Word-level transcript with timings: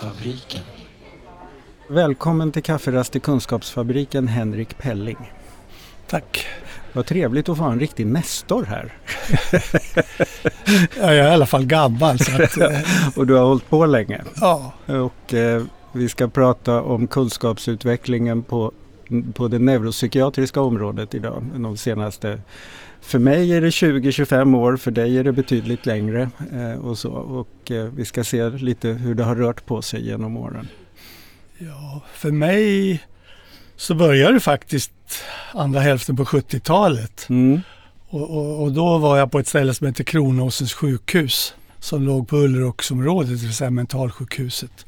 Kunskapsfabriken. 0.00 0.62
Välkommen 1.88 2.52
till 2.52 2.62
Kafferast 2.62 3.16
i 3.16 3.20
Kunskapsfabriken 3.20 4.28
Henrik 4.28 4.78
Pelling. 4.78 5.32
Tack. 6.06 6.46
Vad 6.92 7.06
trevligt 7.06 7.48
att 7.48 7.58
få 7.58 7.64
en 7.64 7.80
riktig 7.80 8.06
nestor 8.06 8.64
här. 8.64 8.92
ja, 11.00 11.14
jag 11.14 11.16
är 11.16 11.30
i 11.30 11.34
alla 11.34 11.46
fall 11.46 11.66
gammal. 11.66 12.18
Så 12.18 12.42
att, 12.42 12.58
eh, 12.58 12.80
och 13.16 13.26
du 13.26 13.34
har 13.34 13.44
hållit 13.44 13.70
på 13.70 13.86
länge. 13.86 14.20
Ja. 14.40 14.72
Och 14.86 15.34
eh, 15.34 15.62
vi 15.92 16.08
ska 16.08 16.28
prata 16.28 16.82
om 16.82 17.06
kunskapsutvecklingen 17.06 18.42
på, 18.42 18.72
på 19.34 19.48
det 19.48 19.58
neuropsykiatriska 19.58 20.60
området 20.60 21.14
idag. 21.14 21.42
De 21.54 21.76
senaste 21.76 22.40
för 23.00 23.18
mig 23.18 23.52
är 23.52 23.60
det 23.60 23.70
20-25 23.70 24.56
år, 24.56 24.76
för 24.76 24.90
dig 24.90 25.18
är 25.18 25.24
det 25.24 25.32
betydligt 25.32 25.86
längre. 25.86 26.30
Eh, 26.52 26.72
och 26.72 26.98
så. 26.98 27.10
Och, 27.10 27.70
eh, 27.70 27.84
vi 27.84 28.04
ska 28.04 28.24
se 28.24 28.50
lite 28.50 28.88
hur 28.88 29.14
det 29.14 29.24
har 29.24 29.36
rört 29.36 29.66
på 29.66 29.82
sig 29.82 30.06
genom 30.06 30.36
åren. 30.36 30.68
Ja, 31.58 32.00
för 32.14 32.30
mig 32.30 33.00
så 33.76 33.94
började 33.94 34.34
det 34.34 34.40
faktiskt 34.40 34.92
andra 35.52 35.80
hälften 35.80 36.16
på 36.16 36.24
70-talet. 36.24 37.26
Mm. 37.28 37.60
Och, 38.08 38.30
och, 38.30 38.62
och, 38.62 38.72
då 38.72 38.98
var 38.98 39.18
jag 39.18 39.32
på 39.32 39.38
ett 39.38 39.48
ställe 39.48 39.74
som 39.74 39.86
heter 39.86 40.04
Kronåsens 40.04 40.74
sjukhus 40.74 41.54
som 41.78 42.02
låg 42.02 42.28
på 42.28 42.36
Ulleråksområdet, 42.36 43.28
det 43.28 43.34
vill 43.34 43.54
säga 43.54 43.70
mentalsjukhuset. 43.70 44.86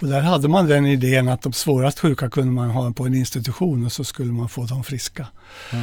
Och 0.00 0.08
där 0.08 0.20
hade 0.20 0.48
man 0.48 0.66
den 0.66 0.86
idén 0.86 1.28
att 1.28 1.42
de 1.42 1.52
svårast 1.52 1.98
sjuka 1.98 2.30
kunde 2.30 2.52
man 2.52 2.70
ha 2.70 2.92
på 2.92 3.04
en 3.04 3.14
institution 3.14 3.86
och 3.86 3.92
så 3.92 4.04
skulle 4.04 4.32
man 4.32 4.48
få 4.48 4.64
dem 4.64 4.84
friska. 4.84 5.26
Ja, 5.70 5.78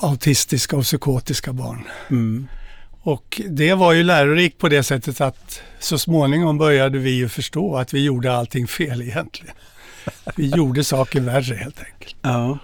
Autistiska 0.00 0.76
och 0.76 0.82
psykotiska 0.82 1.52
barn. 1.52 1.84
Mm. 2.10 2.48
Och 3.02 3.40
det 3.48 3.74
var 3.74 3.92
ju 3.92 4.02
lärorikt 4.02 4.58
på 4.58 4.68
det 4.68 4.82
sättet 4.82 5.20
att 5.20 5.60
så 5.78 5.98
småningom 5.98 6.58
började 6.58 6.98
vi 6.98 7.10
ju 7.10 7.28
förstå 7.28 7.76
att 7.76 7.94
vi 7.94 8.04
gjorde 8.04 8.36
allting 8.36 8.66
fel 8.66 9.02
egentligen. 9.02 9.54
Vi 10.36 10.46
gjorde 10.46 10.84
saker 10.84 11.20
värre 11.20 11.54
helt 11.54 11.78
enkelt. 11.78 12.16
Ja. 12.22 12.58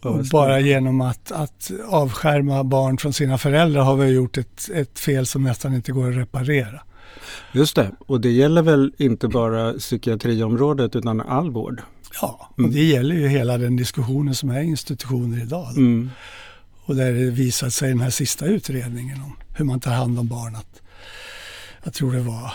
Och 0.00 0.24
bara 0.24 0.60
genom 0.60 1.00
att, 1.00 1.32
att 1.32 1.70
avskärma 1.88 2.64
barn 2.64 2.98
från 2.98 3.12
sina 3.12 3.38
föräldrar 3.38 3.82
har 3.82 3.96
vi 3.96 4.08
gjort 4.08 4.38
ett, 4.38 4.70
ett 4.74 4.98
fel 4.98 5.26
som 5.26 5.42
nästan 5.42 5.74
inte 5.74 5.92
går 5.92 6.10
att 6.10 6.16
reparera. 6.16 6.80
Just 7.52 7.76
det, 7.76 7.90
och 7.98 8.20
det 8.20 8.30
gäller 8.30 8.62
väl 8.62 8.92
inte 8.98 9.28
bara 9.28 9.72
psykiatriområdet 9.72 10.96
utan 10.96 11.20
all 11.20 11.50
vård? 11.50 11.82
Ja, 12.20 12.50
och 12.56 12.68
det 12.68 12.84
gäller 12.84 13.14
ju 13.14 13.28
hela 13.28 13.58
den 13.58 13.76
diskussionen 13.76 14.34
som 14.34 14.50
är 14.50 14.60
institutioner 14.60 15.42
idag. 15.42 15.70
Mm. 15.76 16.10
Och 16.84 16.96
där 16.96 17.12
det 17.12 17.30
visat 17.30 17.72
sig 17.72 17.88
i 17.88 17.92
den 17.92 18.00
här 18.00 18.10
sista 18.10 18.46
utredningen 18.46 19.22
om 19.22 19.36
hur 19.56 19.64
man 19.64 19.80
tar 19.80 19.92
hand 19.92 20.18
om 20.18 20.28
barn 20.28 20.56
att 20.56 20.82
jag 21.84 21.94
tror 21.94 22.12
det 22.12 22.20
var 22.20 22.52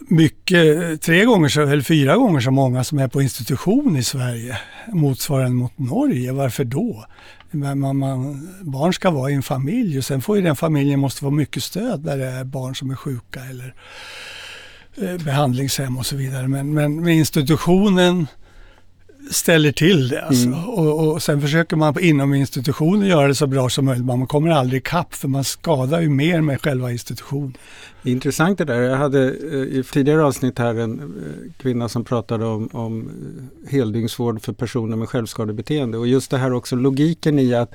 mycket, 0.00 1.02
tre 1.02 1.24
gånger 1.24 1.48
så, 1.48 1.62
eller 1.62 1.82
fyra 1.82 2.16
gånger 2.16 2.40
så 2.40 2.50
många 2.50 2.84
som 2.84 2.98
är 2.98 3.08
på 3.08 3.22
institution 3.22 3.96
i 3.96 4.02
Sverige 4.02 4.58
motsvarande 4.92 5.56
mot 5.56 5.78
Norge. 5.78 6.32
Varför 6.32 6.64
då? 6.64 7.04
Man, 7.50 7.98
man, 7.98 8.48
barn 8.60 8.92
ska 8.92 9.10
vara 9.10 9.30
i 9.30 9.34
en 9.34 9.42
familj 9.42 9.98
och 9.98 10.04
sen 10.04 10.22
får 10.22 10.36
ju 10.36 10.42
den 10.42 10.56
familjen 10.56 11.00
måste 11.00 11.20
få 11.20 11.30
mycket 11.30 11.62
stöd 11.62 12.04
när 12.04 12.18
det 12.18 12.26
är 12.26 12.44
barn 12.44 12.74
som 12.74 12.90
är 12.90 12.94
sjuka 12.94 13.40
eller 13.40 13.74
eh, 14.96 15.24
behandlingshem 15.24 15.96
och 15.96 16.06
så 16.06 16.16
vidare. 16.16 16.48
Men, 16.48 16.74
men 16.74 17.02
med 17.04 17.16
institutionen 17.16 18.26
ställer 19.30 19.72
till 19.72 20.08
det. 20.08 20.22
Alltså. 20.22 20.46
Mm. 20.46 20.64
Och, 20.64 21.12
och 21.12 21.22
sen 21.22 21.40
försöker 21.40 21.76
man 21.76 22.00
inom 22.00 22.34
institutionen 22.34 23.08
göra 23.08 23.28
det 23.28 23.34
så 23.34 23.46
bra 23.46 23.68
som 23.68 23.84
möjligt. 23.84 24.04
Man 24.04 24.26
kommer 24.26 24.50
aldrig 24.50 24.80
ikapp 24.80 25.14
för 25.14 25.28
man 25.28 25.44
skadar 25.44 26.00
ju 26.00 26.08
mer 26.08 26.40
med 26.40 26.60
själva 26.60 26.92
institutionen. 26.92 27.54
Intressant 28.02 28.58
det 28.58 28.64
där. 28.64 28.80
Jag 28.80 28.96
hade 28.96 29.24
eh, 29.24 29.78
i 29.78 29.84
tidigare 29.92 30.24
avsnitt 30.24 30.58
här 30.58 30.74
en 30.74 31.00
eh, 31.00 31.62
kvinna 31.62 31.88
som 31.88 32.04
pratade 32.04 32.44
om, 32.44 32.68
om 32.72 33.10
eh, 33.66 33.72
heldygnsvård 33.72 34.42
för 34.42 34.52
personer 34.52 34.96
med 34.96 35.08
självskadebeteende. 35.08 35.98
Och 35.98 36.06
just 36.06 36.30
det 36.30 36.38
här 36.38 36.52
också 36.52 36.76
logiken 36.76 37.38
i 37.38 37.54
att 37.54 37.74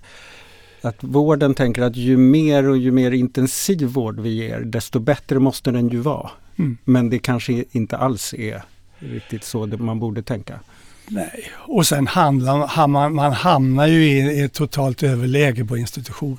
att 0.82 1.04
vården 1.04 1.54
tänker 1.54 1.82
att 1.82 1.96
ju 1.96 2.18
mer 2.18 2.70
och 2.70 2.78
ju 2.78 2.92
mer 2.92 3.12
intensiv 3.12 3.88
vård 3.88 4.20
vi 4.20 4.30
ger 4.30 4.60
desto 4.60 5.00
bättre 5.00 5.40
måste 5.40 5.72
den 5.72 5.90
ju 5.90 6.00
vara. 6.00 6.30
Mm. 6.56 6.78
Men 6.84 7.10
det 7.10 7.20
kanske 7.20 7.64
inte 7.72 7.98
alls 7.98 8.34
är 8.34 8.64
riktigt 9.00 9.44
så 9.44 9.66
man 9.66 10.00
borde 10.00 10.24
tänka. 10.24 10.60
Nej, 11.08 11.52
och 11.56 11.88
sen 11.88 12.08
handlar, 12.08 12.88
man, 12.88 13.16
man 13.16 13.34
hamnar 13.34 13.88
ju 13.88 14.06
i 14.06 14.42
ett 14.42 14.54
totalt 14.54 15.04
överläge 15.04 15.66
på 15.66 15.78
institutionen. 15.78 16.38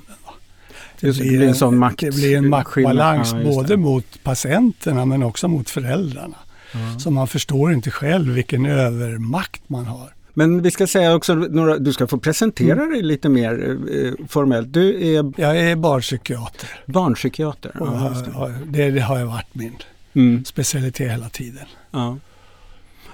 Det, 0.99 1.11
det, 1.11 1.19
blir 1.19 1.41
en, 1.41 1.55
sån 1.55 1.77
makt, 1.77 1.99
det 1.99 2.15
blir 2.15 2.37
en 2.37 2.49
maktbalans 2.49 3.33
ja, 3.33 3.43
både 3.43 3.77
mot 3.77 4.23
patienterna 4.23 5.05
men 5.05 5.23
också 5.23 5.47
mot 5.47 5.69
föräldrarna. 5.69 6.37
Ja. 6.71 6.99
Så 6.99 7.11
man 7.11 7.27
förstår 7.27 7.73
inte 7.73 7.91
själv 7.91 8.33
vilken 8.33 8.65
övermakt 8.65 9.69
man 9.69 9.85
har. 9.85 10.13
Men 10.33 10.61
vi 10.61 10.71
ska 10.71 10.87
säga 10.87 11.15
också 11.15 11.35
några, 11.35 11.77
du 11.77 11.93
ska 11.93 12.07
få 12.07 12.17
presentera 12.17 12.81
mm. 12.81 12.89
dig 12.89 13.01
lite 13.01 13.29
mer 13.29 13.77
eh, 13.93 14.27
formellt. 14.27 14.73
Du 14.73 15.15
är... 15.15 15.33
Jag 15.41 15.57
är 15.57 15.75
barnpsykiater. 15.75 16.69
Barnpsykiater, 16.85 17.71
ja, 17.79 17.85
har, 17.85 18.53
det, 18.65 18.91
det, 18.91 19.01
har 19.01 19.23
varit 19.23 19.55
min 19.55 19.75
mm. 20.13 20.45
specialitet 20.45 21.11
hela 21.11 21.29
tiden. 21.29 21.65
Ja. 21.91 22.17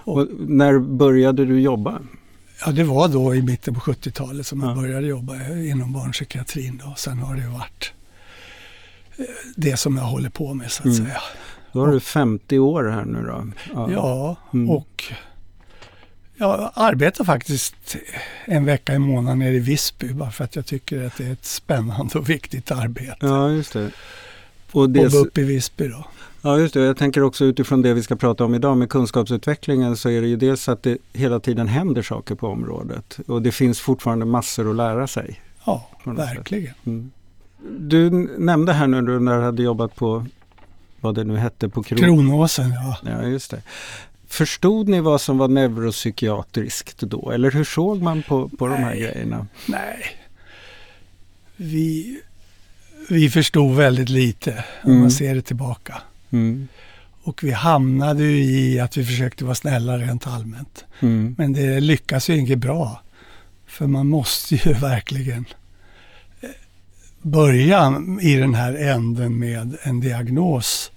Och, 0.06 0.28
när 0.40 0.80
började 0.80 1.46
du 1.46 1.62
jobba? 1.62 2.02
Ja, 2.66 2.72
det 2.72 2.84
var 2.84 3.08
då 3.08 3.36
i 3.36 3.42
mitten 3.42 3.74
på 3.74 3.80
70-talet 3.80 4.48
som 4.48 4.64
jag 4.64 4.76
började 4.76 5.08
jobba 5.08 5.36
inom 5.50 5.94
barnpsykiatrin. 5.94 6.82
Då. 6.86 6.94
Sen 6.98 7.18
har 7.20 7.36
det 7.36 7.48
varit 7.48 7.94
eh, 9.18 9.26
det 9.56 9.78
som 9.78 9.98
jag 9.98 10.04
håller 10.04 10.30
på 10.30 10.54
med 10.54 10.72
så 10.72 10.82
att 10.82 10.86
mm. 10.86 11.06
säga. 11.06 11.22
Då 11.72 11.80
har 11.80 11.92
du 11.92 12.00
50 12.00 12.60
år 12.60 12.84
här 12.84 13.06
nu 13.06 13.24
då? 13.24 13.48
Ja, 13.74 13.92
ja 13.92 14.36
mm. 14.54 14.70
och 14.70 15.04
jag 16.38 16.72
arbetar 16.74 17.24
faktiskt 17.24 17.96
en 18.46 18.66
vecka 18.66 18.94
i 18.94 19.00
månaden 19.00 19.40
nere 19.40 19.54
i 19.54 19.60
Visby 19.60 20.14
bara 20.14 20.32
för 20.32 20.44
att 20.44 20.56
jag 20.56 20.66
tycker 20.66 21.06
att 21.06 21.18
det 21.18 21.26
är 21.28 21.34
ett 21.34 21.46
spännande 21.46 22.20
och 22.20 22.30
viktigt 22.30 22.72
arbete. 22.72 23.18
Ja, 23.20 23.50
just 23.50 23.74
det. 23.74 23.92
Och 24.76 24.90
det... 24.90 25.02
Jobba 25.02 25.18
upp 25.18 25.38
i 25.38 25.44
Visby 25.44 25.88
då. 25.88 26.06
Ja 26.42 26.60
just 26.60 26.74
det, 26.74 26.80
jag 26.80 26.98
tänker 26.98 27.24
också 27.24 27.46
utifrån 27.46 27.82
det 27.82 27.94
vi 27.94 28.04
ska 28.04 28.16
prata 28.16 28.46
om 28.46 28.56
idag 28.56 28.78
med 28.78 28.90
kunskapsutvecklingen 28.90 29.98
så 29.98 30.10
är 30.10 30.22
det 30.22 30.28
ju 30.28 30.36
dels 30.36 30.70
att 30.70 30.84
det 30.84 30.98
hela 31.14 31.40
tiden 31.40 31.68
händer 31.68 32.02
saker 32.02 32.36
på 32.36 32.48
området 32.48 33.20
och 33.28 33.42
det 33.42 33.52
finns 33.52 33.80
fortfarande 33.80 34.26
massor 34.26 34.70
att 34.70 34.76
lära 34.76 35.08
sig. 35.08 35.42
Ja, 35.66 35.90
verkligen. 36.04 36.74
Mm. 36.86 37.12
Du 37.80 38.10
nämnde 38.38 38.74
här 38.74 38.88
nu 38.88 39.02
när 39.02 39.38
du 39.38 39.44
hade 39.44 39.64
jobbat 39.64 39.96
på 39.96 40.26
vad 41.02 41.16
det 41.16 41.24
nu 41.24 41.38
hette 41.38 41.70
på 41.70 41.84
Kron 41.84 42.00
Kronåsen. 42.00 42.72
Ja. 42.72 42.98
ja, 43.04 43.28
just 43.28 43.52
det. 43.52 43.62
Förstod 44.28 44.88
ni 44.88 45.00
vad 45.00 45.22
som 45.22 45.38
var 45.38 45.48
neuropsykiatriskt 45.48 47.00
då 47.00 47.32
eller 47.32 47.52
hur 47.52 47.64
såg 47.64 48.02
man 48.02 48.24
på, 48.24 48.50
på 48.50 48.68
de 48.68 48.76
här 48.76 48.96
grejerna? 48.96 49.48
Nej, 49.68 50.18
vi, 51.56 52.20
vi 53.10 53.30
förstod 53.30 53.76
väldigt 53.76 54.10
lite 54.10 54.64
om 54.84 54.90
mm. 54.90 55.02
man 55.02 55.12
ser 55.12 55.36
det 55.36 55.42
tillbaka. 55.42 56.02
Mm. 56.32 56.68
Och 57.24 57.44
vi 57.44 57.52
hamnade 57.52 58.24
ju 58.24 58.44
i 58.44 58.80
att 58.80 58.98
vi 58.98 59.06
försökte 59.06 59.44
vara 59.46 59.56
snälla 59.56 59.98
rent 59.98 60.28
allmänt. 60.28 60.86
Mm. 61.00 61.36
Men 61.38 61.54
det 61.54 61.80
lyckas 61.80 62.30
ju 62.30 62.38
inte 62.38 62.56
bra. 62.56 63.02
För 63.68 63.88
man 63.88 64.08
måste 64.08 64.56
ju 64.56 64.74
verkligen 64.82 65.46
eh, 66.42 66.50
börja 67.22 68.02
i 68.22 68.36
den 68.36 68.54
här 68.54 68.74
änden 68.74 69.40
med 69.40 69.78
en 69.84 70.00
diagnos. 70.00 70.92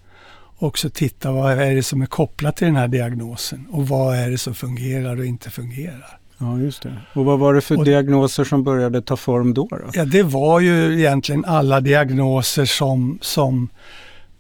Och 0.60 0.78
så 0.78 0.90
titta 0.90 1.32
vad 1.32 1.52
är 1.52 1.74
det 1.74 1.82
som 1.82 2.02
är 2.02 2.06
kopplat 2.06 2.56
till 2.56 2.66
den 2.66 2.76
här 2.76 2.88
diagnosen 2.88 3.66
och 3.70 3.88
vad 3.88 4.16
är 4.16 4.30
det 4.30 4.38
som 4.38 4.54
fungerar 4.54 5.16
och 5.16 5.26
inte 5.26 5.50
fungerar. 5.50 6.17
Ja, 6.38 6.58
just 6.58 6.82
det. 6.82 6.96
Och 7.14 7.24
vad 7.24 7.38
var 7.38 7.54
det 7.54 7.60
för 7.60 7.78
och, 7.78 7.84
diagnoser 7.84 8.44
som 8.44 8.64
började 8.64 9.02
ta 9.02 9.16
form 9.16 9.54
då, 9.54 9.68
då? 9.70 9.78
Ja, 9.92 10.04
det 10.04 10.22
var 10.22 10.60
ju 10.60 10.98
egentligen 10.98 11.44
alla 11.44 11.80
diagnoser 11.80 12.64
som, 12.64 13.18
som 13.22 13.68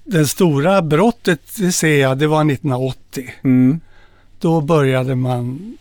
det 0.04 0.26
stora 0.26 0.82
brottet, 0.82 1.40
det 1.56 1.72
ser 1.72 2.00
jag, 2.00 2.18
det 2.18 2.26
var 2.26 2.40
1980. 2.40 3.30
Mm. 3.44 3.80
Då 4.40 4.60
började 4.60 5.14
man 5.14 5.76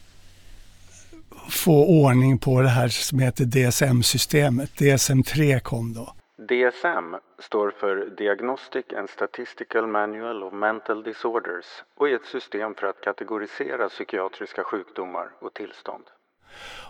få 1.49 1.85
ordning 1.85 2.37
på 2.37 2.61
det 2.61 2.69
här 2.69 2.87
som 2.87 3.19
heter 3.19 3.45
DSM-systemet. 3.45 4.69
DSM-3 4.77 5.59
kom 5.59 5.93
då. 5.93 6.13
DSM 6.47 7.15
står 7.39 7.71
för 7.79 8.09
Diagnostic 8.17 8.85
and 8.97 9.09
Statistical 9.09 9.87
Manual 9.87 10.43
of 10.43 10.53
Mental 10.53 11.03
Disorders 11.03 11.65
och 11.97 12.09
är 12.09 12.15
ett 12.15 12.25
system 12.25 12.75
för 12.75 12.87
att 12.87 13.01
kategorisera 13.01 13.89
psykiatriska 13.89 14.63
sjukdomar 14.63 15.27
och 15.39 15.53
tillstånd. 15.53 16.03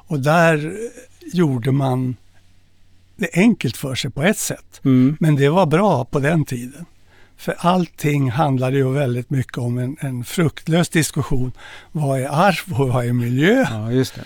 Och 0.10 0.20
där 0.20 0.74
gjorde 1.22 1.72
man 1.72 2.16
det 3.16 3.30
enkelt 3.34 3.78
för 3.78 3.96
sig 3.96 4.12
på 4.12 4.22
ett 4.24 4.38
sätt. 4.38 4.82
Mm. 4.86 5.18
Men 5.20 5.36
det 5.36 5.50
var 5.50 5.66
bra 5.66 6.06
på 6.06 6.20
den 6.20 6.46
tiden. 6.46 6.86
För 7.38 7.56
allting 7.60 8.32
handlade 8.32 8.78
ju 8.78 8.94
väldigt 8.94 9.30
mycket 9.30 9.58
om 9.58 9.78
en, 9.78 9.98
en 10.00 10.24
fruktlös 10.24 10.90
diskussion. 10.90 11.52
Vad 11.92 12.20
är 12.20 12.28
arv 12.28 12.82
och 12.82 12.88
vad 12.88 13.06
är 13.06 13.14
miljö? 13.14 13.66
Ja, 13.72 13.92
just 13.92 14.16
det. 14.16 14.22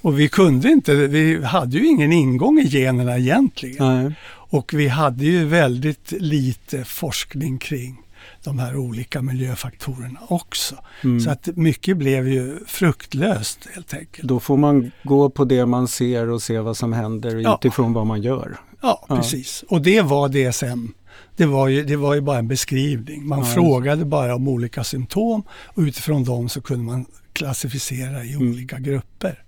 Och 0.00 0.20
vi 0.20 0.28
kunde 0.28 0.68
inte, 0.68 0.94
vi 0.94 1.44
hade 1.44 1.78
ju 1.78 1.86
ingen 1.86 2.12
ingång 2.12 2.58
i 2.58 2.66
generna 2.66 3.18
egentligen. 3.18 4.02
Nej. 4.04 4.14
Och 4.54 4.74
vi 4.74 4.88
hade 4.88 5.24
ju 5.24 5.44
väldigt 5.44 6.12
lite 6.12 6.84
forskning 6.84 7.58
kring 7.58 8.02
de 8.44 8.58
här 8.58 8.76
olika 8.76 9.22
miljöfaktorerna 9.22 10.20
också. 10.28 10.74
Mm. 11.04 11.20
Så 11.20 11.30
att 11.30 11.46
mycket 11.46 11.96
blev 11.96 12.28
ju 12.28 12.58
fruktlöst 12.66 13.68
helt 13.74 13.94
enkelt. 13.94 14.28
Då 14.28 14.40
får 14.40 14.56
man 14.56 14.90
gå 15.02 15.30
på 15.30 15.44
det 15.44 15.66
man 15.66 15.88
ser 15.88 16.30
och 16.30 16.42
se 16.42 16.58
vad 16.58 16.76
som 16.76 16.92
händer 16.92 17.36
ja. 17.36 17.58
utifrån 17.58 17.92
vad 17.92 18.06
man 18.06 18.22
gör. 18.22 18.56
Ja, 18.82 19.06
ja, 19.08 19.16
precis. 19.16 19.64
Och 19.68 19.82
det 19.82 20.00
var 20.00 20.28
DSM. 20.28 20.94
Det 21.36 21.46
var 21.46 21.68
ju, 21.68 21.84
det 21.84 21.96
var 21.96 22.14
ju 22.14 22.20
bara 22.20 22.38
en 22.38 22.48
beskrivning. 22.48 23.26
Man 23.26 23.38
ja, 23.38 23.44
frågade 23.44 24.04
bara 24.04 24.34
om 24.34 24.48
olika 24.48 24.84
symptom 24.84 25.42
och 25.50 25.80
utifrån 25.80 26.24
dem 26.24 26.48
så 26.48 26.60
kunde 26.60 26.84
man 26.84 27.06
klassificera 27.32 28.24
i 28.24 28.32
mm. 28.34 28.50
olika 28.50 28.78
grupper. 28.78 29.44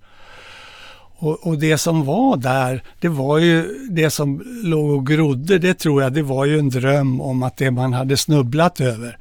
Och, 1.19 1.47
och, 1.47 1.57
det 1.57 1.77
som 1.77 2.05
var 2.05 2.37
där, 2.37 2.83
det 2.99 3.07
var 3.07 3.37
ju 3.37 3.87
det 3.89 4.09
som 4.09 4.43
låg 4.63 4.89
och 4.89 5.07
grodde, 5.07 5.59
det 5.59 5.73
tror 5.73 6.03
jag, 6.03 6.13
det 6.13 6.21
var 6.21 6.45
ju 6.45 6.59
en 6.59 6.69
dröm 6.69 7.21
om 7.21 7.43
att 7.43 7.57
det 7.57 7.71
man 7.71 7.93
hade 7.93 8.17
snubblat 8.17 8.81
över 8.81 9.17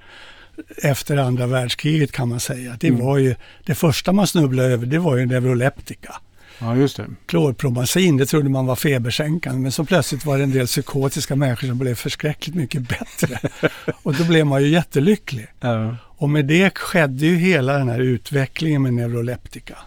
efter 0.83 1.17
andra 1.17 1.47
världskriget 1.47 2.13
kan 2.13 2.29
man 2.29 2.41
säga. 2.41 2.77
Det 2.81 2.89
mm. 2.89 3.05
var 3.05 3.19
ju, 3.19 3.35
det 3.67 3.75
första 3.75 4.13
man 4.13 4.27
snubblade 4.27 4.69
över 4.69 4.87
det 4.87 4.99
var 4.99 5.17
ju 5.17 5.27
neuroleptika. 5.27 6.15
Ja, 6.59 6.77
just 6.77 6.97
det. 6.97 7.07
Klorpromazin, 7.27 8.17
det 8.17 8.27
trodde 8.27 8.49
man 8.49 8.67
var 8.67 8.77
febersänkande 8.77 9.61
men 9.61 9.73
så 9.73 9.85
plötsligt 9.85 10.25
var 10.25 10.39
det 10.39 10.45
en 10.45 10.53
del 10.53 10.67
psykotiska 10.67 11.37
människor 11.37 11.69
som 11.69 11.79
blev 11.79 11.95
förskräckligt 11.95 12.57
mycket 12.57 12.89
bättre. 12.89 13.39
och 14.03 14.15
då 14.15 14.25
blev 14.25 14.47
man 14.47 14.63
ju 14.63 14.69
jättelycklig. 14.69 15.47
Ja. 15.61 15.97
Och 16.03 16.31
med 16.31 16.45
det 16.45 16.79
skedde 16.79 17.27
ju 17.27 17.37
hela 17.37 17.73
den 17.73 17.89
här 17.89 18.01
utvecklingen 18.01 18.83
med 18.83 18.95
neuroleptika. 18.95 19.79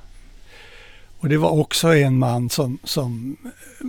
Och 1.19 1.29
det 1.29 1.37
var 1.37 1.49
också 1.49 1.87
en 1.87 2.17
man 2.17 2.49
som, 2.49 2.77
som 2.83 3.37
eh, 3.43 3.87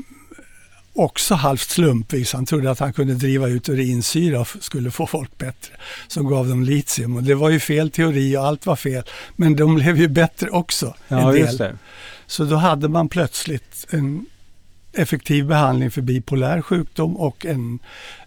också 0.93 1.35
halvt 1.35 1.71
slumpvis, 1.71 2.33
han 2.33 2.47
trodde 2.47 2.71
att 2.71 2.79
han 2.79 2.93
kunde 2.93 3.15
driva 3.15 3.49
ut 3.49 3.69
urinsyra 3.69 4.41
och 4.41 4.49
skulle 4.61 4.91
få 4.91 5.07
folk 5.07 5.39
bättre, 5.39 5.75
som 6.09 6.29
gav 6.29 6.49
dem 6.49 6.63
litium. 6.63 7.17
Och 7.17 7.23
det 7.23 7.35
var 7.35 7.51
ju 7.51 7.61
fel 7.61 7.91
teori 7.91 8.37
och 8.37 8.47
allt 8.47 8.67
var 8.67 8.77
fel, 8.77 9.05
men 9.37 9.57
de 9.57 9.75
blev 9.75 9.97
ju 9.97 10.09
bättre 10.09 10.51
också. 10.51 10.95
Ja, 11.09 11.37
en 11.37 11.57
del. 11.57 11.77
Så 12.27 12.45
då 12.45 12.57
hade 12.57 12.89
man 12.89 13.09
plötsligt 13.09 13.87
en 13.91 14.27
effektiv 14.93 15.47
behandling 15.47 15.91
för 15.91 16.03
bipolär 16.03 16.63
sjukdom 16.63 17.17
och 17.17 17.47
en 17.47 17.79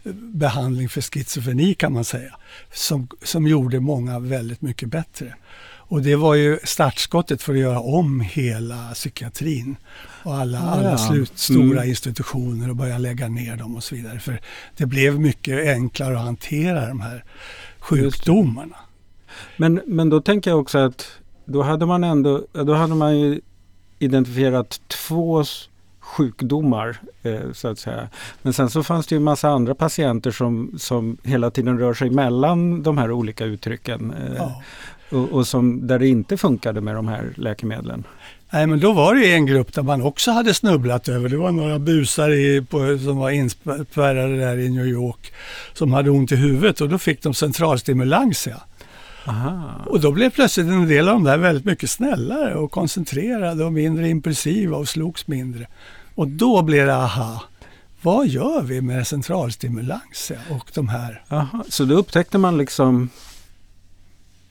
eh, 0.03 0.13
behandling 0.13 0.89
för 0.89 1.01
schizofreni 1.01 1.73
kan 1.73 1.94
man 1.94 2.05
säga, 2.05 2.35
som, 2.73 3.07
som 3.23 3.47
gjorde 3.47 3.79
många 3.79 4.19
väldigt 4.19 4.61
mycket 4.61 4.89
bättre. 4.89 5.33
Och 5.88 6.01
det 6.01 6.15
var 6.15 6.35
ju 6.35 6.59
startskottet 6.63 7.41
för 7.41 7.53
att 7.53 7.59
göra 7.59 7.80
om 7.80 8.19
hela 8.21 8.91
psykiatrin 8.94 9.75
och 10.24 10.35
alla, 10.35 10.57
ja, 10.57 10.63
alla 10.63 10.97
slut, 10.97 11.38
stora 11.38 11.77
mm. 11.77 11.89
institutioner 11.89 12.69
och 12.69 12.75
börja 12.75 12.97
lägga 12.97 13.27
ner 13.27 13.56
dem 13.56 13.75
och 13.75 13.83
så 13.83 13.95
vidare. 13.95 14.19
För 14.19 14.41
det 14.77 14.85
blev 14.85 15.19
mycket 15.19 15.68
enklare 15.68 16.18
att 16.18 16.25
hantera 16.25 16.88
de 16.88 17.01
här 17.01 17.24
sjukdomarna. 17.80 18.75
Men, 19.57 19.81
men 19.85 20.09
då 20.09 20.21
tänker 20.21 20.51
jag 20.51 20.59
också 20.59 20.77
att 20.77 21.07
då 21.45 21.62
hade 21.62 21.86
man 21.86 22.03
ändå, 22.03 22.45
då 22.51 22.74
hade 22.74 22.95
man 22.95 23.19
ju 23.19 23.41
identifierat 24.00 24.81
två 24.88 25.44
sjukdomar 26.00 26.97
eh, 27.24 27.51
så 27.53 27.68
att 27.68 27.79
säga. 27.79 28.09
Men 28.41 28.53
sen 28.53 28.69
så 28.69 28.83
fanns 28.83 29.07
det 29.07 29.15
ju 29.15 29.19
massa 29.19 29.50
andra 29.50 29.75
patienter 29.75 30.31
som, 30.31 30.71
som 30.77 31.18
hela 31.24 31.51
tiden 31.51 31.79
rör 31.79 31.94
sig 31.94 32.09
mellan 32.09 32.83
de 32.83 32.97
här 32.97 33.12
olika 33.12 33.45
uttrycken. 33.45 34.13
Eh, 34.13 34.36
ja. 34.38 34.62
Och, 35.13 35.31
och, 35.31 35.48
som, 35.48 35.88
där 35.88 36.00
det 36.00 36.07
inte 36.07 36.38
funkade 36.38 36.81
med 36.81 36.95
de 36.95 37.07
här 37.07 37.33
läkemedlen. 37.36 38.04
Nej 38.50 38.68
men 38.68 38.80
då 38.80 38.94
var 38.94 39.15
det 39.15 39.33
en 39.33 39.45
grupp 39.45 39.74
där 39.74 39.83
man 39.83 40.01
också 40.01 40.31
hade 40.31 40.54
snubblat 40.54 41.07
över. 41.10 41.30
Det 41.30 41.38
var 41.38 41.51
några 41.51 41.80
busar 41.80 42.30
i, 42.31 42.65
på, 42.69 42.98
som 42.98 43.18
var 43.18 43.30
inspärrade 43.30 44.38
där 44.38 44.57
i 44.57 44.69
New 44.69 44.88
York 44.88 45.33
som 45.74 45.94
hade 45.94 46.10
ont 46.10 46.31
i 46.31 46.36
huvudet 46.36 46.81
och 46.81 46.89
då 46.89 46.98
fick 46.98 47.21
de 47.21 47.33
centralstimulans. 47.33 48.48
Ja. 48.48 48.62
Aha. 49.27 49.69
Och 49.86 50.00
då 50.00 50.12
blev 50.12 50.30
plötsligt 50.30 50.68
en 50.68 50.88
del 50.88 51.10
av 51.10 51.13
de 51.13 51.24
där 51.24 51.38
väldigt 51.38 51.65
mycket 51.65 51.89
snällare 51.89 52.56
och 52.56 52.71
koncentrerade 52.71 53.65
och 53.65 53.74
mindre 53.74 54.10
impulsiva 54.10 54.77
och 54.77 54.89
slogs 54.89 55.27
mindre. 55.27 55.68
Och 56.15 56.27
då 56.27 56.62
blev 56.62 56.86
det 56.86 56.95
aha, 56.95 57.44
vad 58.01 58.27
gör 58.27 58.62
vi 58.62 58.81
med 58.81 59.07
centralstimulans 59.07 60.31
och 60.50 60.71
de 60.74 60.88
här? 60.88 61.24
Aha, 61.30 61.63
så 61.69 61.86
då 61.86 61.95
upptäckte 61.95 62.38
man 62.38 62.57
liksom 62.57 63.10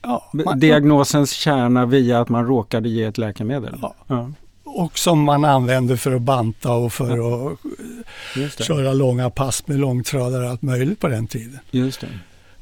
ja, 0.03 0.29
man, 0.31 0.59
diagnosens 0.59 1.31
kärna 1.31 1.85
via 1.85 2.19
att 2.19 2.29
man 2.29 2.45
råkade 2.45 2.89
ge 2.89 3.03
ett 3.03 3.17
läkemedel? 3.17 3.75
Ja. 3.81 3.95
ja. 4.07 4.31
Och 4.63 4.97
som 4.97 5.19
man 5.19 5.45
använde 5.45 5.97
för 5.97 6.15
att 6.15 6.21
banta 6.21 6.71
och 6.71 6.93
för 6.93 7.49
att 7.49 8.63
köra 8.63 8.93
långa 8.93 9.29
pass 9.29 9.67
med 9.67 9.79
långtradare 9.79 10.43
och 10.43 10.49
allt 10.49 10.61
möjligt 10.61 10.99
på 10.99 11.07
den 11.07 11.27
tiden. 11.27 11.59
Just 11.71 12.01
det. 12.01 12.07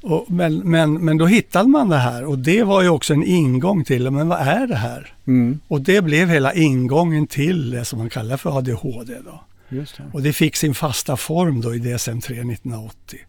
Och, 0.01 0.25
men, 0.31 0.57
men, 0.57 1.05
men 1.05 1.17
då 1.17 1.25
hittade 1.25 1.69
man 1.69 1.89
det 1.89 1.97
här 1.97 2.25
och 2.25 2.39
det 2.39 2.63
var 2.63 2.81
ju 2.81 2.89
också 2.89 3.13
en 3.13 3.23
ingång 3.23 3.83
till 3.83 4.11
men 4.11 4.27
vad 4.27 4.39
är 4.39 4.67
det 4.67 4.75
här? 4.75 5.13
Mm. 5.27 5.59
Och 5.67 5.81
det 5.81 6.01
blev 6.01 6.29
hela 6.29 6.53
ingången 6.53 7.27
till 7.27 7.71
det 7.71 7.85
som 7.85 7.99
man 7.99 8.09
kallar 8.09 8.37
för 8.37 8.57
ADHD. 8.57 9.13
Då. 9.25 9.43
Det. 9.69 9.85
Och 10.13 10.21
det 10.21 10.33
fick 10.33 10.55
sin 10.55 10.73
fasta 10.73 11.17
form 11.17 11.61
då 11.61 11.75
i 11.75 11.77
DSM-3 11.77 12.25
1980. 12.25 13.19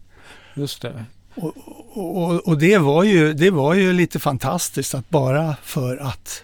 Just 0.55 0.81
det. 0.81 1.05
Och, 1.35 1.53
och, 1.93 2.47
och, 2.47 2.57
det, 2.57 2.77
var 2.77 3.03
ju, 3.03 3.33
det 3.33 3.49
var 3.49 3.73
ju 3.73 3.93
lite 3.93 4.19
fantastiskt 4.19 4.95
att 4.95 5.09
bara 5.09 5.55
för 5.63 5.97
att 5.97 6.43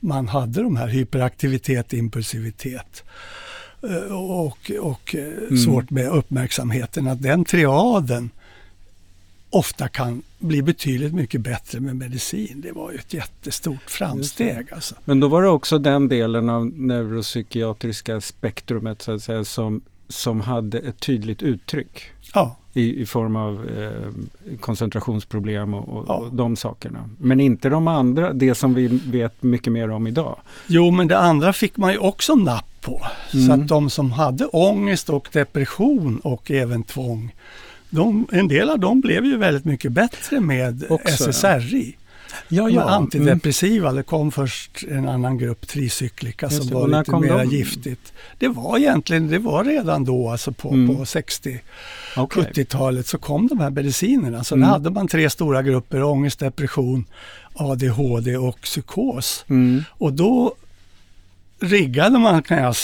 man 0.00 0.28
hade 0.28 0.62
de 0.62 0.76
här 0.76 0.88
hyperaktivitet, 0.88 1.92
impulsivitet 1.92 3.04
eh, 3.82 4.16
och, 4.16 4.70
och 4.80 5.14
eh, 5.14 5.24
mm. 5.24 5.56
svårt 5.56 5.90
med 5.90 6.08
uppmärksamheten, 6.08 7.08
att 7.08 7.22
den 7.22 7.44
triaden 7.44 8.30
ofta 9.50 9.88
kan 9.88 10.22
bli 10.38 10.62
betydligt 10.62 11.14
mycket 11.14 11.40
bättre 11.40 11.80
med 11.80 11.96
medicin. 11.96 12.60
Det 12.60 12.72
var 12.72 12.92
ju 12.92 12.98
ett 12.98 13.14
jättestort 13.14 13.90
framsteg. 13.90 14.72
Alltså. 14.72 14.94
Men 15.04 15.20
då 15.20 15.28
var 15.28 15.42
det 15.42 15.48
också 15.48 15.78
den 15.78 16.08
delen 16.08 16.48
av 16.48 16.66
neuropsykiatriska 16.66 18.20
spektrumet 18.20 19.02
så 19.02 19.12
att 19.12 19.22
säga, 19.22 19.44
som, 19.44 19.80
som 20.08 20.40
hade 20.40 20.78
ett 20.78 21.00
tydligt 21.00 21.42
uttryck. 21.42 22.10
Ja. 22.34 22.56
I, 22.72 23.02
i 23.02 23.06
form 23.06 23.36
av 23.36 23.68
eh, 23.68 24.56
koncentrationsproblem 24.60 25.74
och, 25.74 25.88
och, 25.88 26.04
ja. 26.08 26.14
och, 26.14 26.34
de 26.34 26.56
sakerna. 26.56 27.08
Men 27.18 27.40
inte 27.40 27.68
de 27.68 27.88
andra, 27.88 28.32
det 28.32 28.54
som 28.54 28.74
vi 28.74 29.00
vet 29.06 29.42
mycket 29.42 29.72
mer 29.72 29.90
om 29.90 30.06
idag. 30.06 30.36
Jo, 30.66 30.90
men 30.90 31.08
det 31.08 31.18
andra 31.18 31.52
fick 31.52 31.76
man 31.76 31.92
ju 31.92 31.98
också 31.98 32.34
napp 32.34 32.66
på. 32.80 33.06
Mm. 33.34 33.46
Så 33.46 33.52
att 33.52 33.68
de 33.68 33.90
som 33.90 34.12
hade 34.12 34.46
ångest 34.46 35.10
och 35.10 35.28
depression 35.32 36.20
och 36.24 36.50
även 36.50 36.82
tvång 36.82 37.32
de, 37.90 38.26
en 38.32 38.48
del 38.48 38.70
av 38.70 38.78
dem 38.78 39.00
blev 39.00 39.24
ju 39.24 39.36
väldigt 39.36 39.64
mycket 39.64 39.92
bättre 39.92 40.40
med 40.40 40.84
Också, 40.88 41.32
SSRI. 41.32 41.96
Ja, 42.48 42.68
ja. 42.68 42.82
Antidepressiva, 42.82 43.88
mm. 43.88 43.96
det 43.96 44.02
kom 44.02 44.32
först 44.32 44.84
en 44.88 45.08
annan 45.08 45.38
grupp, 45.38 45.68
tricyklika, 45.68 46.50
som 46.50 46.68
var 46.68 46.98
lite 46.98 47.16
mer 47.16 47.38
de? 47.38 47.56
giftigt. 47.56 48.12
Det 48.38 48.48
var 48.48 48.78
egentligen, 48.78 49.28
det 49.28 49.38
var 49.38 49.64
redan 49.64 50.04
då, 50.04 50.30
alltså 50.30 50.52
på, 50.52 50.68
mm. 50.68 50.96
på 50.96 51.06
60 51.06 51.60
okay. 52.16 52.44
70-talet 52.44 53.06
så 53.06 53.18
kom 53.18 53.46
de 53.46 53.60
här 53.60 53.70
medicinerna. 53.70 54.44
Så 54.44 54.54
mm. 54.54 54.68
då 54.68 54.72
hade 54.72 54.90
man 54.90 55.08
tre 55.08 55.30
stora 55.30 55.62
grupper, 55.62 56.02
ångest, 56.02 56.38
depression, 56.38 57.04
ADHD 57.54 58.36
och 58.36 58.60
psykos. 58.60 59.44
Mm. 59.48 59.84
Och 59.90 60.12
då 60.12 60.54
riggade 61.60 62.18
man, 62.18 62.42
kan 62.42 62.58
jag 62.58 62.76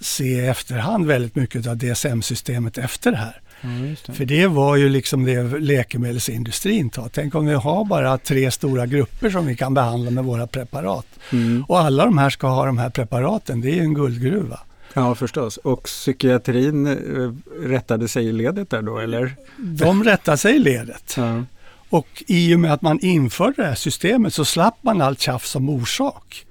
se 0.00 0.24
i 0.24 0.46
efterhand, 0.46 1.06
väldigt 1.06 1.34
mycket 1.34 1.66
av 1.66 1.76
DSM-systemet 1.76 2.78
efter 2.78 3.10
det 3.10 3.16
här. 3.16 3.40
Ja, 3.60 4.12
För 4.14 4.24
det 4.24 4.46
var 4.46 4.76
ju 4.76 4.88
liksom 4.88 5.24
det 5.24 5.42
läkemedelsindustrin 5.42 6.90
tar. 6.90 7.08
Tänk 7.08 7.34
om 7.34 7.46
vi 7.46 7.54
har 7.54 7.84
bara 7.84 8.18
tre 8.18 8.50
stora 8.50 8.86
grupper 8.86 9.30
som 9.30 9.46
vi 9.46 9.56
kan 9.56 9.74
behandla 9.74 10.10
med 10.10 10.24
våra 10.24 10.46
preparat. 10.46 11.06
Mm. 11.32 11.64
Och 11.68 11.78
alla 11.78 12.04
de 12.04 12.18
här 12.18 12.30
ska 12.30 12.48
ha 12.48 12.66
de 12.66 12.78
här 12.78 12.90
preparaten, 12.90 13.60
det 13.60 13.70
är 13.70 13.74
ju 13.74 13.80
en 13.80 13.94
guldgruva. 13.94 14.60
Ja 14.94 15.14
förstås. 15.14 15.56
Och 15.56 15.82
psykiatrin 15.82 16.86
eh, 16.86 17.32
rättade 17.68 18.08
sig 18.08 18.24
i 18.24 18.32
ledet 18.32 18.70
där 18.70 18.82
då 18.82 18.98
eller? 18.98 19.34
De 19.56 20.04
rättade 20.04 20.36
sig 20.36 20.56
i 20.56 20.58
ledet. 20.58 21.14
Ja. 21.16 21.44
Och 21.90 22.24
i 22.26 22.54
och 22.54 22.60
med 22.60 22.72
att 22.72 22.82
man 22.82 23.00
införde 23.00 23.54
det 23.56 23.68
här 23.68 23.74
systemet 23.74 24.34
så 24.34 24.44
slapp 24.44 24.78
man 24.80 25.00
allt 25.02 25.20
tjafs 25.20 25.56
om 25.56 25.68
orsak. 25.68 26.46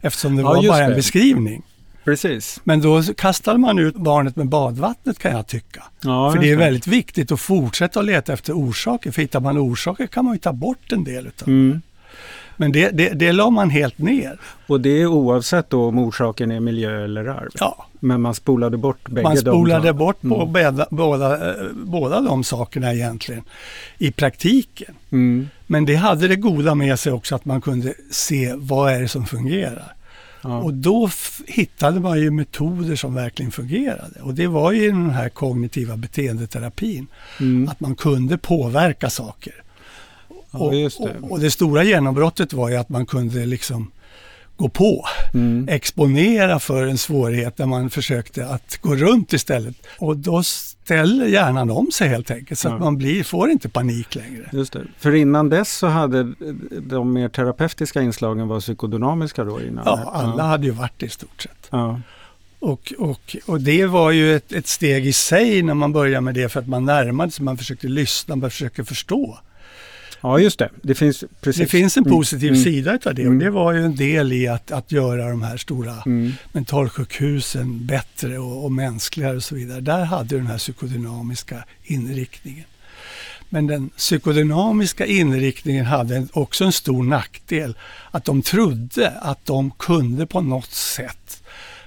Eftersom 0.00 0.36
det 0.36 0.42
ja, 0.42 0.48
var 0.48 0.68
bara 0.68 0.84
en 0.84 0.90
det. 0.90 0.96
beskrivning. 0.96 1.62
Precis. 2.04 2.60
Men 2.64 2.80
då 2.80 3.02
kastade 3.02 3.58
man 3.58 3.78
ut 3.78 3.96
barnet 3.96 4.36
med 4.36 4.48
badvattnet 4.48 5.18
kan 5.18 5.32
jag 5.32 5.46
tycka. 5.46 5.82
Ja, 6.00 6.32
för 6.32 6.38
det 6.38 6.50
är 6.50 6.56
väldigt 6.56 6.86
viktigt 6.86 7.32
att 7.32 7.40
fortsätta 7.40 8.00
att 8.00 8.06
leta 8.06 8.32
efter 8.32 8.52
orsaker. 8.52 9.10
För 9.10 9.22
hittar 9.22 9.40
man 9.40 9.58
orsaker 9.58 10.06
kan 10.06 10.24
man 10.24 10.34
ju 10.34 10.38
ta 10.38 10.52
bort 10.52 10.92
en 10.92 11.04
del 11.04 11.26
utav 11.26 11.48
mm. 11.48 11.82
Men 12.56 12.72
det, 12.72 12.90
det, 12.90 13.08
det 13.08 13.32
la 13.32 13.50
man 13.50 13.70
helt 13.70 13.98
ner. 13.98 14.38
Och 14.66 14.80
det 14.80 15.02
är 15.02 15.06
oavsett 15.06 15.70
då 15.70 15.84
om 15.84 15.98
orsaken 15.98 16.50
är 16.50 16.60
miljö 16.60 17.04
eller 17.04 17.24
arv? 17.24 17.50
Ja. 17.54 17.86
Men 18.00 18.20
man 18.20 18.34
spolade 18.34 18.76
bort 18.76 19.08
bägge 19.08 19.22
Man 19.22 19.36
spolade 19.36 19.86
de 19.86 19.92
bort 19.92 20.20
på 20.20 20.34
mm. 20.34 20.52
båda, 20.52 20.86
båda, 20.90 21.50
eh, 21.50 21.66
båda 21.74 22.20
de 22.20 22.44
sakerna 22.44 22.94
egentligen 22.94 23.42
i 23.98 24.12
praktiken. 24.12 24.94
Mm. 25.10 25.48
Men 25.66 25.84
det 25.84 25.94
hade 25.94 26.28
det 26.28 26.36
goda 26.36 26.74
med 26.74 26.98
sig 26.98 27.12
också 27.12 27.34
att 27.34 27.44
man 27.44 27.60
kunde 27.60 27.94
se 28.10 28.54
vad 28.56 28.92
är 28.92 29.00
det 29.00 29.08
som 29.08 29.26
fungerar. 29.26 29.94
Ja. 30.42 30.58
Och 30.58 30.74
då 30.74 31.10
hittade 31.46 32.00
man 32.00 32.20
ju 32.20 32.30
metoder 32.30 32.96
som 32.96 33.14
verkligen 33.14 33.52
fungerade. 33.52 34.20
Och 34.22 34.34
det 34.34 34.46
var 34.46 34.72
ju 34.72 34.90
den 34.90 35.10
här 35.10 35.28
kognitiva 35.28 35.96
beteendeterapin. 35.96 37.06
Mm. 37.40 37.68
Att 37.68 37.80
man 37.80 37.96
kunde 37.96 38.38
påverka 38.38 39.10
saker. 39.10 39.54
Ja, 40.52 40.58
och, 40.58 40.72
det. 40.72 40.98
Och, 40.98 41.30
och, 41.30 41.40
det 41.40 41.50
stora 41.50 41.84
genombrottet 41.84 42.52
var 42.52 42.68
ju 42.68 42.76
att 42.76 42.88
man 42.88 43.06
kunde 43.06 43.46
liksom 43.46 43.90
gå 44.56 44.68
på, 44.68 45.04
mm. 45.34 45.68
exponera 45.68 46.58
för 46.58 46.86
en 46.86 46.98
svårighet 46.98 47.56
där 47.56 47.66
man 47.66 47.90
försökte 47.90 48.46
att 48.46 48.78
gå 48.82 48.94
runt 48.94 49.32
istället. 49.32 49.76
Och 49.98 50.16
då 50.16 50.42
ställer 50.42 51.26
hjärnan 51.26 51.70
om 51.70 51.90
sig 51.90 52.08
helt 52.08 52.30
enkelt 52.30 52.60
så 52.60 52.68
ja. 52.68 52.74
att 52.74 52.80
man 52.80 52.98
blir, 52.98 53.24
får 53.24 53.50
inte 53.50 53.68
panik 53.68 54.14
längre. 54.14 54.50
Just 54.52 54.72
det. 54.72 54.82
För 54.98 55.14
innan 55.14 55.48
dess 55.48 55.72
så 55.78 55.86
hade 55.86 56.32
de 56.80 57.12
mer 57.12 57.28
terapeutiska 57.28 58.02
inslagen 58.02 58.48
var 58.48 58.60
psykodynamiska 58.60 59.44
då? 59.44 59.62
Innan. 59.62 59.82
Ja, 59.86 60.10
alla 60.14 60.42
ja. 60.42 60.42
hade 60.42 60.66
ju 60.66 60.72
varit 60.72 60.92
det 60.96 61.06
i 61.06 61.08
stort 61.08 61.42
sett. 61.42 61.68
Ja. 61.70 62.00
Och, 62.58 62.92
och, 62.98 63.36
och 63.46 63.60
det 63.60 63.86
var 63.86 64.10
ju 64.10 64.36
ett, 64.36 64.52
ett, 64.52 64.66
steg 64.66 65.06
i 65.06 65.12
sig 65.12 65.62
när 65.62 65.74
man 65.74 65.92
började 65.92 66.20
med 66.20 66.34
det 66.34 66.48
för 66.48 66.60
att 66.60 66.68
man 66.68 66.84
närmade 66.84 67.32
sig, 67.32 67.44
man 67.44 67.58
försökte 67.58 67.88
lyssna, 67.88 68.36
man 68.36 68.50
försökte 68.50 68.84
förstå. 68.84 69.38
Ja 70.22 70.38
just 70.38 70.58
det, 70.58 70.70
det 70.82 70.94
finns, 70.94 71.24
precis. 71.40 71.62
Det 71.62 71.66
finns 71.66 71.96
en 71.96 72.04
mm. 72.04 72.16
positiv 72.16 72.48
mm. 72.48 72.64
sida 72.64 72.98
av 73.06 73.14
det 73.14 73.22
och 73.22 73.26
mm. 73.26 73.38
det 73.38 73.50
var 73.50 73.72
ju 73.72 73.84
en 73.84 73.96
del 73.96 74.32
i 74.32 74.48
att, 74.48 74.70
att 74.70 74.92
göra 74.92 75.30
de 75.30 75.42
här 75.42 75.56
stora 75.56 76.02
mm. 76.06 76.32
mentalsjukhusen 76.52 77.86
bättre 77.86 78.38
och, 78.38 78.64
och 78.64 78.72
mänskligare 78.72 79.36
och 79.36 79.44
så 79.44 79.54
vidare. 79.54 79.80
Där 79.80 80.04
hade 80.04 80.36
den 80.36 80.46
här 80.46 80.58
psykodynamiska 80.58 81.64
inriktningen. 81.82 82.64
Men 83.48 83.66
den 83.66 83.88
psykodynamiska 83.88 85.06
inriktningen 85.06 85.86
hade 85.86 86.26
också 86.32 86.64
en 86.64 86.72
stor 86.72 87.02
nackdel. 87.02 87.76
Att 88.10 88.24
de 88.24 88.42
trodde 88.42 89.10
att 89.10 89.46
de 89.46 89.70
kunde 89.70 90.26
på 90.26 90.40
något 90.40 90.70
sätt 90.70 91.42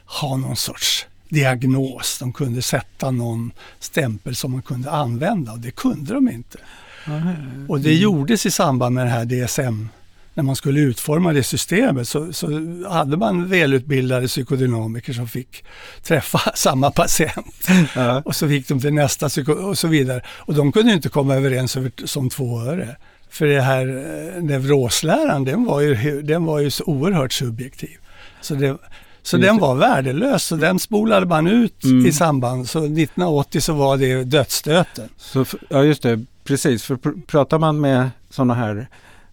ha 0.06 0.38
någon 0.38 0.56
sorts 0.56 1.06
diagnos. 1.30 2.18
De 2.20 2.34
kunde 2.34 2.62
sätta 2.62 3.12
någon 3.12 3.52
stämpel 3.80 4.36
som 4.36 4.52
man 4.52 4.62
kunde 4.62 4.92
använda 4.92 5.52
och 5.52 5.60
det 5.60 5.72
kunde 5.72 6.14
de 6.14 6.30
inte. 6.30 6.58
Mm. 7.08 7.70
Och 7.70 7.80
det 7.80 7.94
gjordes 7.94 8.46
i 8.46 8.52
samband 8.52 8.96
med 8.96 9.06
det 9.06 9.10
här 9.10 9.26
DSM 9.26 9.90
när 10.36 10.44
man 10.44 10.56
skulle 10.56 10.80
utforma 10.80 11.34
det 11.34 11.44
systemet 11.44 12.08
så, 12.08 12.34
så, 12.34 12.48
hade 12.90 13.18
man 13.18 13.50
välutbildade 13.50 14.28
psykodynamiker 14.28 15.14
som 15.14 15.28
fick 15.28 15.64
träffa 16.04 16.40
samma 16.56 16.92
patient. 16.92 17.68
Ja. 17.96 18.22
Och 18.26 18.36
så 18.36 18.48
fick 18.48 18.68
de 18.68 18.80
till 18.80 18.94
nästa 18.94 19.30
psyko 19.30 19.52
och 19.52 19.78
så 19.78 19.88
vidare. 19.88 20.22
Och 20.28 20.54
de 20.54 20.72
kunde 20.72 20.94
inte 20.94 21.10
komma 21.10 21.36
överens 21.36 21.78
över, 21.78 21.92
som 22.06 22.30
två 22.30 22.62
öre. 22.62 22.96
För 23.30 23.46
det 23.46 23.62
här 23.62 23.88
eh, 23.88 24.44
nevrosläran 24.44 25.46
den 25.46 25.66
var 25.66 25.82
ju, 25.82 26.22
den 26.22 26.46
var 26.46 26.60
ju 26.60 26.70
så 26.70 26.84
oerhört 26.84 27.34
subjektiv. 27.34 27.98
Så, 28.42 28.56
det, 28.56 28.78
så 29.26 29.38
den 29.38 29.58
var 29.58 29.76
värdelös 29.76 30.44
så 30.44 30.56
den 30.56 30.80
spolade 30.80 31.26
man 31.26 31.48
ut 31.48 31.84
mm. 31.84 32.06
i 32.06 32.12
samband. 32.12 32.70
Så 32.70 32.80
1980 32.80 33.62
så 33.62 33.74
var 33.74 33.98
det 33.98 34.24
dödsstöten. 34.24 35.10
Så, 35.18 35.46
ja 35.70 35.84
just 35.84 36.04
det, 36.04 36.26
Precis, 36.46 36.84
för 36.84 36.96
pr 36.96 37.10
pratar 37.28 37.60
man 37.60 37.82
med 37.82 38.10
sådana 38.30 38.54
här 38.54 38.88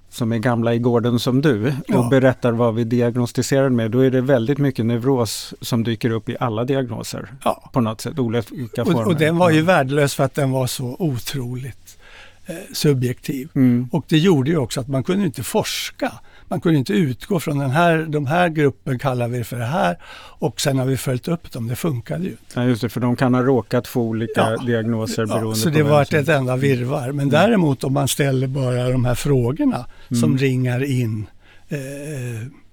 som 0.09 0.33
är 0.33 0.39
gamla 0.39 0.75
i 0.75 0.79
gården 0.79 1.19
som 1.19 1.41
du 1.43 1.67
och 1.69 1.75
ja. 1.87 2.09
berättar 2.11 2.53
vad 2.53 2.75
vi 2.75 2.85
diagnostiserar 2.85 3.69
med, 3.69 3.91
då 3.91 3.99
är 3.99 4.11
det 4.11 4.21
väldigt 4.21 4.59
mycket 4.59 4.87
neuros 4.87 5.55
som 5.61 5.85
dyker 5.85 6.11
upp 6.11 6.29
i 6.29 6.37
alla 6.41 6.65
diagnoser 6.65 7.35
ja. 7.45 7.71
på 7.73 7.81
något 7.81 8.01
sätt, 8.01 8.19
olika 8.19 8.85
former. 8.85 9.01
Och, 9.01 9.07
och 9.07 9.17
den 9.17 9.37
var 9.37 9.51
ju 9.51 9.63
värdelös 9.63 10.15
för 10.15 10.25
att 10.25 10.35
den 10.35 10.51
var 10.51 10.67
så 10.67 10.97
otroligt 10.99 11.99
eh, 12.47 12.55
subjektiv. 12.73 13.49
Mm. 13.55 13.89
Och 13.93 14.05
det 14.09 14.19
gjorde 14.19 14.51
ju 14.51 14.57
också 14.57 14.81
att 14.81 14.89
man 14.89 15.05
kunde 15.05 15.27
inte 15.27 15.43
forska 15.43 16.13
man 16.49 16.61
kunde 16.61 16.79
inte 16.79 16.93
utgå 16.93 17.41
från 17.41 17.59
den 17.59 17.71
här, 17.71 17.99
de 17.99 18.27
här 18.27 18.49
gruppen 18.49 18.99
kallar 18.99 19.29
vi 19.29 19.45
för 19.45 19.57
det 19.57 19.65
här 19.65 19.99
och 20.39 20.61
sen 20.61 20.79
har 20.79 20.87
vi 20.87 20.97
följt 20.97 21.29
upp 21.29 21.53
dem. 21.53 21.69
Det 21.69 21.77
funkade 21.77 22.25
ju 22.25 22.31
inte. 22.31 22.45
Ja, 22.55 22.65
just 22.65 22.83
det, 22.83 22.89
för 22.89 23.01
de 23.01 23.17
kan 23.17 23.35
ha 23.35 23.43
råkat 23.43 23.87
få 23.87 24.03
olika 24.03 24.41
ja, 24.41 24.57
diagnoser 24.57 25.27
beroende 25.27 25.49
ja, 25.49 25.55
så 25.55 25.71
det 25.71 25.83
var 25.83 26.03
ett 26.03 26.29
enda 26.29 26.57
virvar. 26.57 27.07
Men 27.07 27.13
mm. 27.13 27.29
däremot 27.29 27.85
om 27.85 27.93
man 27.93 28.09
ställer 28.09 28.47
bara 28.47 28.89
de 28.89 29.05
här 29.05 29.15
frågorna 29.15 29.87
mm. 30.11 30.21
som 30.21 30.39
ringar 30.39 30.85
in 30.85 31.27
eh, 31.69 31.79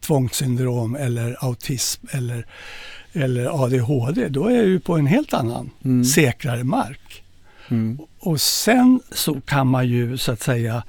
tvångssyndrom 0.01 0.95
eller 0.95 1.37
autism 1.39 2.05
eller, 2.11 2.45
eller 3.13 3.63
ADHD, 3.63 4.27
då 4.29 4.47
är 4.47 4.65
du 4.65 4.79
på 4.79 4.97
en 4.97 5.07
helt 5.07 5.33
annan 5.33 5.69
mm. 5.85 6.05
säkrare 6.05 6.63
mark. 6.63 7.23
Mm. 7.69 7.99
Och 8.19 8.41
sen 8.41 8.99
så 9.11 9.41
kan 9.41 9.67
man 9.67 9.87
ju 9.87 10.17
så 10.17 10.31
att 10.31 10.41
säga 10.41 10.83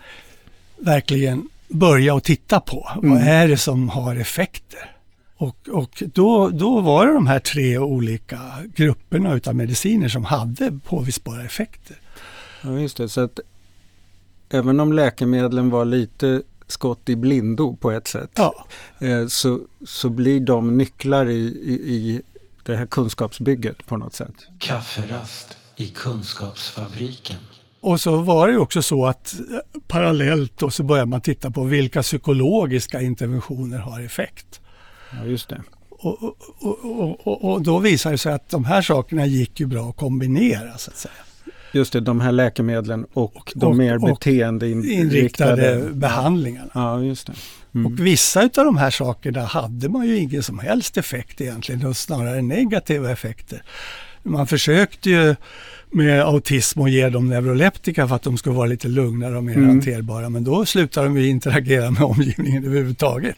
verkligen 0.79 1.49
börja 1.71 2.15
och 2.15 2.25
titta 2.25 2.61
på. 2.61 2.89
Mm. 2.97 3.11
Vad 3.11 3.23
är 3.23 3.49
det 3.49 3.57
som 3.57 3.89
har 3.89 4.17
effekter? 4.17 4.97
Och, 5.37 5.69
och 5.69 6.03
då, 6.15 6.49
då 6.49 6.81
var 6.81 7.07
det 7.07 7.13
de 7.13 7.27
här 7.27 7.39
tre 7.39 7.79
olika 7.79 8.41
grupperna 8.75 9.35
utav 9.35 9.55
mediciner 9.55 10.09
som 10.09 10.25
hade 10.25 10.79
påvisbara 10.85 11.45
effekter. 11.45 11.97
Ja, 12.63 12.79
just 12.79 12.97
det. 12.97 13.09
Så 13.09 13.21
att 13.21 13.41
även 14.51 14.81
om 14.81 14.93
läkemedlen 14.93 15.71
var 15.71 15.85
lite 15.85 16.43
skott 16.67 17.09
i 17.09 17.17
blindo 17.17 17.77
på 17.77 17.91
ett 17.91 18.09
sätt 18.09 18.31
ja. 18.35 18.67
eh, 18.99 19.27
så, 19.27 19.61
så 19.87 20.09
blir 20.09 20.41
de 20.41 20.77
nycklar 20.77 21.29
i, 21.29 21.41
i, 21.65 21.73
i 21.73 22.23
det 22.63 22.77
här 22.77 22.87
kunskapsbygget 22.87 23.87
på 23.87 23.97
något 23.97 24.15
sätt. 24.15 24.35
Kafferast 24.59 25.57
i 25.77 25.89
Kunskapsfabriken. 25.89 27.37
Och 27.81 28.01
så 28.01 28.17
var 28.17 28.49
det 28.49 28.59
också 28.59 28.83
så 28.83 29.07
att 29.07 29.35
eh, 29.35 29.81
parallellt 29.89 30.53
då 30.59 30.71
så 30.71 30.83
började 30.83 31.11
man 31.11 31.21
titta 31.21 31.51
på 31.51 31.65
vilka 31.65 32.03
psykologiska 32.03 33.01
interventioner 33.01 33.79
har 33.79 34.01
effekt. 34.01 34.61
Ja, 35.13 35.25
just 35.25 35.49
det. 35.49 35.63
Och, 35.91 36.23
och, 36.59 37.27
och, 37.27 37.53
och, 37.53 37.63
då 37.63 37.79
visade 37.79 38.15
det 38.15 38.19
sig 38.19 38.33
att 38.33 38.49
de 38.49 38.65
här 38.65 38.83
sakerna 38.83 39.27
gick 39.27 39.61
ju 39.61 39.67
bra 39.67 39.91
att 39.91 39.97
kombinera 39.97 40.79
så 40.79 40.91
att 40.91 40.97
säga. 40.97 41.15
Just 41.73 41.93
det, 41.93 42.01
de 42.01 42.21
här 42.21 42.33
läkemedlen 42.33 43.07
och 43.13 43.53
de 43.55 43.77
mer 43.77 43.99
beteendeinriktade 43.99 45.89
behandlingarna. 45.93 46.71
Ja, 46.75 47.03
just 47.03 47.27
det. 47.27 47.33
Mm. 47.75 47.87
Och 47.87 48.01
vissa 48.01 48.43
av 48.43 48.51
de 48.65 48.77
här 48.77 48.91
sakerna 48.91 49.45
hade 49.45 49.89
man 49.89 50.07
ju 50.07 50.17
ingen 50.17 50.43
som 50.43 50.59
helst 50.59 50.97
effekt 50.97 51.41
egentligen, 51.41 51.95
snarare 51.95 52.43
negativa 52.43 53.11
effekter. 53.11 53.63
Man 54.23 54.47
försökte 54.47 55.11
ju 55.11 55.37
med 55.93 56.23
autism 56.23 56.81
och 56.81 56.89
ge 56.89 57.09
dem 57.09 57.29
neuroleptika 57.29 58.09
för 58.09 58.17
att 58.17 58.23
de 58.23 58.37
ska 58.37 58.53
vara 58.53 58.67
lite 58.67 58.89
lugnare 58.89 59.37
och 59.37 59.45
mer 59.45 59.57
mm. 59.57 59.69
hanterbara. 59.69 60.29
Men 60.29 60.45
då 60.45 60.67
slutar 60.67 61.05
de 61.05 61.17
ju 61.17 61.29
interagera 61.29 61.91
med 61.91 62.03
omgivningen 62.03 62.65
överhuvudtaget. 62.65 63.37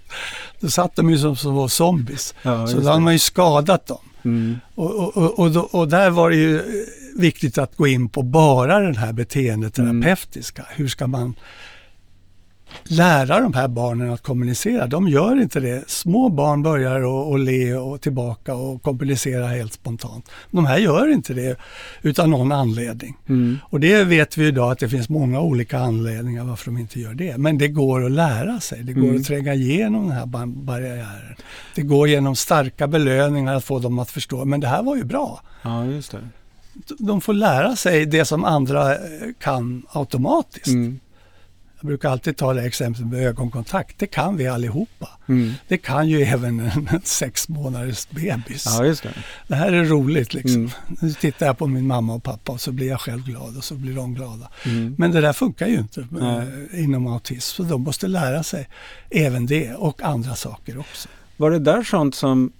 Då 0.60 0.68
satt 0.68 0.96
de 0.96 1.10
ju 1.10 1.18
som, 1.18 1.36
som 1.36 1.68
zombies. 1.68 2.34
Ja, 2.42 2.66
så 2.66 2.80
då 2.80 2.88
hade 2.88 3.00
man 3.00 3.12
ju 3.12 3.18
skadat 3.18 3.86
dem. 3.86 3.98
Mm. 4.24 4.56
Och, 4.74 5.16
och, 5.16 5.38
och, 5.38 5.56
och, 5.56 5.74
och, 5.74 5.88
där 5.88 6.10
var 6.10 6.30
det 6.30 6.36
ju 6.36 6.60
viktigt 7.16 7.58
att 7.58 7.76
gå 7.76 7.86
in 7.86 8.08
på 8.08 8.22
bara 8.22 8.80
den 8.80 8.96
här 8.96 9.12
beteendeterapeutiska. 9.12 10.62
Mm. 10.62 10.72
Hur 10.76 10.88
ska 10.88 11.06
man 11.06 11.34
lära 12.84 13.40
de 13.40 13.52
här 13.52 13.68
barnen 13.68 14.10
att 14.10 14.22
kommunicera. 14.22 14.86
De 14.86 15.08
gör 15.08 15.42
inte 15.42 15.60
det. 15.60 15.84
Små 15.86 16.28
barn 16.28 16.62
börjar 16.62 17.34
att 17.34 17.40
le 17.40 17.74
och 17.74 18.00
tillbaka 18.00 18.54
och 18.54 18.82
kommunicera 18.82 19.46
helt 19.46 19.72
spontant. 19.72 20.30
De 20.50 20.66
här 20.66 20.78
gör 20.78 21.12
inte 21.12 21.34
det 21.34 21.56
utan 22.02 22.30
någon 22.30 22.52
anledning. 22.52 23.16
Mm. 23.28 23.58
Och 23.70 23.80
det 23.80 24.04
vet 24.04 24.36
vi 24.36 24.46
idag 24.46 24.72
att 24.72 24.78
det 24.78 24.88
finns 24.88 25.08
många 25.08 25.40
olika 25.40 25.78
anledningar 25.78 26.44
varför 26.44 26.66
de 26.66 26.78
inte 26.78 27.00
gör 27.00 27.14
det. 27.14 27.38
Men 27.38 27.58
det 27.58 27.68
går 27.68 28.04
att 28.04 28.12
lära 28.12 28.60
sig. 28.60 28.82
Det 28.82 28.92
går 28.92 29.08
mm. 29.08 29.16
att 29.16 29.26
tränga 29.26 29.54
igenom 29.54 30.08
den 30.08 30.16
här 30.16 30.46
barriären. 30.46 31.36
Det 31.74 31.82
går 31.82 32.08
genom 32.08 32.36
starka 32.36 32.86
belöningar 32.86 33.54
att 33.54 33.64
få 33.64 33.78
dem 33.78 33.98
att 33.98 34.10
förstå. 34.10 34.44
Men 34.44 34.60
det 34.60 34.68
här 34.68 34.82
var 34.82 34.96
ju 34.96 35.04
bra. 35.04 35.40
Ja, 35.62 35.84
just 35.84 36.12
det. 36.12 36.28
De 36.98 37.20
får 37.20 37.32
lära 37.32 37.76
sig 37.76 38.06
det 38.06 38.24
som 38.24 38.44
andra 38.44 38.96
kan 39.38 39.82
automatiskt. 39.92 40.66
Mm. 40.66 41.00
Jag 41.82 41.86
brukar 41.86 42.10
alltid 42.10 42.36
ta 42.36 42.52
det 42.52 42.62
exemplet 42.62 43.06
med 43.06 43.26
ögonkontakt. 43.26 43.98
Det 43.98 44.06
kan 44.06 44.36
vi 44.36 44.46
allihopa. 44.46 45.08
Mm. 45.26 45.52
Det 45.68 45.78
kan 45.78 46.08
ju 46.08 46.22
även 46.22 46.60
en, 46.60 47.00
sex 47.04 47.48
månaders 47.48 48.08
bebis. 48.10 48.64
Ja, 48.66 48.84
just 48.84 49.02
det. 49.02 49.14
det 49.48 49.54
här 49.54 49.72
är 49.72 49.84
roligt 49.84 50.34
liksom. 50.34 50.54
Mm. 50.54 50.70
Nu 51.00 51.12
tittar 51.12 51.46
jag 51.46 51.58
på 51.58 51.66
min 51.66 51.86
mamma 51.86 52.14
och 52.14 52.22
pappa 52.22 52.52
och 52.52 52.60
så 52.60 52.72
blir 52.72 52.88
jag 52.88 53.00
själv 53.00 53.24
glad 53.24 53.56
och 53.56 53.64
så 53.64 53.74
blir 53.74 53.96
de 53.96 54.14
glada. 54.14 54.48
Mm. 54.64 54.94
Men 54.98 55.10
det 55.10 55.20
där 55.20 55.32
funkar 55.32 55.66
ju 55.66 55.78
inte 55.78 56.00
äh, 56.00 56.82
inom 56.84 57.06
autism. 57.06 57.56
Så 57.56 57.62
de 57.62 57.82
måste 57.82 58.08
lära 58.08 58.42
sig 58.42 58.68
även 59.10 59.46
det 59.46 59.74
och 59.74 60.02
andra 60.02 60.34
saker 60.34 60.78
också. 60.78 61.08
Var 61.36 61.50
det 61.50 61.58
där 61.58 61.82
sånt 61.82 62.14
som 62.14 62.52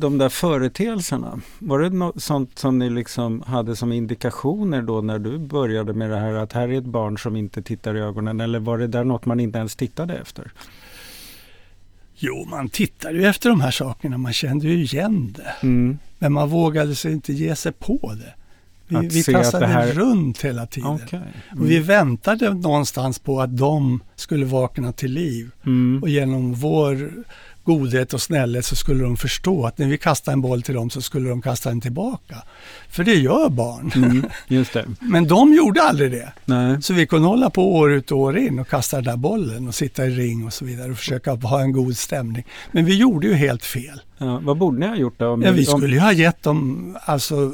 de 0.00 0.18
där 0.18 0.28
företeelserna, 0.28 1.40
var 1.58 1.78
det 1.78 1.90
något 1.90 2.22
sånt 2.22 2.58
som 2.58 2.78
ni 2.78 2.90
liksom 2.90 3.42
hade 3.46 3.76
som 3.76 3.92
indikationer 3.92 4.82
då 4.82 5.00
när 5.00 5.18
du 5.18 5.38
började 5.38 5.92
med 5.92 6.10
det 6.10 6.18
här 6.18 6.32
att 6.32 6.52
här 6.52 6.68
är 6.68 6.78
ett 6.78 6.84
barn 6.84 7.18
som 7.18 7.36
inte 7.36 7.62
tittar 7.62 7.96
i 7.96 8.00
ögonen 8.00 8.40
eller 8.40 8.58
var 8.58 8.78
det 8.78 8.86
där 8.86 9.04
något 9.04 9.26
man 9.26 9.40
inte 9.40 9.58
ens 9.58 9.76
tittade 9.76 10.16
efter? 10.16 10.52
Jo, 12.14 12.46
man 12.50 12.68
tittade 12.68 13.18
ju 13.18 13.26
efter 13.26 13.50
de 13.50 13.60
här 13.60 13.70
sakerna, 13.70 14.18
man 14.18 14.32
kände 14.32 14.66
ju 14.66 14.82
igen 14.82 15.34
det. 15.36 15.66
Mm. 15.66 15.98
Men 16.18 16.32
man 16.32 16.48
vågade 16.48 16.94
sig 16.94 17.12
inte 17.12 17.32
ge 17.32 17.56
sig 17.56 17.72
på 17.72 18.14
det. 18.14 18.34
Vi, 18.88 19.08
vi 19.08 19.24
tassade 19.24 19.66
här... 19.66 19.92
runt 19.92 20.44
hela 20.44 20.66
tiden. 20.66 20.90
Okay. 20.90 21.20
Mm. 21.50 21.62
Och 21.62 21.70
vi 21.70 21.78
väntade 21.78 22.54
någonstans 22.54 23.18
på 23.18 23.40
att 23.40 23.56
de 23.56 24.00
skulle 24.16 24.46
vakna 24.46 24.92
till 24.92 25.12
liv. 25.12 25.50
Mm. 25.66 26.02
Och 26.02 26.08
genom 26.08 26.54
vår 26.54 27.12
godhet 27.68 28.14
och 28.14 28.22
snällhet 28.22 28.64
så 28.64 28.76
skulle 28.76 29.04
de 29.04 29.16
förstå 29.16 29.66
att 29.66 29.78
när 29.78 29.86
vi 29.86 29.98
kastar 29.98 30.32
en 30.32 30.40
boll 30.40 30.62
till 30.62 30.74
dem 30.74 30.90
så 30.90 31.02
skulle 31.02 31.28
de 31.28 31.42
kasta 31.42 31.68
den 31.68 31.80
tillbaka. 31.80 32.36
För 32.88 33.04
det 33.04 33.14
gör 33.14 33.48
barn. 33.48 33.92
Mm, 33.94 34.26
just 34.48 34.72
det. 34.72 34.86
Men 35.00 35.26
de 35.26 35.54
gjorde 35.54 35.82
aldrig 35.82 36.10
det. 36.10 36.32
Nej. 36.44 36.82
Så 36.82 36.94
vi 36.94 37.06
kunde 37.06 37.28
hålla 37.28 37.50
på 37.50 37.76
år 37.76 37.92
ut 37.92 38.12
och 38.12 38.18
år 38.18 38.38
in 38.38 38.58
och 38.58 38.68
kasta 38.68 38.96
den 38.96 39.04
där 39.04 39.16
bollen 39.16 39.68
och 39.68 39.74
sitta 39.74 40.06
i 40.06 40.10
ring 40.10 40.46
och 40.46 40.52
så 40.52 40.64
vidare 40.64 40.90
och 40.90 40.98
försöka 40.98 41.34
ha 41.34 41.60
en 41.60 41.72
god 41.72 41.96
stämning. 41.96 42.44
Men 42.72 42.84
vi 42.84 42.96
gjorde 42.96 43.26
ju 43.26 43.34
helt 43.34 43.64
fel. 43.64 44.00
Ja, 44.18 44.40
vad 44.42 44.58
borde 44.58 44.78
ni 44.78 44.86
ha 44.86 44.96
gjort 44.96 45.18
då? 45.18 45.28
Om, 45.28 45.42
Ja, 45.42 45.50
vi 45.50 45.64
skulle 45.64 45.94
ju 45.94 46.00
ha 46.00 46.12
gett 46.12 46.42
dem 46.42 46.96
alltså, 47.04 47.52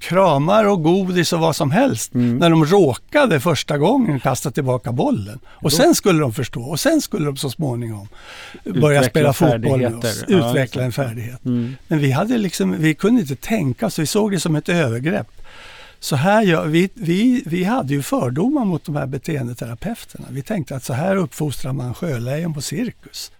kramar 0.00 0.64
och 0.64 0.82
godis 0.82 1.32
och 1.32 1.40
vad 1.40 1.56
som 1.56 1.70
helst 1.70 2.14
Mm. 2.14 2.38
när 2.38 2.50
de 2.50 2.64
råkade 2.64 3.40
första 3.40 3.78
gången 3.78 4.20
kasta 4.20 4.50
tillbaka 4.50 4.92
bollen. 4.92 5.38
Och 5.46 5.72
sen 5.72 5.94
skulle 5.94 6.20
de 6.20 6.32
förstå 6.32 6.62
och 6.62 6.80
sen 6.80 7.00
skulle 7.00 7.26
de 7.26 7.36
så 7.36 7.50
småningom 7.50 8.08
börja 8.64 9.00
Utveckla 9.00 9.32
spela 9.32 9.32
fotboll 9.32 9.80
med 9.80 9.94
oss. 9.94 10.24
Ja, 10.28 10.48
utveckla 10.50 10.82
en 10.82 10.92
färdighet. 10.92 11.44
Mm. 11.44 11.76
Men 11.88 11.98
vi, 11.98 12.10
hade 12.10 12.38
liksom, 12.38 12.76
vi 12.78 12.94
kunde 12.94 13.20
inte 13.20 13.36
tänka 13.36 13.90
så 13.90 14.02
vi 14.02 14.06
såg 14.06 14.32
det 14.32 14.40
som 14.40 14.56
ett 14.56 14.68
övergrepp. 14.68 15.26
Så 16.00 16.16
här 16.16 16.42
gör, 16.42 16.66
vi, 16.66 16.88
vi, 16.94 17.42
vi 17.46 17.64
hade 17.64 17.94
ju 17.94 18.02
fördomar 18.02 18.64
mot 18.64 18.84
de 18.84 18.96
här 18.96 19.06
beteendeterapeuterna. 19.06 20.26
Vi 20.30 20.42
tänkte 20.42 20.76
att 20.76 20.84
så 20.84 20.92
här 20.92 21.16
uppfostrar 21.16 21.72
man 21.72 21.94
sjölejon 21.94 22.54
på 22.54 22.60
cirkus. 22.60 23.32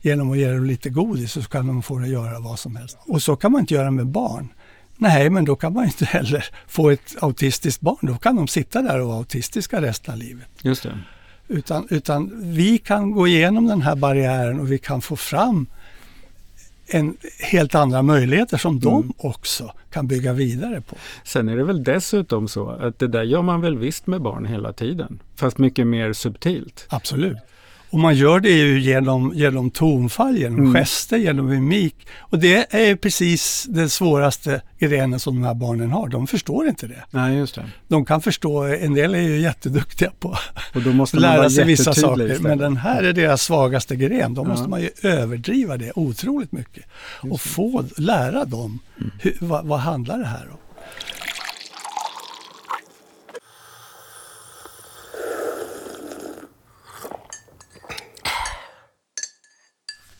Genom 0.00 0.30
att 0.32 0.38
ge 0.38 0.48
dem 0.52 0.64
lite 0.64 0.90
godis 0.90 1.32
så 1.32 1.42
kan 1.42 1.66
de 1.66 1.82
få 1.82 1.98
det 1.98 2.08
göra 2.08 2.38
vad 2.40 2.58
som 2.58 2.76
helst. 2.76 2.98
Och 3.06 3.22
så 3.22 3.36
kan 3.36 3.52
man 3.52 3.60
inte 3.60 3.74
göra 3.74 3.90
med 3.90 4.06
barn. 4.06 4.48
Nej, 4.98 5.30
men 5.30 5.44
då 5.44 5.56
kan 5.56 5.72
man 5.72 5.84
inte 5.84 6.04
heller 6.04 6.44
få 6.66 6.90
ett 6.90 7.16
autistiskt 7.20 7.80
barn. 7.80 7.98
Då 8.00 8.14
kan 8.14 8.36
de 8.36 8.48
sitta 8.48 8.82
där 8.82 9.00
och 9.00 9.08
vara 9.08 9.18
autistiska 9.18 9.82
resten 9.82 10.14
av 10.14 10.20
livet. 10.20 10.48
Just 10.62 10.82
det. 10.82 10.98
Utan, 11.48 11.86
utan 11.90 12.52
vi 12.54 12.78
kan 12.78 13.10
gå 13.10 13.28
igenom 13.28 13.66
den 13.66 13.82
här 13.82 13.96
barriären 13.96 14.60
och 14.60 14.72
vi 14.72 14.78
kan 14.78 15.00
få 15.00 15.16
fram 15.16 15.66
en 16.86 17.16
helt 17.52 17.74
andra 17.74 18.02
möjligheter 18.02 18.56
som 18.56 18.80
de 18.80 19.12
också 19.18 19.72
kan 19.90 20.06
bygga 20.06 20.32
vidare 20.32 20.80
på. 20.80 20.96
Sen 21.24 21.48
är 21.48 21.56
det 21.56 21.64
väl 21.64 21.84
dessutom 21.84 22.48
så 22.48 22.70
att 22.70 22.98
det 22.98 23.08
där 23.08 23.22
gör 23.22 23.42
man 23.42 23.60
väl 23.60 23.78
visst 23.78 24.06
med 24.06 24.22
barn 24.22 24.46
hela 24.46 24.72
tiden. 24.72 25.18
Fast 25.36 25.58
mycket 25.58 25.86
mer 25.86 26.12
subtilt. 26.12 26.86
Absolut. 26.88 27.38
Och 27.90 27.98
man 27.98 28.14
gör 28.14 28.40
det 28.40 28.50
ju 28.50 28.80
genom, 28.80 29.32
genom 29.34 29.70
tonfall, 29.70 30.36
genom 30.36 30.58
Mm. 30.58 30.74
gester, 30.74 31.16
genom 31.16 31.46
mimik. 31.48 31.96
Och 32.18 32.38
det 32.38 32.74
är 32.74 32.86
ju 32.86 32.96
precis 32.96 33.66
den 33.68 33.90
svåraste 33.90 34.62
grenen 34.78 35.20
som 35.20 35.34
de 35.34 35.46
här 35.46 35.54
barnen 35.54 35.90
har. 35.90 36.08
De 36.08 36.26
förstår 36.26 36.68
inte 36.68 36.86
det. 36.86 37.04
Nej, 37.10 37.36
just 37.36 37.54
det. 37.54 37.64
De 37.88 38.04
kan 38.04 38.20
förstå, 38.20 38.62
en 38.64 38.94
del 38.94 39.14
är 39.14 39.20
ju 39.20 39.40
jätteduktiga 39.40 40.10
på 40.18 40.28
Och 40.74 40.82
då 40.82 40.92
måste 40.92 41.16
att 41.16 41.20
lära 41.22 41.50
sig 41.50 41.64
vissa 41.64 41.94
saker. 41.94 42.22
istället. 42.22 42.40
Men 42.42 42.58
den 42.58 42.76
här 42.76 43.02
är 43.02 43.12
deras 43.12 43.42
svagaste 43.42 43.96
gren. 43.96 44.34
Då 44.34 44.42
Ja. 44.42 44.48
måste 44.48 44.68
man 44.68 44.80
ju 44.80 44.90
överdriva 45.02 45.76
det 45.76 45.92
otroligt 45.94 46.52
mycket. 46.52 46.84
Och 47.30 47.40
få 47.40 47.84
lära 47.96 48.44
dem, 48.44 48.78
Mm. 48.98 49.10
hur, 49.20 49.36
vad, 49.40 49.64
vad 49.66 49.78
handlar 49.80 50.18
det 50.18 50.26
här 50.26 50.48
om? 50.50 50.58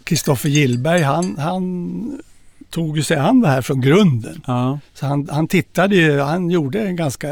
Kristoffer 0.09 0.49
Gillberg, 0.49 1.03
han, 1.03 1.39
han 1.39 2.23
tog 2.71 2.97
ju 2.97 3.03
sig 3.03 3.17
an 3.17 3.41
det 3.41 3.49
här 3.49 3.63
från 3.63 3.81
grunden. 3.81 4.43
Ja, 4.47 4.79
Så 4.95 5.07
han, 5.07 5.29
han 5.31 5.49
tittade 5.49 5.97
ju, 5.97 6.21
han 6.21 6.51
gjorde 6.51 6.81
en 6.81 6.97
ganska 6.97 7.29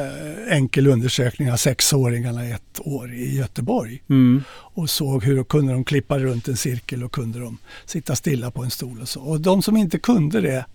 enkel 0.50 0.86
undersökning 0.86 1.52
av 1.52 1.56
sexåringarna 1.56 2.44
ett 2.44 2.80
år 2.80 3.12
i 3.12 3.36
Göteborg 3.36 4.02
mm. 4.08 4.42
och 4.50 4.90
såg 4.90 5.24
hur 5.24 5.44
kunde 5.44 5.72
de 5.72 5.84
klippa 5.84 6.18
runt 6.18 6.48
en 6.48 6.56
cirkel 6.56 7.04
och 7.04 7.12
kunde 7.12 7.40
de 7.40 7.58
sitta 7.84 8.16
stilla 8.16 8.50
på 8.50 8.62
en 8.62 8.70
stol 8.70 9.00
och 9.00 9.08
så. 9.08 9.22
Och 9.22 9.40
de 9.40 9.62
som 9.62 9.76
inte 9.76 9.98
kunde 9.98 10.40
det, 10.40 10.66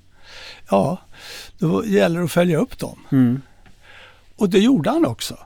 ja, 0.69 0.97
då 1.57 1.85
gäller 1.85 2.19
det 2.19 2.25
att 2.25 2.31
följa 2.31 2.57
upp 2.57 2.77
dem. 2.77 2.99
Mm. 3.11 3.41
Och 4.35 4.49
det 4.49 4.59
gjorde 4.59 4.89
han 4.89 5.05
också. 5.05 5.37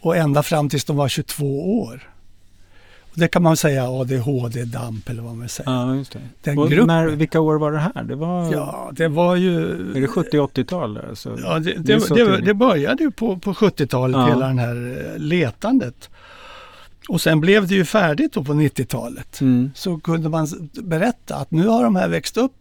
Och 0.00 0.16
ända 0.16 0.42
fram 0.42 0.68
tills 0.68 0.84
de 0.84 0.96
var 0.96 1.08
22 1.08 1.80
år. 1.80 2.11
Det 3.14 3.28
kan 3.28 3.42
man 3.42 3.56
säga 3.56 3.88
ADHD, 3.90 4.64
DAMP 4.64 5.08
eller 5.10 5.22
vad 5.22 5.36
man 5.36 5.48
säger. 5.48 5.70
ja 5.70 5.94
just 5.94 6.12
det. 6.12 6.18
Den 6.42 6.58
Och 6.58 6.68
gruppen- 6.70 6.86
när, 6.86 7.06
vilka 7.06 7.40
år 7.40 7.58
var 7.58 7.72
det 7.72 7.78
här? 7.78 8.02
Det 8.04 8.14
var, 8.14 8.52
Ja, 8.52 8.90
det 8.92 9.08
var 9.08 9.36
ju... 9.36 9.70
Är 9.96 10.00
det 10.00 10.06
70-80-tal? 10.06 10.98
Alltså? 11.08 11.38
Ja, 11.42 11.58
det, 11.58 11.72
Det 11.74 12.08
det, 12.08 12.14
det, 12.14 12.40
det 12.40 12.54
började 12.54 13.02
ju 13.02 13.10
på, 13.10 13.36
på 13.38 13.52
70-talet, 13.54 14.16
Ja. 14.16 14.26
hela 14.26 14.46
den 14.46 14.58
här 14.58 15.06
eh, 15.14 15.18
letandet. 15.18 16.10
Och 17.08 17.20
sen 17.20 17.40
blev 17.40 17.66
det 17.66 17.74
ju 17.74 17.84
färdigt 17.84 18.32
då 18.32 18.44
på 18.44 18.52
90-talet. 18.52 19.40
Mm. 19.40 19.70
Så 19.74 19.98
kunde 19.98 20.28
man 20.28 20.46
berätta 20.82 21.36
att 21.36 21.50
nu 21.50 21.66
har 21.66 21.84
de 21.84 21.96
här 21.96 22.08
växt 22.08 22.36
upp. 22.36 22.52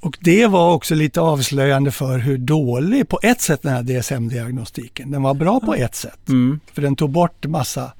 Och 0.00 0.18
det 0.20 0.46
var 0.46 0.72
också 0.74 0.94
lite 0.94 1.20
avslöjande 1.20 1.90
för 1.90 2.18
hur 2.18 2.38
dålig 2.38 3.08
på 3.08 3.18
ett 3.22 3.40
sätt 3.40 3.62
den 3.62 3.72
här 3.72 3.82
DSM-diagnostiken. 3.82 5.10
Den 5.10 5.22
var 5.22 5.34
bra 5.34 5.60
på 5.60 5.74
ett 5.74 5.94
sätt. 5.94 6.28
Mm. 6.28 6.60
För 6.72 6.82
den 6.82 6.96
tog 6.96 7.10
bort 7.10 7.46
massa 7.46 7.92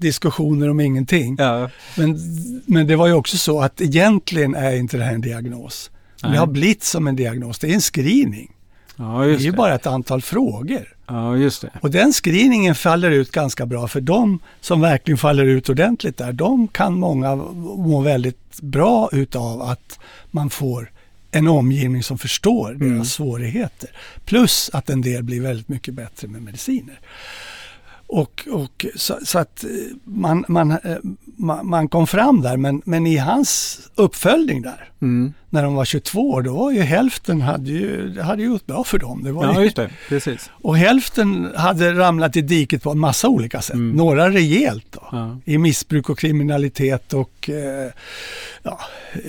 diskussioner 0.00 0.70
om 0.70 0.80
ingenting. 0.80 1.36
Ja, 1.38 1.70
Men, 1.96 2.18
men 2.66 2.86
det 2.86 2.96
var 2.96 3.06
ju 3.06 3.12
också 3.12 3.36
så 3.38 3.60
att 3.60 3.80
egentligen 3.80 4.54
är 4.54 4.76
inte 4.76 4.96
det 4.96 5.04
här 5.04 5.14
en 5.14 5.20
diagnos. 5.20 5.90
Nej. 6.22 6.32
Det 6.32 6.38
har 6.38 6.46
blivit 6.46 6.82
som 6.84 7.06
en 7.08 7.16
diagnos. 7.16 7.58
Det 7.58 7.70
är 7.70 7.74
en 7.74 7.80
screening. 7.80 8.52
ja, 8.96 9.04
Det 9.18 9.34
är 9.34 9.38
ju 9.38 9.50
det. 9.50 9.56
bara 9.56 9.74
ett 9.74 9.86
antal 9.86 10.22
frågor. 10.22 10.96
Ja, 11.06 11.36
just 11.36 11.62
det. 11.62 11.70
Och 11.80 11.90
den 11.90 12.12
screeningen 12.12 12.74
faller 12.74 13.10
ut 13.10 13.30
ganska 13.32 13.66
bra 13.66 13.88
för 13.88 14.00
de 14.00 14.38
som 14.60 14.80
verkligen 14.80 15.18
faller 15.18 15.44
ut 15.44 15.68
ordentligt 15.68 16.16
där, 16.16 16.32
de 16.32 16.68
kan 16.68 16.98
många 16.98 17.36
må 17.36 18.00
väldigt 18.00 18.60
bra 18.60 19.08
utav 19.12 19.62
att 19.62 19.98
man 20.30 20.50
får 20.50 20.90
en 21.32 21.48
omgivning 21.48 22.02
som 22.02 22.18
förstår 22.18 22.70
Mm. 22.74 22.94
deras 22.94 23.12
svårigheter. 23.12 23.90
Plus 24.24 24.70
att 24.72 24.90
en 24.90 25.00
del 25.02 25.22
blir 25.22 25.40
väldigt 25.40 25.68
mycket 25.68 25.94
bättre 25.94 26.28
med 26.28 26.42
mediciner. 26.42 27.00
Och, 28.12 28.48
och 28.50 28.86
så, 28.96 29.18
så 29.24 29.38
att 29.38 29.64
eh, 29.64 29.70
man, 30.04 30.44
man, 30.48 30.70
eh, 30.70 30.78
man, 31.62 31.88
kom 31.88 32.06
fram 32.06 32.40
där, 32.40 32.56
men, 32.56 32.82
men 32.84 33.06
i 33.06 33.16
hans 33.16 33.80
uppföljning 33.94 34.62
där, 34.62 34.86
Mm. 35.02 35.32
när 35.50 35.62
de 35.62 35.74
var 35.74 35.84
22 35.84 36.30
år, 36.30 36.42
då 36.42 36.52
var 36.54 36.70
ju 36.70 36.80
hälften 36.80 37.40
hade 37.40 37.70
ju, 37.70 38.08
det 38.08 38.22
hade 38.22 38.42
ju 38.42 38.50
gått 38.50 38.66
bra 38.66 38.84
för 38.84 38.98
dem. 38.98 39.24
Det 39.24 39.32
var 39.32 39.44
Ja, 39.44 39.58
ju, 39.58 39.64
just 39.64 39.76
det. 39.76 39.90
Precis. 40.08 40.50
och 40.52 40.76
hälften 40.78 41.48
hade 41.56 41.92
ramlat 41.92 42.36
i 42.36 42.40
diket 42.42 42.82
på 42.82 42.90
en 42.90 42.98
massa 42.98 43.28
olika 43.28 43.62
sätt. 43.62 43.74
Mm. 43.74 43.96
Några 43.96 44.30
rejält 44.30 44.86
då. 44.90 45.08
Ja. 45.12 45.38
I 45.44 45.58
missbruk 45.58 46.08
och 46.10 46.18
kriminalitet 46.18 47.12
och 47.14 47.50
eh, 47.50 47.90
ja, 48.62 48.78
eh, 49.12 49.20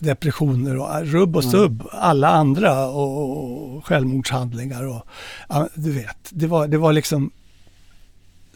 depressioner 0.00 0.78
och 0.78 1.06
rubb 1.06 1.36
och 1.36 1.44
stubb. 1.44 1.88
Alla 1.92 2.28
andra 2.28 2.86
och, 2.86 3.76
och 3.76 3.86
självmordshandlingar 3.86 4.86
och 4.86 5.06
ja, 5.48 5.68
du 5.74 5.92
vet. 5.92 6.18
Det 6.30 6.46
var, 6.46 6.66
det 6.68 6.78
var 6.78 6.92
liksom 6.92 7.30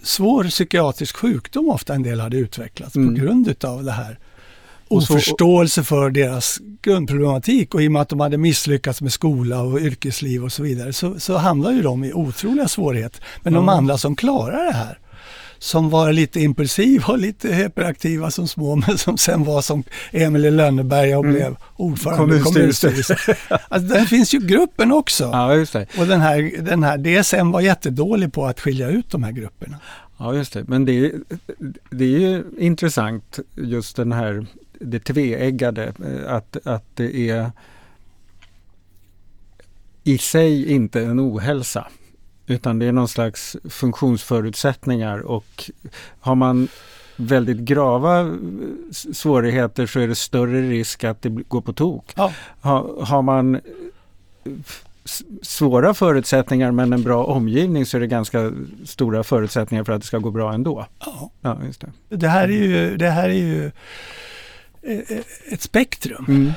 svår 0.03 0.45
psykiatrisk 0.45 1.17
sjukdom 1.17 1.69
ofta 1.69 1.95
en 1.95 2.03
del 2.03 2.21
hade 2.21 2.37
utvecklats 2.37 2.97
Mm. 2.97 3.15
på 3.15 3.21
grund 3.21 3.49
utav 3.49 3.85
det 3.85 3.93
här. 3.93 4.19
Och 4.89 5.03
så- 5.03 5.13
Oförståelse 5.15 5.83
för 5.85 6.11
deras 6.11 6.59
grundproblematik 6.83 7.75
och 7.75 7.83
i 7.83 7.89
och 7.89 7.93
med 7.93 8.03
att 8.03 8.09
de 8.09 8.21
hade 8.21 8.39
misslyckats 8.39 9.01
med 9.03 9.13
skola 9.13 9.63
och 9.63 9.81
yrkesliv 9.81 10.45
och 10.45 10.53
så 10.53 10.63
vidare 10.63 10.93
så, 10.93 11.21
så 11.21 11.37
hamnade 11.37 11.75
ju 11.75 11.83
de 11.83 12.05
i 12.05 12.13
otroliga 12.13 12.69
svårigheter. 12.69 13.23
Men 13.43 13.53
de 13.53 13.65
Ja. 13.69 13.73
andra 13.75 13.99
som 13.99 14.17
klarar 14.17 14.65
det 14.67 14.73
här 14.73 14.99
som 15.63 15.91
var 15.91 16.13
lite 16.13 16.41
impulsiva 16.41 17.07
och 17.07 17.19
lite 17.19 17.53
hyperaktiva 17.55 18.31
som 18.31 18.49
små 18.49 18.77
men 18.87 18.99
som 18.99 19.19
sen 19.19 19.45
var 19.45 19.63
som 19.63 19.85
Emil 20.13 20.45
i 20.45 20.51
Lönneberga 20.51 21.19
och 21.19 21.25
Mm. 21.25 21.35
blev 21.37 21.57
ordförande 21.77 22.37
i 22.37 22.41
Kommunstyrelse. 22.41 22.89
kommunstyrelsen. 22.89 23.37
Alltså, 23.69 23.95
den 23.95 24.07
finns 24.07 24.35
ju 24.35 24.39
gruppen 24.39 24.93
också. 24.93 25.25
Ja, 25.25 25.55
just 25.55 25.73
det. 25.73 25.87
Och 25.99 26.07
den 26.07 26.21
här, 26.21 26.63
den 26.63 26.83
här 26.83 26.99
DSM 26.99 27.51
var 27.51 27.61
jättedålig 27.61 28.33
på 28.33 28.47
att 28.47 28.61
skilja 28.61 28.89
ut 28.91 29.11
de 29.11 29.23
här 29.23 29.33
grupperna. 29.33 29.77
Ja, 30.19 30.35
just 30.35 30.53
det. 30.53 30.65
Men 30.69 30.85
det 30.85 30.93
är, 31.07 31.13
det 31.91 32.05
är 32.05 32.19
ju 32.19 32.45
intressant 32.59 33.39
just 33.57 33.97
den 33.97 34.13
här 34.13 34.47
det 34.81 35.01
tveeggade, 35.01 35.85
eh, 35.85 36.35
att, 36.35 36.57
att 36.67 36.85
det 36.97 37.31
är 37.31 37.51
i 40.05 40.19
sig 40.19 40.73
inte 40.73 41.01
en 41.03 41.21
ohälsa. 41.21 41.87
Utan 42.51 42.79
det 42.79 42.87
är 42.87 42.93
någon 42.93 43.09
slags 43.09 43.57
funktionsförutsättningar 43.65 45.19
och 45.19 45.71
har 46.21 46.35
man 46.35 46.69
väldigt 47.17 47.57
grava 47.57 48.21
eh, 48.21 48.33
svårigheter 49.13 49.87
så 49.87 50.01
är 50.01 50.09
det 50.09 50.15
större 50.15 50.71
risk 50.71 51.05
att 51.05 51.23
det 51.23 51.29
går 51.29 51.61
på 51.61 51.73
tok. 51.73 52.13
Ja. 52.17 52.33
Ha, 52.61 53.05
har 53.05 53.23
man 53.23 53.55
eh, 53.55 53.61
svåra 55.43 55.95
förutsättningar 55.95 56.71
men 56.71 56.93
en 56.93 57.03
bra 57.03 57.25
omgivning 57.25 57.87
så 57.87 57.97
är 57.97 58.01
det 58.01 58.07
ganska 58.07 58.53
stora 58.85 59.25
förutsättningar 59.25 59.85
för 59.85 59.93
att 59.93 60.01
det 60.01 60.07
ska 60.07 60.19
gå 60.19 60.31
bra 60.31 60.53
ändå. 60.53 60.87
Ja. 60.99 61.31
Ja, 61.41 61.59
just 61.67 61.81
det. 61.81 62.17
Det 62.17 62.29
här 62.29 62.45
är 62.49 62.53
ju, 62.53 62.97
det 62.97 63.11
här 63.11 63.29
är 63.29 63.35
ju 63.35 63.71
eh, 64.83 65.19
ett 65.53 65.63
spektrum. 65.63 66.25
Mm, 66.29 66.53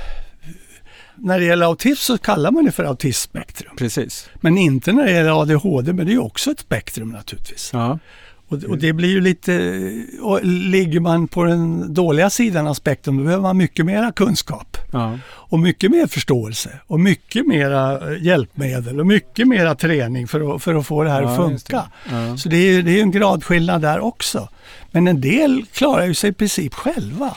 När 1.23 1.39
det 1.39 1.45
gäller 1.45 1.65
autism 1.65 2.01
så 2.01 2.17
kallar 2.17 2.51
man 2.51 2.65
det 2.65 2.71
för 2.71 2.83
autismspektrum. 2.83 3.75
precis. 3.77 4.29
Men 4.35 4.57
inte 4.57 4.91
när 4.91 5.03
det 5.03 5.11
gäller 5.11 5.41
ADHD, 5.41 5.93
men 5.93 6.05
det 6.05 6.11
är 6.11 6.13
ju 6.13 6.19
också 6.19 6.51
ett 6.51 6.59
spektrum 6.59 7.09
naturligtvis. 7.09 7.69
Ja. 7.73 7.99
Och, 8.47 8.63
och, 8.63 8.77
det 8.77 8.93
blir 8.93 9.09
ju 9.09 9.21
lite, 9.21 9.81
och 10.21 10.39
ligger 10.45 10.99
man 10.99 11.27
på 11.27 11.43
den 11.43 11.93
dåliga 11.93 12.29
sidan 12.29 12.67
av 12.67 12.73
spektrum 12.73 13.17
då 13.17 13.23
behöver 13.23 13.41
man 13.41 13.57
mycket 13.57 13.85
mera 13.85 14.11
kunskap. 14.11 14.77
Ja. 14.91 15.17
Och 15.25 15.59
mycket 15.59 15.91
mer 15.91 16.07
förståelse 16.07 16.69
och 16.87 16.99
mycket 16.99 17.47
mera 17.47 18.13
hjälpmedel 18.17 18.99
och 18.99 19.07
mycket 19.07 19.47
mera 19.47 19.75
träning 19.75 20.27
för 20.27 20.55
att, 20.55 20.63
för 20.63 20.75
att 20.75 20.87
få 20.87 21.03
det 21.03 21.09
här 21.09 21.21
ja, 21.21 21.29
att 21.29 21.35
funka. 21.35 21.89
Det. 22.09 22.15
Ja. 22.15 22.37
Så 22.37 22.49
det 22.49 22.57
är, 22.57 22.81
det 22.81 22.99
är 22.99 23.01
en 23.01 23.11
gradskillnad 23.11 23.81
där 23.81 23.99
också. 23.99 24.49
Men 24.91 25.07
en 25.07 25.21
del 25.21 25.65
klarar 25.71 26.05
ju 26.05 26.13
sig 26.13 26.29
i 26.29 26.33
princip 26.33 26.73
själva. 26.73 27.35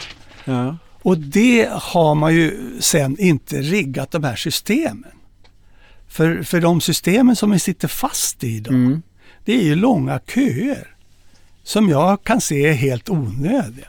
Och 1.07 1.19
det 1.19 1.69
har 1.73 2.15
man 2.15 2.35
ju 2.35 2.77
sen 2.81 3.19
inte 3.19 3.61
riggat 3.61 4.11
de 4.11 4.25
här 4.25 4.37
systemen. 4.37 5.13
För, 6.09 6.43
för 6.43 6.61
de 6.61 6.81
systemen 6.81 7.37
som 7.37 7.51
vi 7.51 7.59
sitter 7.59 7.89
fast 7.89 8.45
i 8.45 8.57
idag, 8.57 8.75
mm. 8.75 9.03
det 9.45 9.53
är 9.61 9.63
ju 9.63 9.75
långa 9.75 10.21
köer 10.35 10.97
som 11.63 11.89
jag 11.89 12.25
kan 12.25 12.41
se 12.41 12.67
är 12.67 12.73
helt 12.73 13.11
onödiga. 13.11 13.89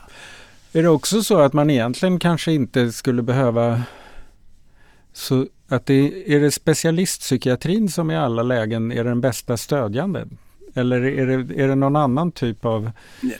Är 0.73 0.83
det 0.83 0.89
också 0.89 1.23
så 1.23 1.39
att 1.39 1.53
man 1.53 1.69
egentligen 1.69 2.19
kanske 2.19 2.51
inte 2.51 2.91
skulle 2.91 3.21
behöva 3.21 3.83
så 5.13 5.47
att 5.67 5.85
det 5.85 6.33
är 6.35 6.39
det 6.39 6.51
specialistpsykiatrin 6.51 7.89
som 7.89 8.11
i 8.11 8.17
alla 8.17 8.43
lägen 8.43 8.91
är 8.91 9.03
den 9.03 9.21
bästa 9.21 9.57
stödjande? 9.57 10.27
Eller 10.73 11.05
är 11.05 11.27
det, 11.27 11.63
är 11.63 11.67
det 11.67 11.75
någon 11.75 11.95
annan 11.95 12.31
typ 12.31 12.65
av... 12.65 12.91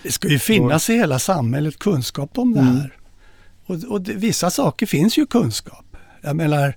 Det 0.04 0.12
ska 0.12 0.28
ju 0.28 0.40
finnas 0.40 0.90
i 0.90 0.94
hela 0.94 1.20
samhället 1.20 1.80
kunskap 1.80 2.38
om 2.38 2.54
det 2.54 2.60
mm. 2.60 2.76
här. 2.76 2.98
Och, 3.68 3.84
och 3.84 4.10
vissa 4.10 4.50
saker 4.50 4.86
finns 4.86 5.18
ju 5.18 5.26
kunskap. 5.26 5.86
Jag 6.22 6.36
menar, 6.36 6.76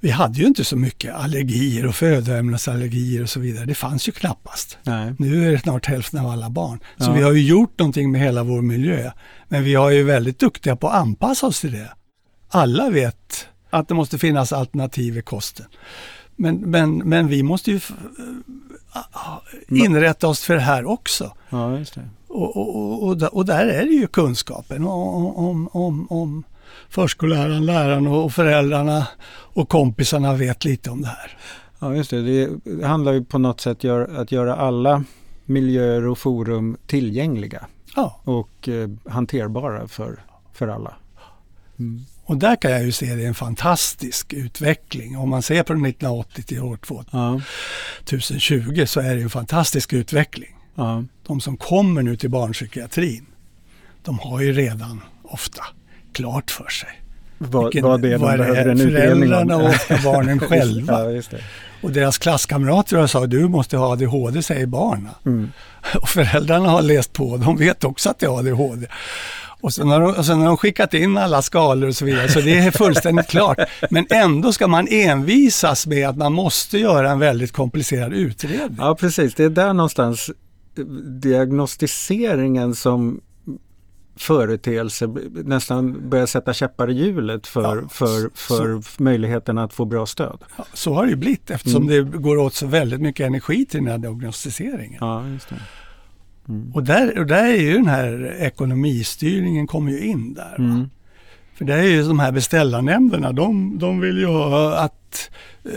vi 0.00 0.10
hade 0.10 0.38
ju 0.38 0.46
inte 0.46 0.64
så 0.64 0.76
mycket 0.76 1.14
allergier 1.14 1.86
och 1.86 1.94
födoämnesallergier 1.94 3.22
och 3.22 3.30
så 3.30 3.40
vidare. 3.40 3.64
Det 3.64 3.74
fanns 3.74 4.08
ju 4.08 4.12
knappast. 4.12 4.78
Nej. 4.82 5.14
Nu 5.18 5.48
är 5.48 5.52
det 5.52 5.58
snart 5.58 5.86
hälften 5.86 6.20
av 6.20 6.30
alla 6.30 6.50
barn. 6.50 6.80
Så 6.96 7.04
ja. 7.04 7.12
vi 7.12 7.22
har 7.22 7.32
ju 7.32 7.42
gjort 7.42 7.78
någonting 7.78 8.12
med 8.12 8.20
hela 8.20 8.42
vår 8.42 8.62
miljö. 8.62 9.10
Men 9.48 9.64
vi 9.64 9.74
har 9.74 9.90
ju 9.90 10.02
väldigt 10.02 10.38
duktiga 10.38 10.76
på 10.76 10.88
att 10.88 10.94
anpassa 10.94 11.46
oss 11.46 11.60
till 11.60 11.72
det. 11.72 11.92
Alla 12.48 12.90
vet 12.90 13.48
att 13.70 13.88
det 13.88 13.94
måste 13.94 14.18
finnas 14.18 14.52
alternativ 14.52 15.18
i 15.18 15.22
kosten. 15.22 15.66
Men, 16.36 16.56
men, 16.56 16.96
men 16.98 17.28
vi 17.28 17.42
måste 17.42 17.70
ju 17.70 17.80
inrätta 19.68 20.28
oss 20.28 20.44
för 20.44 20.54
det 20.54 20.60
här 20.60 20.84
också. 20.84 21.36
Ja, 21.50 21.78
just 21.78 21.94
det. 21.94 22.08
Och, 22.28 22.56
och, 22.56 23.02
och, 23.02 23.22
och, 23.22 23.44
där 23.46 23.66
är 23.66 23.84
det 23.84 23.92
ju 23.92 24.06
kunskapen 24.06 24.84
om, 24.84 25.26
om, 25.36 25.68
om, 25.72 26.06
om 26.10 26.44
förskolläraren, 26.88 27.66
läraren 27.66 28.06
och 28.06 28.32
föräldrarna 28.32 29.06
och 29.30 29.68
kompisarna 29.68 30.34
vet 30.34 30.64
lite 30.64 30.90
om 30.90 31.02
det 31.02 31.08
här. 31.08 31.38
Ja, 31.78 31.94
just 31.94 32.10
det. 32.10 32.46
Det 32.64 32.86
handlar 32.86 33.12
ju 33.12 33.24
på 33.24 33.38
något 33.38 33.60
sätt 33.60 33.84
om 33.84 34.06
att 34.16 34.32
göra 34.32 34.56
alla 34.56 35.04
miljöer 35.44 36.06
och 36.06 36.18
forum 36.18 36.76
tillgängliga 36.86 37.66
ja. 37.96 38.20
och 38.24 38.68
eh, 38.68 38.88
hanterbara 39.12 39.88
för, 39.88 40.22
för 40.52 40.68
alla. 40.68 40.94
Mm. 41.78 42.04
Och 42.24 42.36
där 42.36 42.56
kan 42.56 42.70
jag 42.70 42.84
ju 42.84 42.92
se 42.92 43.14
det 43.14 43.24
är 43.24 43.28
en 43.28 43.34
fantastisk 43.34 44.32
utveckling. 44.32 45.18
Om 45.18 45.28
man 45.28 45.42
ser 45.42 45.62
på 45.62 45.72
1980 45.72 46.42
till 46.42 46.62
år 46.62 46.78
2020 48.04 48.72
ja. 48.74 48.86
så 48.86 49.00
är 49.00 49.16
det 49.16 49.22
en 49.22 49.30
fantastisk 49.30 49.92
utveckling. 49.92 50.57
Ja. 50.78 51.04
De 51.26 51.40
som 51.40 51.56
kommer 51.56 52.02
nu 52.02 52.16
till 52.16 52.30
barnpsykiatrin, 52.30 53.26
de 54.02 54.18
har 54.18 54.40
ju 54.40 54.52
redan 54.52 55.00
ofta 55.22 55.62
klart 56.12 56.50
för 56.50 56.68
sig. 56.68 56.88
Vad, 57.38 57.64
Vilken, 57.64 57.84
vad 57.84 58.02
det 58.02 58.12
är 58.12 58.18
vad 58.18 58.40
är 58.40 58.64
det 58.64 58.76
föräldrarna 58.76 59.56
och 59.56 59.74
barnen 60.04 60.40
själva. 60.40 61.12
ja, 61.14 61.38
och 61.82 61.90
deras 61.90 62.18
klasskamrater 62.18 62.96
har 62.96 63.06
sagt 63.06 63.30
du 63.30 63.48
måste 63.48 63.76
ha 63.76 63.92
ADHD, 63.92 64.42
säger 64.42 64.66
barnen. 64.66 65.12
Mm. 65.26 65.50
Och 66.02 66.08
föräldrarna 66.08 66.68
har 66.68 66.82
läst 66.82 67.12
på, 67.12 67.36
de 67.36 67.56
vet 67.56 67.84
också 67.84 68.10
att 68.10 68.18
det 68.18 68.26
är 68.26 68.38
ADHD. 68.38 68.86
Och 69.60 69.74
sen, 69.74 69.88
har 69.88 70.00
de, 70.00 70.14
och 70.14 70.26
sen 70.26 70.38
har 70.38 70.46
de 70.46 70.56
skickat 70.56 70.94
in 70.94 71.18
alla 71.18 71.42
skalor 71.42 71.88
och 71.88 71.96
så 71.96 72.04
vidare, 72.04 72.28
så 72.28 72.40
det 72.40 72.58
är 72.58 72.70
fullständigt 72.70 73.26
klart. 73.30 73.58
Men 73.90 74.06
ändå 74.10 74.52
ska 74.52 74.66
man 74.66 74.88
envisas 74.90 75.86
med 75.86 76.08
att 76.08 76.16
man 76.16 76.32
måste 76.32 76.78
göra 76.78 77.10
en 77.10 77.18
väldigt 77.18 77.52
komplicerad 77.52 78.12
utredning. 78.12 78.78
Ja, 78.78 78.94
precis. 78.94 79.34
Det 79.34 79.44
är 79.44 79.50
där 79.50 79.72
någonstans 79.72 80.30
diagnostiseringen 81.20 82.74
som 82.74 83.20
företeelse 84.16 85.08
nästan 85.44 86.08
börjar 86.08 86.26
sätta 86.26 86.52
käppar 86.52 86.90
i 86.90 86.92
hjulet 86.92 87.46
för, 87.46 87.76
ja, 87.76 87.88
för, 87.88 88.30
för 88.34 88.80
så, 88.80 89.02
möjligheten 89.02 89.58
att 89.58 89.72
få 89.72 89.84
bra 89.84 90.06
stöd. 90.06 90.38
Ja, 90.56 90.64
så 90.72 90.94
har 90.94 91.04
det 91.04 91.10
ju 91.10 91.16
blivit 91.16 91.50
eftersom 91.50 91.82
mm. 91.82 92.10
det 92.10 92.18
går 92.18 92.36
åt 92.36 92.54
så 92.54 92.66
väldigt 92.66 93.00
mycket 93.00 93.26
energi 93.26 93.66
till 93.66 93.80
den 93.80 93.88
här 93.90 93.98
diagnostiseringen. 93.98 94.98
Ja. 95.00 95.24
Mm. 96.48 96.72
Och, 96.72 96.84
där, 96.84 97.18
och 97.18 97.26
där 97.26 97.44
är 97.44 97.60
ju 97.60 97.72
den 97.72 97.86
här 97.86 98.36
ekonomistyrningen 98.38 99.66
kommer 99.66 99.92
ju 99.92 100.00
in 100.00 100.34
där. 100.34 100.56
Mm. 100.58 100.90
För 101.54 101.64
det 101.64 101.74
är 101.74 101.82
ju 101.82 102.02
de 102.02 102.18
här 102.18 102.32
beställarnämnderna, 102.32 103.32
de, 103.32 103.78
de 103.78 104.00
vill 104.00 104.18
ju 104.18 104.26
ha 104.26 104.78
att 104.78 105.07
Eh, 105.64 105.70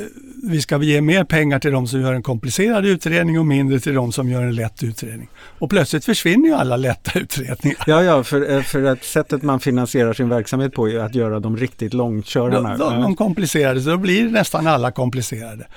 vi 0.44 0.62
ska 0.62 0.84
ge 0.84 1.02
mer 1.02 1.24
pengar 1.24 1.60
till 1.60 1.72
de 1.72 1.88
som 1.88 2.02
gör 2.02 2.14
en 2.14 2.24
komplicerad 2.24 2.86
utredning 2.86 3.40
och 3.40 3.46
mindre 3.46 3.80
till 3.80 3.94
de 3.94 4.12
som 4.12 4.30
gör 4.30 4.42
en 4.42 4.56
lätt 4.56 4.84
utredning. 4.84 5.30
Och 5.60 5.70
plötsligt 5.70 6.06
försvinner 6.06 6.50
ju 6.50 6.56
alla 6.56 6.78
lätta 6.78 7.20
utredningar. 7.20 7.84
Ja, 7.88 8.04
ja 8.04 8.24
för, 8.24 8.52
eh, 8.52 8.62
för 8.62 8.84
att 8.84 9.04
sättet 9.04 9.44
man 9.44 9.60
finansierar 9.60 10.14
sin 10.14 10.30
verksamhet 10.30 10.74
på 10.74 10.90
är 10.90 11.00
att 11.00 11.16
göra 11.16 11.40
dem 11.40 11.58
riktigt 11.58 11.94
långkörarna. 11.94 12.78
De, 12.78 12.94
de, 12.94 13.02
de 13.02 13.16
komplicerade, 13.16 13.82
så 13.82 13.90
då 13.90 13.98
blir 13.98 14.30
nästan 14.30 14.68
alla 14.68 14.92
komplicerade. 14.92 15.68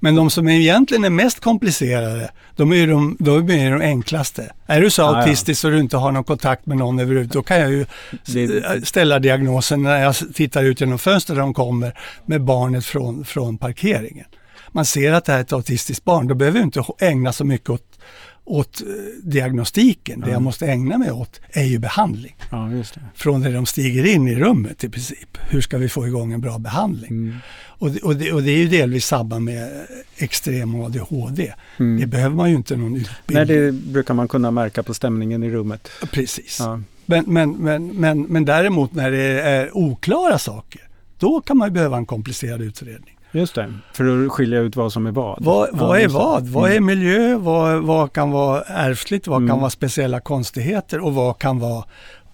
Men 0.00 0.14
de 0.14 0.30
som 0.30 0.48
egentligen 0.48 1.04
är 1.04 1.10
mest 1.10 1.40
komplicerade, 1.40 2.30
de 2.56 2.72
är 2.72 2.86
de, 2.86 3.16
de, 3.18 3.50
är 3.50 3.70
de 3.70 3.80
enklaste. 3.80 4.52
Är 4.66 4.80
du 4.80 4.90
så 4.90 5.02
autistisk 5.02 5.60
så 5.60 5.68
du 5.68 5.80
inte 5.80 5.96
har 5.96 6.12
någon 6.12 6.24
kontakt 6.24 6.66
med 6.66 6.76
någon 6.76 6.98
överhuvudtaget, 6.98 7.32
då 7.32 7.42
kan 7.42 7.60
jag 7.60 7.70
ju 7.70 7.86
ställa 8.84 9.18
diagnosen 9.18 9.82
när 9.82 10.02
jag 10.02 10.14
tittar 10.34 10.64
ut 10.64 10.80
genom 10.80 10.98
fönstret 10.98 11.36
där 11.36 11.42
de 11.42 11.54
kommer 11.54 11.98
med 12.26 12.44
barnet 12.44 12.84
från, 12.84 13.01
från 13.24 13.58
parkeringen. 13.58 14.26
Man 14.72 14.84
ser 14.84 15.12
att 15.12 15.24
det 15.24 15.32
här 15.32 15.38
är 15.38 15.42
ett 15.42 15.52
autistiskt 15.52 16.04
barn, 16.04 16.26
då 16.26 16.34
behöver 16.34 16.58
jag 16.58 16.66
inte 16.66 16.84
ägna 16.98 17.32
så 17.32 17.44
mycket 17.44 17.70
åt, 17.70 17.98
åt 18.44 18.80
eh, 18.80 18.86
diagnostiken. 19.22 20.20
Ja. 20.20 20.26
Det 20.26 20.32
jag 20.32 20.42
måste 20.42 20.66
ägna 20.66 20.98
mig 20.98 21.10
åt 21.10 21.40
är 21.50 21.64
ju 21.64 21.78
behandling. 21.78 22.36
Ja, 22.50 22.56
det. 22.56 23.00
Från 23.14 23.40
när 23.40 23.52
de 23.52 23.66
stiger 23.66 24.04
in 24.04 24.28
i 24.28 24.34
rummet 24.34 24.84
i 24.84 24.88
princip. 24.88 25.38
Hur 25.48 25.60
ska 25.60 25.78
vi 25.78 25.88
få 25.88 26.06
igång 26.06 26.32
en 26.32 26.40
bra 26.40 26.58
behandling? 26.58 27.10
Mm. 27.10 27.36
Och, 27.82 27.90
det, 27.90 28.00
och, 28.00 28.16
det, 28.16 28.32
och, 28.32 28.42
det, 28.42 28.50
är 28.50 28.56
ju 28.56 28.68
delvis 28.68 29.06
samband 29.06 29.44
med 29.44 29.86
extrem 30.16 30.74
ADHD. 30.80 31.52
Mm. 31.78 32.00
Det 32.00 32.06
behöver 32.06 32.36
man 32.36 32.50
ju 32.50 32.56
inte 32.56 32.76
någon 32.76 32.96
utbildning. 32.96 33.46
Nej, 33.46 33.46
det 33.46 33.72
brukar 33.72 34.14
man 34.14 34.28
kunna 34.28 34.50
märka 34.50 34.82
på 34.82 34.94
stämningen 34.94 35.42
i 35.42 35.50
rummet. 35.50 35.88
Precis. 36.12 36.56
Ja. 36.60 36.80
Men, 37.06 37.24
men, 37.26 37.52
men, 37.52 37.86
men, 37.86 38.22
men 38.22 38.44
däremot 38.44 38.94
när 38.94 39.10
det 39.10 39.40
är 39.40 39.76
oklara 39.76 40.38
saker, 40.38 40.80
då 41.22 41.40
kan 41.40 41.56
man 41.56 41.72
behöva 41.72 41.96
en 41.96 42.06
komplicerad 42.06 42.62
utredning. 42.62 43.18
Just 43.32 43.54
det, 43.54 43.74
för 43.92 44.24
att 44.26 44.32
skilja 44.32 44.60
ut 44.60 44.76
vad 44.76 44.92
som 44.92 45.06
är 45.06 45.10
vad. 45.10 45.44
Vad, 45.44 45.68
vad 45.72 46.00
ja, 46.00 46.04
är 46.04 46.08
vad? 46.08 46.46
Vad 46.46 46.70
är 46.70 46.76
mm. 46.76 46.86
miljö? 46.86 47.36
Vad, 47.36 47.82
vad 47.82 48.12
kan 48.12 48.30
vara 48.30 48.62
ärftligt? 48.62 49.26
Vad 49.26 49.36
mm. 49.36 49.48
kan 49.48 49.60
vara 49.60 49.70
speciella 49.70 50.20
konstigheter? 50.20 51.00
Och 51.00 51.14
vad 51.14 51.38
kan 51.38 51.58
vara 51.58 51.84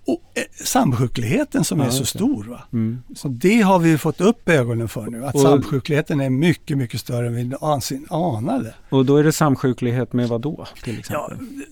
och, 0.08 0.22
eh, 0.34 0.42
samsjukligheten 0.64 1.64
som 1.64 1.80
ja, 1.80 1.86
är 1.86 1.90
så 1.90 2.04
stor. 2.04 2.44
Va? 2.44 2.60
Mm. 2.72 3.02
Så 3.16 3.28
det 3.28 3.60
har 3.60 3.78
vi 3.78 3.98
fått 3.98 4.20
upp 4.20 4.48
ögonen 4.48 4.88
för 4.88 5.06
nu, 5.06 5.24
att 5.24 5.34
och, 5.34 5.40
samsjukligheten 5.40 6.20
är 6.20 6.30
mycket, 6.30 6.78
mycket 6.78 7.00
större 7.00 7.26
än 7.26 7.34
vi 7.34 7.44
någonsin 7.44 8.06
anade. 8.10 8.74
Och 8.88 9.06
då 9.06 9.16
är 9.16 9.24
det 9.24 9.32
samsjuklighet 9.32 10.12
med 10.12 10.28
vad 10.28 10.40
då? 10.40 10.66
Till 10.82 10.98
exempel? 10.98 11.38
Ja, 11.40 11.64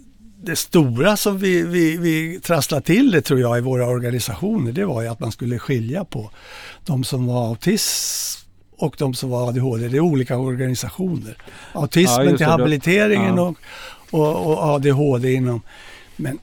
det 0.46 0.56
stora 0.56 1.16
som 1.16 1.38
vi, 1.38 1.62
vi, 1.62 1.96
vi 1.96 2.40
trasslade 2.40 2.82
till 2.82 3.10
det 3.10 3.20
tror 3.20 3.40
jag 3.40 3.58
i 3.58 3.60
våra 3.60 3.86
organisationer, 3.86 4.72
det 4.72 4.84
var 4.84 5.02
ju 5.02 5.08
att 5.08 5.20
man 5.20 5.32
skulle 5.32 5.58
skilja 5.58 6.04
på 6.04 6.30
de 6.84 7.04
som 7.04 7.26
var 7.26 7.48
autism 7.48 8.46
och 8.78 8.94
de 8.98 9.14
som 9.14 9.30
var 9.30 9.48
ADHD. 9.48 9.88
Det 9.88 9.96
är 9.96 10.00
olika 10.00 10.38
organisationer. 10.38 11.36
Autismen 11.72 12.30
ja, 12.30 12.36
till 12.36 12.46
habiliteringen 12.46 13.36
ja. 13.36 13.42
och, 13.42 13.56
och, 14.20 14.46
och, 14.46 14.58
ADHD 14.58 15.32
inom. 15.32 15.62
Men 16.16 16.38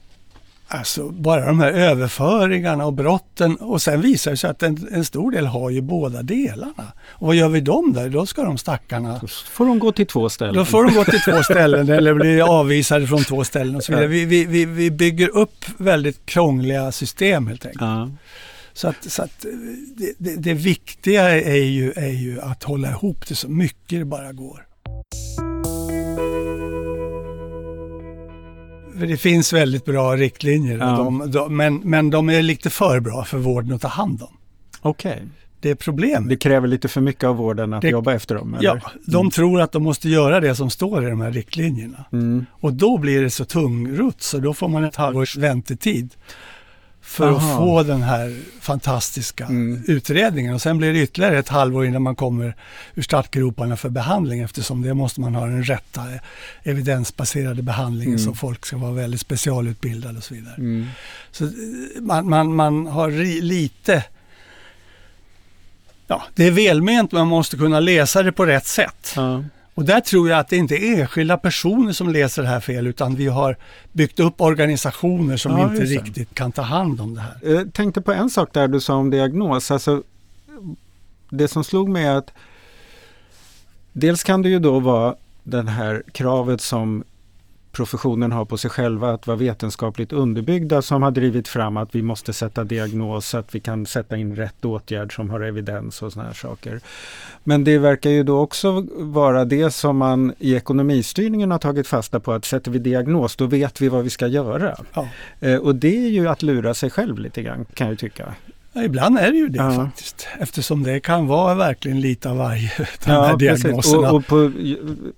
alltså 0.68 1.08
bara 1.08 1.46
de 1.46 1.60
här 1.60 1.72
överföringarna 1.72 2.86
och 2.86 2.92
brotten 2.92 3.56
och 3.56 3.82
sen 3.82 4.00
visar 4.00 4.30
det 4.30 4.36
sig 4.36 4.50
att 4.50 4.62
en, 4.62 4.88
en, 4.92 5.04
stor 5.04 5.30
del 5.30 5.46
har 5.46 5.70
ju 5.70 5.80
båda 5.80 6.22
delarna. 6.22 6.92
Och 7.08 7.26
vad 7.26 7.36
gör 7.36 7.48
vi 7.48 7.60
dem 7.60 7.92
där? 7.92 8.08
Då 8.08 8.26
ska 8.26 8.42
de 8.42 8.58
stackarna... 8.58 9.18
Då 9.20 9.26
får 9.26 9.66
de 9.66 9.78
gå 9.78 9.92
till 9.92 10.06
två 10.06 10.28
ställen. 10.28 10.54
Då 10.54 10.64
får 10.64 10.84
de 10.84 10.94
gå 10.94 11.04
till 11.04 11.20
två 11.20 11.42
ställen 11.52 11.88
eller 11.88 12.14
bli 12.14 12.40
avvisade 12.40 13.06
från 13.06 13.24
två 13.24 13.44
ställen 13.44 13.76
och 13.76 13.84
så 13.84 13.92
vidare. 13.92 14.06
Vi, 14.06 14.24
vi, 14.24 14.44
vi, 14.44 14.64
vi 14.64 14.90
bygger 14.90 15.36
upp 15.36 15.64
väldigt 15.76 16.26
krångliga 16.26 16.92
system 16.92 17.46
helt 17.46 17.66
enkelt. 17.66 17.80
Ja. 17.80 18.10
Så 18.72 18.88
att, 18.88 19.10
så 19.10 19.22
att 19.22 19.46
det, 19.96 20.14
det, 20.18 20.36
det, 20.36 20.54
viktiga 20.54 21.40
är 21.40 21.64
ju, 21.64 21.92
är 21.92 22.12
ju 22.12 22.40
att 22.40 22.62
hålla 22.62 22.90
ihop 22.90 23.28
det 23.28 23.34
så 23.34 23.48
mycket 23.48 23.98
det 23.98 24.04
bara 24.04 24.32
går. 24.32 24.66
Det 29.00 29.16
finns 29.16 29.52
väldigt 29.52 29.84
bra 29.84 30.16
riktlinjer, 30.16 30.78
ja. 30.78 30.96
de, 30.96 31.30
de, 31.30 31.56
men, 31.56 31.76
men 31.76 32.10
de 32.10 32.30
är 32.30 32.42
lite 32.42 32.70
för 32.70 33.00
bra 33.00 33.24
för 33.24 33.38
vården 33.38 33.72
att 33.72 33.80
ta 33.80 33.88
hand 33.88 34.22
om. 34.22 34.36
Okej. 34.80 35.12
Okay. 35.12 35.26
det 35.60 35.70
är 35.70 35.74
problem. 35.74 36.28
Det 36.28 36.36
kräver 36.36 36.68
lite 36.68 36.88
för 36.88 37.00
mycket 37.00 37.24
av 37.24 37.36
vården 37.36 37.72
att 37.72 37.82
Det- 37.82 37.88
jobba 37.88 38.12
efter 38.12 38.34
dem? 38.34 38.54
Eller? 38.54 38.64
Ja, 38.64 38.90
de 39.06 39.30
tror 39.30 39.60
att 39.60 39.72
de 39.72 39.82
måste 39.82 40.08
göra 40.08 40.40
det 40.40 40.54
som 40.54 40.70
står 40.70 41.06
i 41.06 41.10
de 41.10 41.20
här 41.20 41.30
riktlinjerna. 41.32 42.04
Mm. 42.12 42.46
Och 42.50 42.72
då 42.72 42.98
blir 42.98 43.22
det 43.22 43.30
så 43.30 43.44
tungrott 43.44 44.22
så 44.22 44.38
då 44.38 44.54
får 44.54 44.68
man 44.68 44.84
ett 44.84 44.96
halvårs 44.96 45.36
väntetid 45.36 46.14
för 47.06 47.28
Aha. 47.28 47.36
att 47.52 47.56
få 47.58 47.82
den 47.82 48.02
här 48.02 48.40
fantastiska 48.60 49.44
Mm. 49.44 49.82
utredningen. 49.86 50.54
Och 50.54 50.62
sen 50.62 50.78
blir 50.78 50.92
det 50.92 50.98
ytterligare 51.02 51.38
ett 51.38 51.48
halvår 51.48 51.86
innan 51.86 52.02
man 52.02 52.16
kommer 52.16 52.54
ur 52.94 53.02
startgroparna 53.02 53.76
för 53.76 53.88
behandling 53.88 54.40
eftersom 54.40 54.82
det 54.82 54.94
måste 54.94 55.20
man 55.20 55.34
ha 55.34 55.46
den 55.46 55.64
rätta 55.64 56.02
evidensbaserade 56.62 57.62
behandlingen 57.62 58.14
Mm. 58.18 58.24
så 58.24 58.34
folk 58.34 58.66
ska 58.66 58.76
vara 58.76 58.92
väldigt 58.92 59.20
specialutbildade 59.20 60.18
och 60.18 60.24
så 60.24 60.34
vidare. 60.34 60.54
Mm. 60.58 60.86
Så 61.30 61.44
eh, 61.44 61.50
man, 62.00 62.28
man, 62.28 62.54
man 62.54 62.86
har 62.86 63.10
ri, 63.10 63.40
lite... 63.40 64.04
Ja, 66.06 66.22
det 66.34 66.44
är 66.46 66.50
välment 66.50 67.12
men 67.12 67.18
man 67.20 67.28
måste 67.28 67.56
kunna 67.56 67.80
läsa 67.80 68.22
det 68.22 68.32
på 68.32 68.46
rätt 68.46 68.66
sätt. 68.66 69.12
Ja. 69.16 69.44
Och 69.74 69.84
där 69.84 70.00
tror 70.00 70.28
jag 70.28 70.38
att 70.38 70.48
det 70.48 70.56
inte 70.56 70.74
är 70.74 71.00
enskilda 71.00 71.36
personer 71.36 71.92
som 71.92 72.08
läser 72.08 72.42
det 72.42 72.48
här 72.48 72.60
fel 72.60 72.86
utan 72.86 73.14
vi 73.14 73.26
har 73.26 73.56
byggt 73.92 74.20
upp 74.20 74.40
organisationer 74.40 75.36
som 75.36 75.52
Ja, 75.52 75.70
inte 75.70 75.84
riktigt 75.84 76.34
kan 76.34 76.52
ta 76.52 76.62
hand 76.62 77.00
om 77.00 77.14
det 77.14 77.20
här. 77.20 77.38
Jag 77.42 77.72
tänkte 77.72 78.00
på 78.00 78.12
en 78.12 78.30
sak 78.30 78.48
där 78.52 78.68
du 78.68 78.80
sa 78.80 78.94
om 78.94 79.10
diagnos. 79.10 79.70
Alltså, 79.70 80.02
det 81.30 81.48
som 81.48 81.64
slog 81.64 81.88
mig 81.88 82.04
är 82.04 82.14
att 82.14 82.30
dels 83.92 84.24
kan 84.24 84.42
det 84.42 84.48
ju 84.48 84.58
då 84.58 84.80
vara 84.80 85.14
det 85.42 85.62
här 85.62 86.02
kravet 86.12 86.60
som 86.60 87.04
professionen 87.74 88.32
har 88.32 88.44
på 88.44 88.56
sig 88.56 88.70
själva 88.70 89.12
att 89.12 89.26
vara 89.26 89.36
vetenskapligt 89.36 90.12
underbyggda 90.12 90.82
som 90.82 91.02
har 91.02 91.10
drivit 91.10 91.48
fram 91.48 91.76
att 91.76 91.94
vi 91.94 92.02
måste 92.02 92.32
sätta 92.32 92.64
diagnos 92.64 93.28
så 93.28 93.38
att 93.38 93.54
vi 93.54 93.60
kan 93.60 93.86
sätta 93.86 94.16
in 94.16 94.36
rätt 94.36 94.64
åtgärd 94.64 95.14
som 95.14 95.30
har 95.30 95.40
evidens 95.40 96.02
och 96.02 96.12
sådana 96.12 96.28
här 96.28 96.34
saker. 96.34 96.80
Men 97.44 97.64
det 97.64 97.78
verkar 97.78 98.10
ju 98.10 98.22
då 98.22 98.40
också 98.40 98.86
vara 98.98 99.44
det 99.44 99.70
som 99.70 99.96
man 99.96 100.32
i 100.38 100.54
ekonomistyrningen 100.54 101.50
har 101.50 101.58
tagit 101.58 101.86
fasta 101.86 102.20
på 102.20 102.32
att 102.32 102.44
sätter 102.44 102.70
vi 102.70 102.78
diagnos 102.78 103.36
då 103.36 103.46
vet 103.46 103.80
vi 103.80 103.88
vad 103.88 104.04
vi 104.04 104.10
ska 104.10 104.26
göra. 104.26 104.76
Ja. 104.94 105.08
Eh, 105.40 105.56
och 105.56 105.74
det 105.74 106.06
är 106.06 106.10
ju 106.10 106.28
att 106.28 106.42
lura 106.42 106.74
sig 106.74 106.90
själv 106.90 107.18
lite 107.18 107.42
grann 107.42 107.64
kan 107.74 107.88
jag 107.88 107.98
tycka. 107.98 108.34
Ja, 108.76 108.82
ibland 108.82 109.18
är 109.18 109.30
det 109.30 109.36
ju 109.36 109.48
det 109.48 109.56
Ja. 109.58 109.72
faktiskt. 109.72 110.26
Eftersom 110.38 110.82
det 110.82 111.00
kan 111.00 111.26
vara 111.26 111.54
verkligen 111.54 112.00
lite 112.00 112.30
av 112.30 112.36
varje, 112.36 112.70
de 113.04 113.10
här 113.10 113.36
precis. 113.36 113.62
diagnoserna. 113.62 114.10
Och, 114.10 114.16
och 114.16 114.26
på 114.26 114.52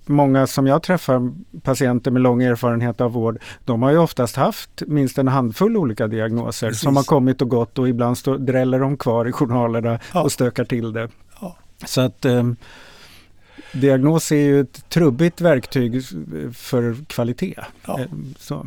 många 0.05 0.47
som 0.47 0.67
jag 0.67 0.83
träffar, 0.83 1.31
patienter 1.61 2.11
med 2.11 2.21
lång 2.21 2.43
erfarenhet 2.43 3.01
av 3.01 3.11
vård, 3.11 3.39
de 3.65 3.81
har 3.81 3.91
ju 3.91 3.97
oftast 3.97 4.35
haft 4.35 4.69
minst 4.87 5.17
en 5.17 5.27
handfull 5.27 5.77
olika 5.77 6.07
diagnoser 6.07 6.67
Precis. 6.67 6.81
som 6.83 6.95
har 6.95 7.03
kommit 7.03 7.41
och 7.41 7.49
gått 7.49 7.79
och 7.79 7.89
ibland 7.89 8.17
står, 8.17 8.37
dräller 8.37 8.79
de 8.79 8.97
kvar 8.97 9.27
i 9.27 9.31
journalerna 9.31 9.99
Ja. 10.13 10.21
och 10.21 10.31
stökar 10.31 10.65
till 10.65 10.93
det. 10.93 11.09
Ja. 11.41 11.55
Så 11.85 12.01
att 12.01 12.25
eh, 12.25 12.43
diagnos 13.73 14.31
är 14.31 14.35
ju 14.35 14.61
ett 14.61 14.89
trubbigt 14.89 15.41
verktyg 15.41 16.01
för 16.53 16.95
kvalitet. 17.07 17.59
Ja. 17.87 17.99
Eh, 17.99 18.05
Så. 18.39 18.65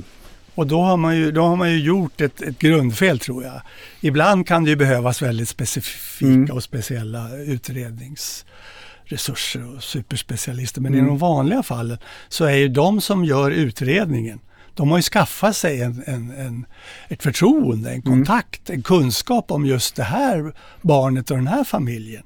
Och 0.60 0.66
då 0.66 0.82
har 0.82 0.96
man 0.96 1.16
ju, 1.16 1.30
då 1.32 1.42
har 1.42 1.56
man 1.56 1.70
ju 1.70 1.78
gjort 1.78 2.20
ett, 2.20 2.42
ett 2.42 2.58
grundfel 2.58 3.18
tror 3.18 3.44
jag. 3.44 3.60
Ibland 4.00 4.46
kan 4.46 4.64
det 4.64 4.70
ju 4.70 4.76
behövas 4.76 5.22
väldigt 5.22 5.48
specifika 5.48 6.26
Mm. 6.26 6.50
och 6.50 6.62
speciella 6.62 7.36
utredningsresurser 7.36 9.76
och 9.76 9.82
superspecialister. 9.82 10.80
Men 10.80 10.92
Mm. 10.94 11.04
i 11.04 11.08
de 11.08 11.18
vanliga 11.18 11.62
fallen 11.62 11.98
så 12.28 12.44
är 12.44 12.54
ju 12.54 12.68
de 12.68 13.00
som 13.00 13.24
gör 13.24 13.50
utredningen 13.50 14.40
de 14.74 14.90
har 14.90 14.98
ju 14.98 15.02
skaffat 15.02 15.56
sig 15.56 15.82
en, 15.82 16.02
en, 16.06 16.30
en, 16.30 16.66
ett 17.08 17.22
förtroende, 17.22 17.90
en 17.90 18.02
kontakt, 18.02 18.70
en 18.70 18.82
kunskap 18.82 19.50
om 19.50 19.66
just 19.66 19.96
det 19.96 20.02
här 20.02 20.52
barnet 20.82 21.30
och 21.30 21.36
den 21.36 21.46
här 21.46 21.64
familjen. 21.64 22.22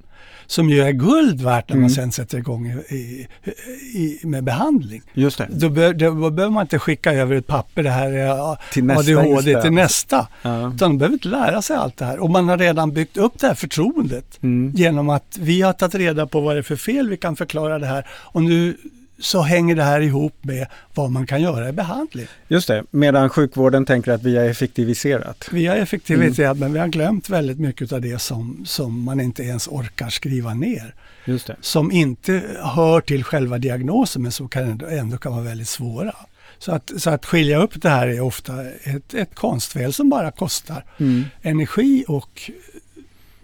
Som 0.47 0.71
ju 0.71 0.81
är 0.83 0.93
guld 0.93 1.41
värt 1.43 1.69
när 1.69 1.77
man 1.77 1.83
Mm. 1.85 1.91
sen 1.91 2.13
sätter 2.13 2.39
igång 2.39 2.67
i, 2.89 2.95
i, 2.95 3.27
i, 3.95 4.21
med 4.23 4.45
behandling. 4.45 5.03
Just 5.15 5.39
det. 5.39 5.49
Då, 5.51 5.69
bör, 5.69 5.93
då 5.95 6.31
behöver 6.31 6.53
man 6.55 6.63
inte 6.63 6.79
skicka 6.79 7.13
över 7.13 7.37
ett 7.37 7.47
papper, 7.47 7.83
det 7.83 7.91
här 7.91 8.13
är 8.13 8.73
Till 8.73 8.85
nästa 8.85 9.13
ADHD 9.21 9.63
till 9.63 9.73
nästa. 9.73 10.29
Ja. 10.43 10.69
Utan 10.75 10.91
de 10.91 10.99
behöver 10.99 11.13
inte 11.15 11.29
lära 11.29 11.63
sig 11.63 11.77
allt 11.77 11.97
det 11.97 12.05
här. 12.05 12.19
Och 12.19 12.31
man 12.31 12.49
har 12.49 12.59
redan 12.59 12.93
byggt 12.93 13.17
upp 13.17 13.39
det 13.41 13.47
här 13.47 13.55
förtroendet 13.55 14.39
Mm. 14.43 14.73
genom 14.75 15.09
att 15.11 15.39
vi 15.41 15.63
har 15.63 15.73
tagit 15.73 15.95
reda 15.95 16.27
på 16.27 16.41
vad 16.41 16.55
det 16.57 16.61
är 16.61 16.63
för 16.63 16.77
fel, 16.77 17.09
vi 17.09 17.17
kan 17.17 17.37
förklara 17.37 17.79
det 17.79 17.87
här. 17.87 18.07
Och 18.11 18.43
nu 18.43 18.77
så 19.19 19.43
hänger 19.43 19.77
det 19.77 19.83
här 19.83 20.01
ihop 20.01 20.35
med 20.43 20.67
vad 20.95 21.11
man 21.11 21.27
kan 21.27 21.43
göra 21.43 21.69
i 21.69 21.73
behandling. 21.73 22.27
Just 22.49 22.69
det, 22.69 22.85
medan 22.91 23.29
sjukvården 23.31 23.85
tänker 23.87 24.13
att 24.13 24.23
vi 24.23 24.37
har 24.37 24.45
effektiviserat. 24.45 25.49
Vi 25.53 25.67
har 25.67 25.77
effektivitet 25.77 26.39
Mm. 26.39 26.59
men 26.59 26.73
vi 26.73 26.79
har 26.79 26.89
glömt 26.89 27.29
väldigt 27.31 27.59
mycket 27.59 27.93
av 27.93 28.01
det 28.01 28.19
som, 28.19 28.63
som 28.67 29.03
man 29.03 29.21
inte 29.21 29.43
ens 29.43 29.69
orkar 29.69 30.09
skriva 30.09 30.55
ner. 30.55 30.95
Just 31.25 31.47
det. 31.47 31.57
Som 31.61 31.93
inte 31.93 32.43
hör 32.75 33.01
till 33.01 33.25
själva 33.25 33.59
diagnosen 33.59 34.23
men 34.23 34.33
som 34.33 34.49
kan 34.49 34.63
ändå, 34.63 34.87
ändå 34.87 35.17
kan 35.17 35.33
vara 35.33 35.45
väldigt 35.45 35.69
svåra. 35.69 36.15
Så 36.59 36.73
att, 36.73 36.91
så 36.97 37.11
att 37.11 37.27
skilja 37.27 37.59
upp 37.63 37.83
det 37.83 37.89
här 37.89 38.07
är 38.09 38.21
ofta 38.21 38.53
ett, 38.83 39.15
ett 39.15 39.35
konstfel 39.35 39.93
som 39.93 40.09
bara 40.11 40.31
kostar 40.31 40.85
Mm. 41.01 41.25
energi 41.43 42.05
och 42.09 42.51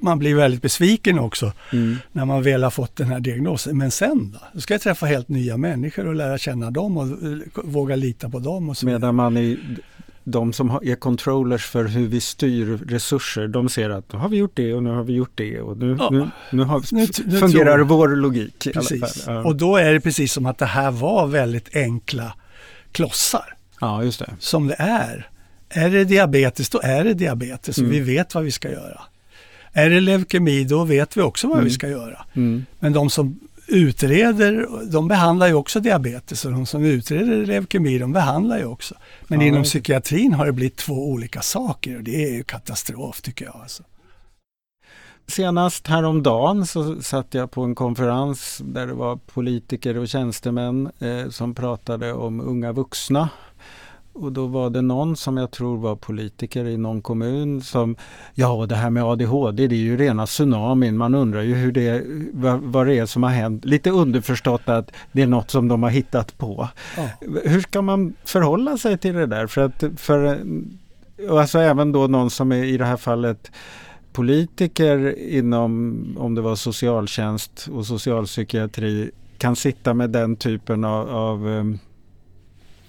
man 0.00 0.18
blir 0.18 0.34
väldigt 0.34 0.62
besviken 0.62 1.18
också 1.18 1.52
Mm. 1.72 1.96
när 2.12 2.24
man 2.24 2.42
väl 2.42 2.62
har 2.62 2.70
fått 2.70 2.96
den 2.96 3.06
här 3.06 3.20
diagnosen. 3.20 3.78
Men 3.78 3.90
sen 3.90 4.30
då? 4.32 4.38
Då 4.52 4.60
ska 4.60 4.74
jag 4.74 4.80
träffa 4.80 5.06
helt 5.06 5.28
nya 5.28 5.56
människor 5.56 6.06
och 6.06 6.14
lära 6.14 6.38
känna 6.38 6.70
dem 6.70 6.96
och 6.96 7.04
eh, 7.06 7.38
våga 7.64 7.96
lita 7.96 8.30
på 8.30 8.38
dem. 8.38 8.68
Och 8.68 8.76
så. 8.76 8.86
Medan 8.86 9.14
man 9.14 9.36
i 9.36 9.58
de 10.24 10.52
som 10.52 10.70
är 10.82 10.94
controllers 10.94 11.66
för 11.66 11.84
hur 11.84 12.06
vi 12.06 12.20
styr 12.20 12.78
resurser, 12.88 13.48
de 13.48 13.68
ser 13.68 13.90
att 13.90 14.12
nu 14.12 14.18
har 14.18 14.28
vi 14.28 14.36
gjort 14.36 14.52
det 14.56 14.74
och 14.74 14.82
nu 14.82 14.90
har 14.90 15.02
vi 15.04 15.12
gjort 15.12 15.32
det 15.34 15.60
och 15.60 15.76
nu, 15.76 15.96
Ja. 15.98 16.08
nu, 16.12 16.30
nu, 16.52 16.62
har, 16.62 16.84
Nu- 16.94 17.06
nu 17.26 17.38
fungerar 17.38 17.78
vår 17.78 18.08
logik. 18.08 18.68
Precis. 18.74 19.24
Ja. 19.26 19.44
Och 19.44 19.56
då 19.56 19.76
är 19.76 19.92
det 19.92 20.00
precis 20.00 20.32
som 20.32 20.46
att 20.46 20.58
det 20.58 20.66
här 20.66 20.90
var 20.90 21.26
väldigt 21.26 21.76
enkla 21.76 22.32
klossar 22.92 23.54
ja, 23.80 24.04
just 24.04 24.18
det. 24.18 24.30
som 24.38 24.66
det 24.66 24.76
är. 24.78 25.28
Är 25.68 25.90
det 25.90 26.04
diabetes, 26.04 26.68
då 26.70 26.80
är 26.84 27.04
det 27.04 27.14
diabetes 27.14 27.78
och 27.78 27.84
Mm. 27.84 27.90
vi 28.04 28.14
vet 28.14 28.34
vad 28.34 28.44
vi 28.44 28.50
ska 28.50 28.70
göra. 28.70 29.00
Är 29.72 29.90
det 29.90 30.00
leukemi, 30.00 30.64
då 30.64 30.84
vet 30.84 31.16
vi 31.16 31.22
också 31.22 31.46
vad 31.46 31.56
Mm. 31.56 31.64
vi 31.64 31.70
ska 31.70 31.88
göra. 31.88 32.24
Mm. 32.34 32.64
Men 32.78 32.92
de 32.92 33.10
som 33.10 33.40
utreder, 33.66 34.66
de 34.92 35.08
behandlar 35.08 35.46
ju 35.46 35.54
också 35.54 35.80
diabetes 35.80 36.44
och 36.44 36.52
de 36.52 36.66
som 36.66 36.84
utreder 36.84 37.46
leukemi, 37.46 37.98
de 37.98 38.12
behandlar 38.12 38.58
ju 38.58 38.64
också. 38.64 38.94
Men 39.28 39.40
Ja, 39.40 39.46
inom 39.46 39.62
psykiatrin 39.62 40.32
har 40.34 40.46
det 40.46 40.52
blivit 40.52 40.76
två 40.76 41.10
olika 41.10 41.40
saker 41.42 41.96
och 41.96 42.02
det 42.02 42.24
är 42.24 42.32
ju 42.34 42.42
katastrof 42.42 43.20
tycker 43.22 43.44
jag. 43.44 43.56
Alltså. 43.62 43.82
Senast 45.26 45.86
häromdagen 45.86 46.66
så 46.66 47.02
satt 47.02 47.34
jag 47.34 47.50
på 47.50 47.62
en 47.62 47.74
konferens 47.74 48.60
där 48.64 48.86
det 48.86 48.92
var 48.94 49.16
politiker 49.16 49.98
och 49.98 50.08
tjänstemän 50.08 50.90
eh, 50.98 51.28
som 51.30 51.54
pratade 51.54 52.12
om 52.12 52.40
unga 52.40 52.72
vuxna. 52.72 53.28
Och 54.12 54.32
då 54.32 54.46
var 54.46 54.70
det 54.70 54.82
någon 54.82 55.16
som 55.16 55.36
jag 55.36 55.50
tror 55.50 55.76
var 55.76 55.96
politiker 55.96 56.64
i 56.64 56.76
någon 56.76 57.02
kommun 57.02 57.62
som 57.62 57.96
Ja 58.34 58.66
det 58.68 58.74
här 58.74 58.90
med 58.90 59.04
ADHD 59.04 59.66
det 59.66 59.74
är 59.74 59.78
ju 59.78 59.96
rena 59.96 60.26
tsunamin. 60.26 60.96
Man 60.96 61.14
undrar 61.14 61.42
ju 61.42 61.54
hur 61.54 61.72
det, 61.72 62.02
vad, 62.32 62.60
vad 62.60 62.86
det 62.86 62.98
är 62.98 63.06
som 63.06 63.22
har 63.22 63.30
hänt. 63.30 63.64
Lite 63.64 63.90
underförstått 63.90 64.68
att 64.68 64.90
det 65.12 65.22
är 65.22 65.26
något 65.26 65.50
som 65.50 65.68
de 65.68 65.82
har 65.82 65.90
hittat 65.90 66.38
på. 66.38 66.68
Ja. 66.96 67.08
Hur 67.44 67.60
ska 67.60 67.82
man 67.82 68.14
förhålla 68.24 68.76
sig 68.76 68.98
till 68.98 69.14
det 69.14 69.26
där? 69.26 69.46
För 69.46 69.60
att 69.60 69.84
för, 69.96 70.40
alltså 71.30 71.58
även 71.58 71.92
då 71.92 72.06
någon 72.06 72.30
som 72.30 72.52
är 72.52 72.64
i 72.64 72.76
det 72.76 72.84
här 72.84 72.96
fallet 72.96 73.50
politiker 74.12 75.18
inom, 75.18 75.96
om 76.18 76.34
det 76.34 76.40
var 76.40 76.56
socialtjänst 76.56 77.68
och 77.72 77.86
socialpsykiatri, 77.86 79.10
kan 79.38 79.56
sitta 79.56 79.94
med 79.94 80.10
den 80.10 80.36
typen 80.36 80.84
av, 80.84 81.08
av 81.08 81.48
em, 81.48 81.78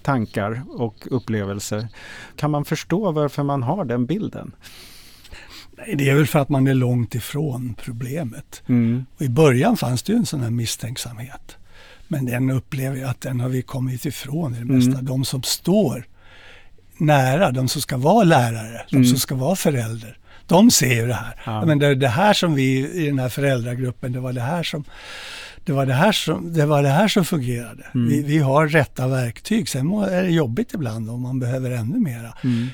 tankar 0.03 0.61
och 0.69 1.07
upplevelser. 1.11 1.87
Kan 2.35 2.51
man 2.51 2.65
förstå 2.65 3.11
varför 3.11 3.43
man 3.43 3.63
har 3.63 3.85
den 3.85 4.05
bilden? 4.05 4.51
Nej, 5.77 5.95
det 5.95 6.09
är 6.09 6.15
väl 6.15 6.27
för 6.27 6.39
att 6.39 6.49
man 6.49 6.67
är 6.67 6.73
långt 6.73 7.15
ifrån 7.15 7.75
problemet. 7.83 8.63
Mm. 8.67 9.05
I 9.19 9.29
början 9.29 9.77
fanns 9.77 10.03
det 10.03 10.13
ju 10.13 10.17
en 10.17 10.25
sån 10.25 10.41
här 10.41 10.49
misstänksamhet. 10.49 11.57
Men 12.07 12.25
den 12.25 12.49
upplever 12.51 12.97
jag 12.97 13.09
att 13.09 13.21
den 13.21 13.39
har 13.39 13.49
vi 13.49 13.61
kommit 13.61 14.05
ifrån 14.05 14.55
i 14.55 14.59
det 14.59 14.65
mesta. 14.65 14.91
Mm. 14.91 15.05
De 15.05 15.25
som 15.25 15.43
står 15.43 16.05
nära, 16.97 17.51
de 17.51 17.67
som 17.67 17.81
ska 17.81 17.97
vara 17.97 18.23
lärare, 18.23 18.85
de 18.89 18.95
Mm. 18.95 19.07
som 19.07 19.19
ska 19.19 19.35
vara 19.35 19.55
förälder. 19.55 20.17
De 20.47 20.71
ser 20.71 20.93
ju 20.93 21.07
det 21.07 21.13
här. 21.13 21.41
Ja. 21.45 21.65
Men 21.65 21.79
det 21.79 21.87
är 21.87 21.95
det 21.95 22.07
här 22.07 22.33
som 22.33 22.55
vi 22.55 22.89
i 22.91 23.05
den 23.05 23.19
här 23.19 23.29
föräldragruppen, 23.29 24.11
det 24.11 24.19
var 24.19 24.33
det 24.33 24.41
här 24.41 24.63
som 24.63 24.83
det 25.65 25.71
var 25.71 25.85
det 25.85 25.93
här 25.93 26.11
som, 26.11 26.53
det 26.53 26.65
var 26.65 26.83
det 26.83 26.89
här 26.89 27.07
som 27.07 27.25
fungerade. 27.25 27.83
Mm. 27.95 28.09
Vi, 28.09 28.23
vi 28.23 28.37
har 28.37 28.67
rätta 28.67 29.07
verktyg. 29.07 29.69
Sen 29.69 29.91
är 29.91 30.23
det 30.23 30.29
jobbigt 30.29 30.73
ibland 30.73 31.09
om 31.09 31.21
man 31.21 31.39
behöver 31.39 31.71
ännu 31.71 31.99
mera. 31.99 32.33
Mm. 32.43 32.67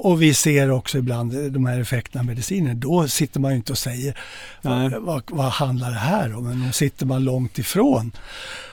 Och 0.00 0.22
vi 0.22 0.34
ser 0.34 0.70
också 0.70 0.98
ibland 0.98 1.52
de 1.52 1.66
här 1.66 1.80
effekterna 1.80 2.20
av 2.20 2.26
mediciner. 2.26 2.74
Då 2.74 3.08
sitter 3.08 3.40
man 3.40 3.50
ju 3.50 3.56
inte 3.56 3.72
och 3.72 3.78
säger 3.78 4.18
vad, 4.62 4.92
vad, 4.92 5.22
vad 5.30 5.52
handlar 5.52 5.90
det 5.90 5.96
här 5.96 6.36
om? 6.36 6.44
Men 6.44 6.66
då 6.66 6.72
sitter 6.72 7.06
man 7.06 7.24
långt 7.24 7.58
ifrån. 7.58 8.12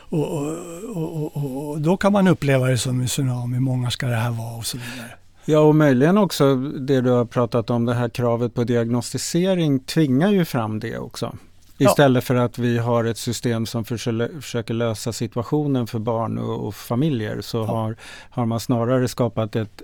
Och, 0.10 0.38
och, 0.38 0.58
och, 0.96 1.38
och, 1.38 1.70
och 1.70 1.82
då 1.82 1.98
kan 1.98 2.14
man 2.14 2.28
uppleva 2.28 2.68
det 2.68 2.78
som 2.78 3.02
en 3.02 3.08
tsunami. 3.08 3.60
Många 3.60 3.92
ska 3.92 4.08
det 4.08 4.16
här 4.16 4.32
vara 4.32 4.56
och 4.58 4.66
så 4.66 4.78
vidare. 4.78 5.12
Ja, 5.46 5.60
och 5.60 5.76
möjligen 5.76 6.18
också 6.18 6.56
det 6.56 7.02
du 7.02 7.10
har 7.10 7.26
pratat 7.26 7.70
om, 7.70 7.86
det 7.86 7.94
här 7.94 8.10
kravet 8.10 8.54
på 8.54 8.64
diagnostisering 8.64 9.80
tvingar 9.80 10.32
ju 10.32 10.46
fram 10.46 10.80
det 10.80 10.98
också. 10.98 11.36
Istället 11.82 12.24
ja. 12.24 12.26
för 12.26 12.36
att 12.36 12.58
vi 12.58 12.78
har 12.78 13.04
ett 13.04 13.18
system 13.18 13.66
som 13.66 13.86
försöker 13.86 14.74
lösa 14.74 15.14
situationen 15.14 15.88
för 15.88 16.00
barn 16.00 16.38
och, 16.38 16.68
och 16.68 16.76
familjer 16.76 17.42
så 17.42 17.58
ja. 17.58 17.66
har, 17.66 17.96
har 18.30 18.46
man 18.46 18.60
snarare 18.60 19.08
skapat 19.08 19.56
ett, 19.56 19.82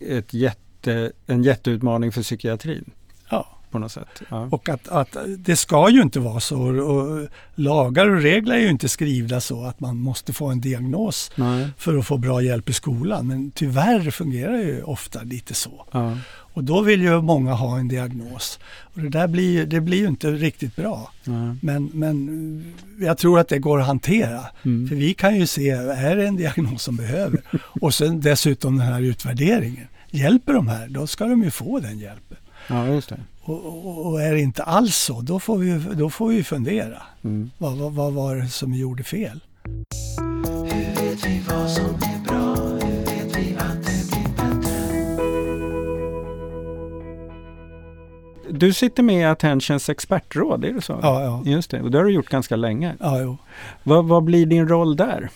ett 0.00 0.34
jätte, 0.34 1.12
en 1.26 1.42
jätteutmaning 1.42 2.12
för 2.12 2.22
psykiatrin. 2.22 2.90
Ja. 3.30 3.55
På 3.76 3.80
något 3.80 3.92
sätt. 3.92 4.22
Ja. 4.28 4.48
Och 4.50 4.68
att, 4.68 4.88
att 4.88 5.16
det 5.38 5.56
ska 5.56 5.90
ju 5.90 6.02
inte 6.02 6.20
vara 6.20 6.40
så. 6.40 6.60
Och 6.60 7.28
lagar 7.54 8.08
och 8.08 8.22
regler 8.22 8.54
är 8.54 8.60
ju 8.60 8.70
inte 8.70 8.88
skrivna 8.88 9.40
så 9.40 9.64
att 9.64 9.80
man 9.80 9.96
måste 9.96 10.32
få 10.32 10.46
en 10.46 10.60
diagnos 10.60 11.30
Nej. 11.34 11.68
för 11.78 11.98
att 11.98 12.06
få 12.06 12.16
bra 12.16 12.42
hjälp 12.42 12.68
i 12.68 12.72
skolan. 12.72 13.26
Men 13.26 13.50
tyvärr 13.50 14.10
fungerar 14.10 14.52
det 14.52 14.62
ju 14.62 14.82
ofta 14.82 15.22
lite 15.22 15.54
så. 15.54 15.86
Ja. 15.92 16.16
Och 16.28 16.64
då 16.64 16.80
vill 16.80 17.02
ju 17.02 17.22
många 17.22 17.54
ha 17.54 17.78
en 17.78 17.88
diagnos. 17.88 18.58
Och 18.80 19.00
det 19.00 19.08
där 19.08 19.28
blir, 19.28 19.66
det 19.66 19.80
blir 19.80 19.98
ju 19.98 20.06
inte 20.06 20.30
riktigt 20.30 20.76
bra. 20.76 21.12
Mm. 21.26 21.58
Men, 21.62 21.90
men 21.92 22.74
jag 23.00 23.18
tror 23.18 23.40
att 23.40 23.48
det 23.48 23.58
går 23.58 23.80
att 23.80 23.86
hantera. 23.86 24.40
Mm. 24.62 24.88
För 24.88 24.96
vi 24.96 25.14
kan 25.14 25.36
ju 25.36 25.46
se, 25.46 25.70
är 25.70 26.16
det 26.16 26.26
en 26.26 26.36
diagnos 26.36 26.82
som 26.82 26.96
behöver? 26.96 27.40
och 27.80 27.94
sen 27.94 28.20
dessutom 28.20 28.78
den 28.78 28.86
här 28.86 29.00
utvärderingen. 29.00 29.88
Hjälper 30.10 30.52
de 30.52 30.68
här, 30.68 30.88
då 30.88 31.06
ska 31.06 31.26
de 31.26 31.42
ju 31.42 31.50
få 31.50 31.80
den 31.80 31.98
hjälpen. 31.98 32.38
Ja, 32.68 32.88
just 32.88 33.08
det. 33.08 33.20
Och, 33.46 33.66
och, 33.66 34.06
och 34.06 34.22
är 34.22 34.32
det 34.32 34.40
inte 34.40 34.62
alls 34.62 34.96
så, 34.96 35.20
då 35.20 35.40
får 35.40 35.58
vi, 35.58 35.94
då 35.94 36.10
får 36.10 36.28
vi 36.28 36.44
fundera. 36.44 37.02
Mm. 37.24 37.50
Vad, 37.58 37.76
vad, 37.76 37.92
vad 37.92 38.12
var 38.12 38.36
det 38.36 38.48
som 38.48 38.74
gjorde 38.74 39.04
fel? 39.04 39.40
Hur 40.44 41.04
vet 41.04 41.26
vi 41.26 41.42
vad 41.48 41.70
som 41.70 41.84
är 41.84 42.16
Du 48.58 48.72
sitter 48.72 49.02
med 49.02 49.20
i 49.20 49.24
Attentions 49.24 49.88
expertråd, 49.88 50.64
är 50.64 50.72
det 50.72 50.82
så? 50.82 50.98
Ja, 51.02 51.22
ja. 51.22 51.42
Just 51.44 51.70
det, 51.70 51.82
och 51.82 51.90
det 51.90 51.98
har 51.98 52.04
du 52.04 52.12
gjort 52.12 52.28
ganska 52.28 52.56
länge. 52.56 52.94
Ja, 53.00 53.20
jo. 53.20 53.36
Vad, 53.82 54.04
vad 54.04 54.24
blir 54.24 54.46
din 54.46 54.68
roll 54.68 54.96
där? 54.96 55.30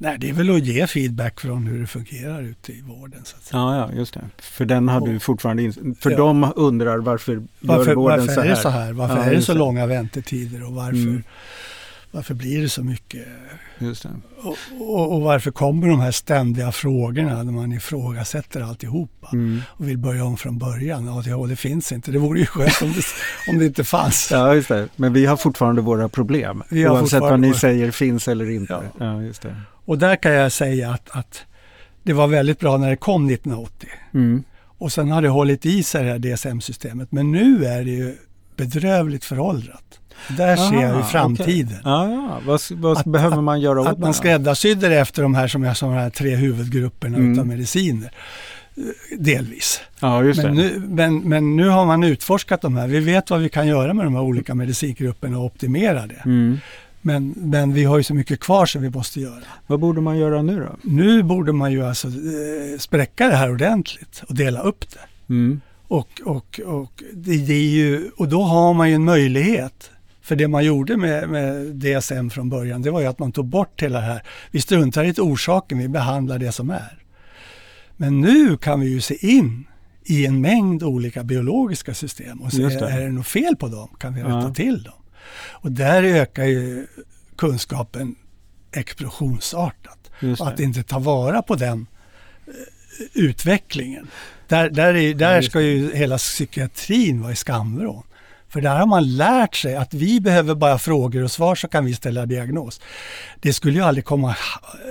Nej, 0.00 0.18
det 0.18 0.28
är 0.28 0.32
väl 0.32 0.50
att 0.50 0.64
ge 0.64 0.86
feedback 0.86 1.40
från 1.40 1.66
hur 1.66 1.80
det 1.80 1.86
fungerar 1.86 2.42
ute 2.42 2.72
i 2.72 2.82
vården. 2.82 3.20
Så 3.24 3.36
att 3.36 3.48
Ja, 3.52 3.76
ja, 3.76 3.92
just 3.92 4.14
det. 4.14 4.20
För 4.38 4.64
den 4.64 4.88
har 4.88 5.00
du 5.00 5.20
fortfarande 5.20 5.62
in... 5.62 5.96
För 6.00 6.10
ja. 6.10 6.16
de 6.16 6.52
undrar 6.56 6.98
varför, 6.98 7.42
varför 7.60 7.86
gör 7.86 7.94
vården 7.94 8.26
varför 8.26 8.34
så 8.34 8.40
här? 8.40 8.48
Varför 8.48 8.50
är 8.50 8.54
det 8.54 8.56
så 8.56 8.68
här? 8.68 8.92
Varför 8.92 9.16
ja, 9.16 9.24
är 9.24 9.34
det 9.34 9.42
så 9.42 9.54
långa 9.54 9.86
väntetider 9.86 10.66
och 10.66 10.72
varför, 10.72 10.98
mm. 10.98 11.22
varför 12.10 12.34
blir 12.34 12.62
det 12.62 12.68
så 12.68 12.82
mycket 12.84 13.26
Just 13.78 14.02
det. 14.02 14.08
Och, 14.42 14.56
och, 14.80 15.12
och, 15.12 15.20
varför 15.20 15.50
kommer 15.50 15.88
de 15.88 16.00
här 16.00 16.10
ständiga 16.10 16.72
frågorna 16.72 17.42
när 17.42 17.52
man 17.52 17.72
ifrågasätter 17.72 18.60
alltihopa 18.60 19.28
mm. 19.32 19.60
och 19.68 19.88
vill 19.88 19.98
börja 19.98 20.24
om 20.24 20.36
från 20.36 20.58
början? 20.58 21.06
Ja, 21.06 21.22
det, 21.24 21.48
det 21.48 21.56
finns 21.56 21.92
inte. 21.92 22.10
Det 22.10 22.18
vore 22.18 22.40
ju 22.40 22.46
skönt 22.46 22.82
om 22.82 22.92
det, 22.92 23.02
om 23.52 23.58
det 23.58 23.66
inte 23.66 23.84
fanns. 23.84 24.28
Ja, 24.32 24.54
just 24.54 24.68
det. 24.68 24.88
Men 24.96 25.12
vi 25.12 25.26
har 25.26 25.36
fortfarande 25.36 25.82
våra 25.82 26.08
problem. 26.08 26.62
Vi 26.68 26.88
oavsett 26.88 27.20
vad 27.20 27.40
ni 27.40 27.48
våra... 27.48 27.58
säger 27.58 27.90
finns 27.90 28.28
eller 28.28 28.50
inte. 28.50 28.72
Ja. 28.72 28.82
ja. 29.06 29.22
just 29.22 29.42
det. 29.42 29.56
Och 29.88 29.98
där 29.98 30.16
kan 30.16 30.32
jag 30.32 30.52
säga 30.52 30.90
att, 30.90 31.10
att 31.10 31.44
det 32.02 32.12
var 32.12 32.26
väldigt 32.26 32.60
bra 32.60 32.76
när 32.76 32.90
det 32.90 32.96
kom 32.96 33.30
1980. 33.30 33.88
Mm. 34.14 34.42
Och 34.78 34.92
sen 34.92 35.10
har 35.10 35.22
det 35.22 35.28
hållit 35.28 35.66
i 35.66 35.82
sig 35.82 36.04
det 36.04 36.10
här 36.10 36.18
DSM-systemet. 36.18 37.12
Men 37.12 37.32
nu 37.32 37.64
är 37.64 37.84
det 37.84 37.90
ju 37.90 38.16
bedrövligt 38.56 39.24
föråldrat. 39.24 40.00
Där 40.36 40.56
Aha, 40.56 40.70
ser 40.70 40.82
jag 40.82 40.96
ju 40.96 41.02
framtiden. 41.02 41.78
Okay. 41.78 41.92
Ja. 41.92 42.40
Vad, 42.46 42.60
vad 42.70 42.98
att, 42.98 43.04
behöver 43.04 43.40
man 43.40 43.60
göra 43.60 43.80
åt 43.80 43.86
Att 43.86 43.98
man 43.98 44.14
skräddarsydde 44.14 44.88
det 44.88 44.98
efter 44.98 45.22
de 45.22 45.34
här 45.34 45.48
som 45.48 45.62
jag 45.62 45.76
sa, 45.76 45.86
de 45.86 45.94
här 45.94 46.10
tre 46.10 46.36
huvudgrupperna 46.36 47.16
mm. 47.16 47.32
utav 47.32 47.46
mediciner. 47.46 48.12
Eh, 48.76 49.18
delvis. 49.18 49.80
Ja, 50.00 50.20
men, 50.20 50.54
nu, 50.54 50.82
men, 50.88 51.20
men, 51.20 51.56
nu 51.56 51.68
har 51.68 51.86
man 51.86 52.04
utforskat 52.04 52.60
de 52.60 52.76
här. 52.76 52.88
Vi 52.88 53.00
vet 53.00 53.30
vad 53.30 53.40
vi 53.40 53.48
kan 53.48 53.66
göra 53.66 53.94
med 53.94 54.06
de 54.06 54.14
här 54.14 54.22
olika 54.22 54.54
medicingrupperna 54.54 55.38
och 55.38 55.44
optimera 55.44 56.06
det. 56.06 56.22
Mm. 56.24 56.58
Men, 57.08 57.34
men 57.36 57.72
vi 57.72 57.84
har 57.84 57.98
ju 57.98 58.02
så 58.04 58.14
mycket 58.14 58.40
kvar 58.40 58.66
som 58.66 58.82
vi 58.82 58.90
måste 58.90 59.20
göra. 59.20 59.42
Vad 59.66 59.80
borde 59.80 60.00
man 60.00 60.18
göra 60.18 60.42
nu 60.42 60.60
då? 60.60 60.76
Nu 60.82 61.22
borde 61.22 61.52
man 61.52 61.72
ju 61.72 61.86
alltså 61.86 62.08
eh, 62.08 62.78
spräcka 62.78 63.28
det 63.28 63.36
här 63.36 63.50
ordentligt 63.50 64.22
och 64.28 64.34
dela 64.34 64.60
upp 64.60 64.84
det. 64.90 65.32
Mm. 65.34 65.60
Och, 65.88 66.20
och, 66.24 66.60
och, 66.66 67.02
det, 67.12 67.36
det, 67.46 67.54
är 67.54 67.68
ju, 67.68 68.10
och 68.16 68.28
då 68.28 68.42
har 68.42 68.74
man 68.74 68.88
ju 68.88 68.94
en 68.94 69.04
möjlighet 69.04 69.90
för 70.22 70.36
det 70.36 70.48
man 70.48 70.64
gjorde 70.64 70.96
med, 70.96 71.28
med, 71.28 71.66
DSM 71.66 72.30
från 72.30 72.48
början, 72.48 72.82
det 72.82 72.90
var 72.90 73.00
ju 73.00 73.06
att 73.06 73.18
man 73.18 73.32
tog 73.32 73.46
bort 73.46 73.82
hela 73.82 74.00
det 74.00 74.06
här. 74.06 74.22
Vi 74.50 74.60
struntar 74.60 75.04
i 75.04 75.12
orsaken, 75.12 75.78
vi 75.78 75.88
behandlar 75.88 76.38
det 76.38 76.52
som 76.52 76.70
är. 76.70 77.02
Men 77.96 78.20
nu 78.20 78.56
kan 78.56 78.80
vi 78.80 78.88
ju 78.88 79.00
se 79.00 79.36
in 79.36 79.66
i 80.04 80.26
en 80.26 80.40
mängd 80.40 80.82
olika 80.82 81.24
biologiska 81.24 81.94
system 81.94 82.40
och 82.40 82.52
se, 82.52 82.62
det. 82.62 82.90
är 82.90 83.00
det 83.00 83.12
något 83.12 83.26
fel 83.26 83.56
på 83.56 83.68
dem? 83.68 83.88
Kan 83.98 84.14
vi 84.14 84.20
rätta 84.20 84.48
ja. 84.48 84.54
till 84.54 84.82
dem? 84.82 84.97
Och 85.36 85.72
där 85.72 86.02
ökar 86.02 86.44
ju 86.44 86.86
kunskapen 87.36 88.14
explosionsartat. 88.72 90.10
Att 90.40 90.60
inte 90.60 90.82
ta 90.82 90.98
vara 90.98 91.42
på 91.42 91.54
den 91.54 91.86
uh, 92.48 92.54
utvecklingen. 93.14 94.06
Där, 94.48 94.70
där, 94.70 94.94
är, 94.94 95.14
där 95.14 95.42
ska 95.42 95.60
ju 95.60 95.94
hela 95.94 96.18
psykiatrin 96.18 97.22
vara 97.22 97.32
i 97.32 97.36
skamvrån. 97.36 98.02
För 98.48 98.60
där 98.60 98.76
har 98.76 98.86
man 98.86 99.16
lärt 99.16 99.56
sig 99.56 99.76
att 99.76 99.94
vi 99.94 100.20
behöver 100.20 100.54
bara 100.54 100.78
frågor 100.78 101.24
och 101.24 101.30
svar 101.30 101.54
så 101.54 101.68
kan 101.68 101.84
vi 101.84 101.94
ställa 101.94 102.26
diagnos. 102.26 102.80
Det 103.40 103.52
skulle 103.52 103.78
ju 103.78 103.84
aldrig 103.84 104.04
komma, 104.04 104.36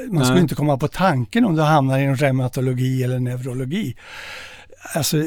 man 0.09 0.25
skulle 0.25 0.39
inte 0.39 0.55
komma 0.55 0.77
på 0.77 0.87
tanken 0.87 1.45
om 1.45 1.55
du 1.55 1.61
hamnar 1.61 1.99
inom 1.99 2.15
reumatologi 2.15 3.03
eller 3.03 3.19
neurologi. 3.19 3.95
Alltså, 4.93 5.17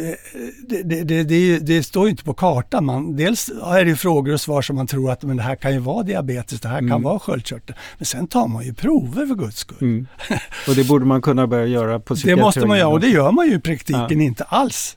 det, 0.68 0.82
det, 0.82 1.24
det, 1.24 1.58
det, 1.58 1.82
står 1.82 2.04
ju 2.04 2.10
inte 2.10 2.24
på 2.24 2.34
kartan. 2.34 2.84
Man, 2.84 3.16
dels 3.16 3.48
är 3.48 3.84
det 3.84 3.96
frågor 3.96 4.32
och 4.32 4.40
svar 4.40 4.62
som 4.62 4.76
man 4.76 4.86
tror 4.86 5.10
att 5.10 5.22
men 5.22 5.36
det 5.36 5.42
här 5.42 5.56
kan 5.56 5.72
ju 5.72 5.78
vara 5.78 6.02
diabetes, 6.02 6.60
det 6.60 6.68
här 6.68 6.78
mm. 6.78 6.90
kan 6.90 7.02
vara 7.02 7.18
sköldkörtel. 7.18 7.76
Men 7.98 8.06
sen 8.06 8.26
tar 8.26 8.48
man 8.48 8.64
ju 8.64 8.74
prover 8.74 9.26
för 9.26 9.34
guds 9.34 9.58
skull. 9.58 9.78
Mm. 9.80 10.06
Och 10.68 10.74
det 10.74 10.88
borde 10.88 11.04
man 11.04 11.22
kunna 11.22 11.46
börja 11.46 11.66
göra 11.66 12.00
på 12.00 12.14
psykiatrin? 12.14 12.36
Det 12.36 12.42
måste 12.42 12.66
man 12.66 12.78
göra 12.78 12.88
och 12.88 13.00
det 13.00 13.08
gör 13.08 13.32
man 13.32 13.46
ju 13.46 13.54
i 13.54 13.60
praktiken 13.60 14.20
ja. 14.20 14.26
inte 14.26 14.44
alls 14.44 14.96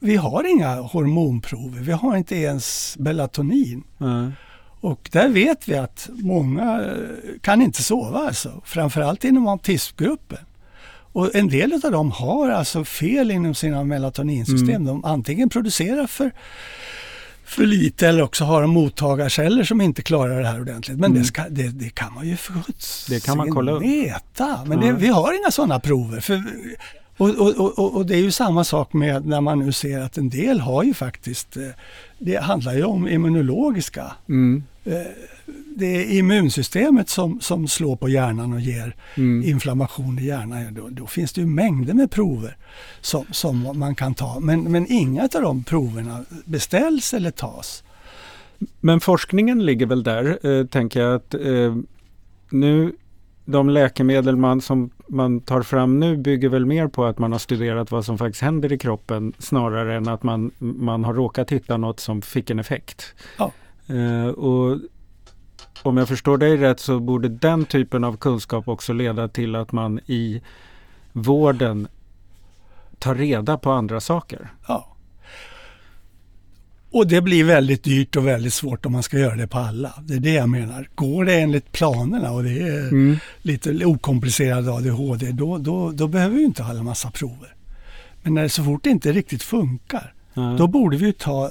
vi 0.00 0.16
har 0.16 0.44
inga 0.44 0.80
hormonprover, 0.80 1.80
vi 1.80 1.92
har 1.92 2.16
inte 2.16 2.36
ens 2.36 2.96
melatonin. 2.98 3.82
Mm. 4.00 4.32
Och 4.80 5.08
där 5.12 5.28
vet 5.28 5.68
vi 5.68 5.74
att 5.74 6.08
många 6.12 6.80
eh, 6.82 7.40
kan 7.40 7.62
inte 7.62 7.82
sova 7.82 8.18
alltså, 8.18 8.62
framförallt 8.64 9.24
inom 9.24 9.48
autismgruppen. 9.48 10.38
Och 11.12 11.34
en 11.34 11.48
del 11.48 11.80
av 11.84 11.92
dem 11.92 12.10
har 12.10 12.50
alltså 12.50 12.84
fel 12.84 13.30
inom 13.30 13.54
sina 13.54 13.84
melatoninsystem. 13.84 14.68
Mm. 14.68 14.86
De 14.86 15.04
antingen 15.04 15.48
producerar 15.48 16.06
för, 16.06 16.32
för 17.44 17.66
lite 17.66 18.08
eller 18.08 18.22
också 18.22 18.44
har 18.44 18.62
de 18.62 18.70
mottagarceller 18.70 19.64
som 19.64 19.80
inte 19.80 20.02
klarar 20.02 20.40
det 20.40 20.48
här 20.48 20.60
ordentligt. 20.60 20.98
Men 20.98 21.10
mm. 21.10 21.22
det, 21.22 21.28
ska, 21.28 21.42
det, 21.48 21.68
det, 21.68 21.90
kan 21.90 22.14
man 22.14 22.28
ju 22.28 22.36
för 22.36 22.54
Det 23.08 23.24
kan 23.24 23.36
man 23.36 23.52
kolla 23.52 23.72
upp. 23.72 23.82
Veta. 23.82 24.64
Men 24.66 24.80
det, 24.80 24.92
vi 24.92 25.08
har 25.08 25.40
inga 25.40 25.50
sådana 25.50 25.80
prover. 25.80 26.20
För 26.20 26.42
och, 27.16 27.28
och, 27.28 27.78
och, 27.78 27.96
och, 27.96 28.06
det 28.06 28.14
är 28.14 28.20
ju 28.20 28.30
samma 28.30 28.64
sak 28.64 28.92
med 28.92 29.26
när 29.26 29.40
man 29.40 29.58
nu 29.58 29.72
ser 29.72 30.00
att 30.00 30.18
en 30.18 30.28
del 30.28 30.60
har 30.60 30.82
ju 30.82 30.94
faktiskt, 30.94 31.56
eh, 31.56 31.62
det 32.18 32.36
handlar 32.36 32.74
ju 32.74 32.84
om 32.84 33.08
immunologiska. 33.08 34.12
Mm. 34.28 34.64
Eh, 35.80 35.88
det 35.88 36.14
är 36.14 36.18
immunsystemet 36.18 37.08
som, 37.08 37.40
som 37.40 37.68
slår 37.68 37.96
på 37.96 38.08
hjärnan 38.08 38.52
och 38.52 38.60
ger 38.60 38.96
mm. 39.14 39.48
inflammation 39.48 40.18
i 40.18 40.24
hjärnan. 40.24 40.74
Då, 40.74 40.88
då, 40.90 41.06
finns 41.06 41.32
det 41.32 41.40
ju 41.40 41.46
mängder 41.46 41.94
med 41.94 42.10
prover 42.10 42.56
som, 43.00 43.24
som 43.30 43.78
man 43.78 43.94
kan 43.94 44.14
ta. 44.14 44.40
Men, 44.40 44.72
men 44.72 44.86
inga 44.92 45.22
av 45.22 45.42
de 45.42 45.64
proverna 45.64 46.24
beställs 46.44 47.14
eller 47.14 47.30
tas. 47.30 47.84
Men 48.80 49.00
forskningen 49.00 49.64
ligger 49.64 49.86
väl 49.86 50.02
där, 50.02 50.38
eh, 50.46 50.66
tänker 50.66 51.00
jag 51.00 51.14
att 51.14 51.34
eh, 51.34 51.76
nu 52.50 52.92
de 53.44 53.68
läkemedel 53.68 54.36
man, 54.36 54.60
som 54.60 54.90
man 55.06 55.40
tar 55.40 55.62
fram 55.62 56.00
nu 56.00 56.16
bygger 56.16 56.48
väl 56.48 56.66
mer 56.66 56.88
på 56.88 57.04
att 57.04 57.18
man 57.18 57.32
har 57.32 57.38
studerat 57.38 57.90
vad 57.90 58.04
som 58.04 58.18
faktiskt 58.18 58.42
händer 58.42 58.72
i 58.72 58.78
kroppen 58.78 59.32
snarare 59.38 59.96
än 59.96 60.08
att 60.08 60.22
man, 60.22 60.50
man 60.58 61.04
har 61.04 61.14
råkat 61.14 61.50
hitta 61.50 61.76
något 61.76 62.00
som 62.00 62.22
fick 62.22 62.50
en 62.50 62.58
effekt. 62.58 63.14
Ja. 63.38 63.52
Uh, 63.90 64.28
och 64.28 64.78
om 65.82 65.96
jag 65.96 66.08
förstår 66.08 66.38
dig 66.38 66.56
rätt 66.56 66.80
så 66.80 67.00
borde 67.00 67.28
den 67.28 67.64
typen 67.64 68.04
av 68.04 68.16
kunskap 68.16 68.68
också 68.68 68.92
leda 68.92 69.28
till 69.28 69.54
att 69.54 69.72
man 69.72 70.00
i 70.06 70.42
vården 71.12 71.88
tar 72.98 73.14
reda 73.14 73.58
på 73.58 73.70
andra 73.70 74.00
saker. 74.00 74.50
Ja. 74.68 74.86
Och 76.92 77.06
det 77.06 77.20
blir 77.20 77.44
väldigt 77.44 77.84
dyrt 77.84 78.16
och 78.16 78.26
väldigt 78.26 78.54
svårt 78.54 78.86
om 78.86 78.92
man 78.92 79.02
ska 79.02 79.18
göra 79.18 79.36
det 79.36 79.46
på 79.46 79.58
alla. 79.58 79.94
Det 80.02 80.14
är 80.14 80.20
det 80.20 80.32
jag 80.32 80.48
menar. 80.48 80.88
Går 80.94 81.24
det 81.24 81.40
enligt 81.40 81.72
planerna 81.72 82.30
och 82.30 82.44
det 82.44 82.58
är 82.58 82.88
mm. 82.88 83.18
lite 83.42 83.84
okomplicerad 83.84 84.68
ADHD, 84.68 85.32
då, 85.32 85.58
då, 85.58 85.90
då 85.90 86.08
behöver 86.08 86.36
vi 86.36 86.44
inte 86.44 86.62
ha 86.62 86.70
en 86.70 86.84
massa 86.84 87.10
prover. 87.10 87.54
Men 88.22 88.34
när 88.34 88.42
det 88.42 88.48
så 88.48 88.64
fort 88.64 88.84
det 88.84 88.90
inte 88.90 89.12
riktigt 89.12 89.42
funkar, 89.42 90.14
mm. 90.36 90.56
då 90.56 90.66
borde 90.66 90.96
vi 90.96 91.12
ta 91.12 91.50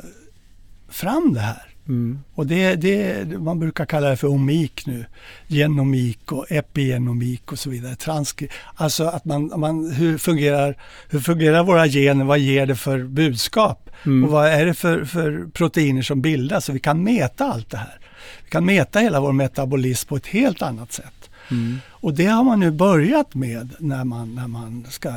fram 0.90 1.34
det 1.34 1.40
här 1.40 1.69
Mm. 1.90 2.20
Och 2.36 2.48
det, 2.48 2.76
det, 2.76 3.26
man 3.40 3.60
brukar 3.60 3.86
kalla 3.86 4.10
det 4.10 4.18
för 4.18 4.28
omik 4.28 4.86
nu. 4.86 5.06
Genomik 5.48 6.32
och 6.32 6.52
epigenomik 6.52 7.52
och 7.52 7.60
så 7.60 7.70
vidare. 7.70 7.96
Transk 7.96 8.44
alltså 8.76 9.04
att 9.04 9.26
man, 9.26 9.52
man, 9.56 9.92
hur, 9.92 10.18
fungerar, 10.18 10.76
hur 11.10 11.20
fungerar 11.20 11.64
våra 11.64 11.88
gener? 11.88 12.26
Vad 12.26 12.40
ger 12.40 12.66
det 12.66 12.76
för 12.76 13.04
budskap? 13.04 13.90
Mm. 14.06 14.24
Och 14.24 14.32
vad 14.32 14.48
är 14.48 14.66
det 14.66 14.74
för, 14.74 15.06
för 15.06 15.50
proteiner 15.54 16.02
som 16.02 16.22
bildas? 16.22 16.66
Så 16.66 16.74
vi 16.74 16.80
kan 16.80 17.04
mäta 17.04 17.46
allt 17.46 17.70
det 17.70 17.78
här. 17.78 18.00
Vi 18.44 18.50
kan 18.50 18.66
mäta 18.66 19.00
hela 19.00 19.20
vår 19.20 19.32
metabolism 19.32 20.08
på 20.08 20.16
ett 20.16 20.28
helt 20.28 20.62
annat 20.62 20.94
sätt. 20.94 21.30
Mm. 21.52 21.80
Och 21.90 22.14
det 22.14 22.26
har 22.26 22.44
man 22.44 22.60
nu 22.60 22.72
börjat 22.72 23.36
med 23.36 23.70
när 23.80 24.04
man, 24.04 24.36
när 24.36 24.48
man 24.48 24.86
ska 24.90 25.14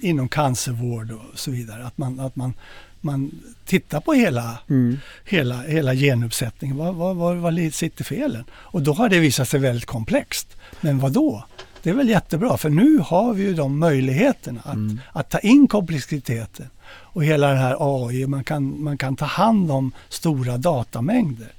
inom 0.00 0.28
cancervård 0.28 1.12
och 1.12 1.38
så 1.38 1.50
vidare. 1.50 1.86
Att 1.86 1.98
man, 1.98 2.20
att 2.20 2.36
man 2.36 2.54
man 3.02 3.30
tittar 3.64 4.00
på 4.00 4.12
hela, 4.12 4.58
mm. 4.68 4.98
hela, 5.24 5.62
hela 5.62 5.94
genuppsättningen. 5.94 6.76
Var, 6.76 6.92
var, 6.92 7.14
var, 7.14 7.34
var 7.34 7.70
sitter 7.70 8.04
felen? 8.04 8.44
Och 8.52 8.82
då 8.82 8.92
har 8.92 9.08
det 9.08 9.18
visat 9.18 9.48
sig 9.48 9.60
väldigt 9.60 9.86
komplext. 9.86 10.56
Men 10.80 10.98
vad 10.98 11.12
då? 11.12 11.44
Det 11.82 11.90
är 11.90 11.94
väl 11.94 12.08
jättebra 12.08 12.56
för 12.56 12.70
nu 12.70 12.98
har 12.98 13.34
vi 13.34 13.42
ju 13.42 13.54
de 13.54 13.78
möjligheterna 13.78 14.60
att, 14.64 14.74
mm. 14.74 15.00
att 15.12 15.30
ta 15.30 15.38
in 15.38 15.68
komplexiteten 15.68 16.66
och 16.90 17.24
hela 17.24 17.48
det 17.48 17.56
här 17.56 17.76
AI. 17.80 18.26
Man 18.26 18.44
kan, 18.44 18.82
man 18.82 18.98
kan 18.98 19.16
ta 19.16 19.24
hand 19.24 19.70
om 19.70 19.92
stora 20.08 20.56
datamängder 20.56 21.52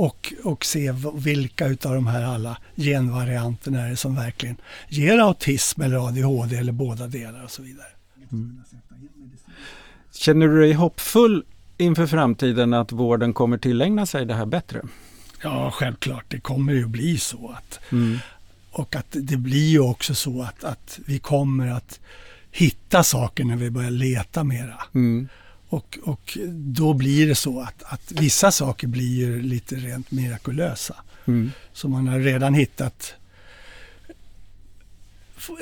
och, 0.00 0.32
och 0.44 0.64
se 0.64 0.94
vilka 1.14 1.66
utav 1.66 1.94
de 1.94 2.06
här 2.06 2.22
alla 2.22 2.58
genvarianterna 2.76 3.80
är 3.80 3.90
det 3.90 3.96
som 3.96 4.16
verkligen 4.16 4.56
ger 4.88 5.18
autism 5.18 5.82
eller 5.82 6.08
ADHD 6.08 6.56
eller 6.56 6.72
båda 6.72 7.06
delar 7.06 7.44
och 7.44 7.50
så 7.50 7.62
vidare. 7.62 7.86
Mm. 8.32 8.62
Känner 10.20 10.48
du 10.48 10.60
dig 10.60 10.72
hoppfull 10.72 11.44
inför 11.76 12.06
framtiden 12.06 12.74
att 12.74 12.92
vården 12.92 13.32
kommer 13.32 13.58
tillägna 13.58 14.06
sig 14.06 14.26
det 14.26 14.34
här 14.34 14.46
bättre? 14.46 14.82
Ja, 15.42 15.70
självklart. 15.70 16.24
Det 16.28 16.40
kommer 16.40 16.72
ju 16.72 16.86
bli 16.86 17.18
så. 17.18 17.54
att 17.58 17.80
mm. 17.92 18.18
Och 18.70 18.96
att 18.96 19.06
det 19.10 19.36
blir 19.36 19.68
ju 19.68 19.80
också 19.80 20.14
så 20.14 20.42
att, 20.42 20.64
att 20.64 21.00
vi 21.06 21.18
kommer 21.18 21.70
att 21.70 22.00
hitta 22.50 23.02
saker 23.02 23.44
när 23.44 23.56
vi 23.56 23.70
börjar 23.70 23.90
leta 23.90 24.44
mera. 24.44 24.82
Mm. 24.94 25.28
Och, 25.68 25.98
och 26.04 26.38
då 26.50 26.94
blir 26.94 27.28
det 27.28 27.34
så 27.34 27.60
att, 27.60 27.82
att 27.82 28.12
vissa 28.12 28.50
saker 28.50 28.86
blir 28.86 29.18
ju 29.18 29.42
lite 29.42 29.74
rent 29.74 30.10
mirakulösa. 30.10 30.96
Mm. 31.26 31.52
Så 31.72 31.88
man 31.88 32.08
har 32.08 32.18
redan 32.18 32.54
hittat 32.54 33.14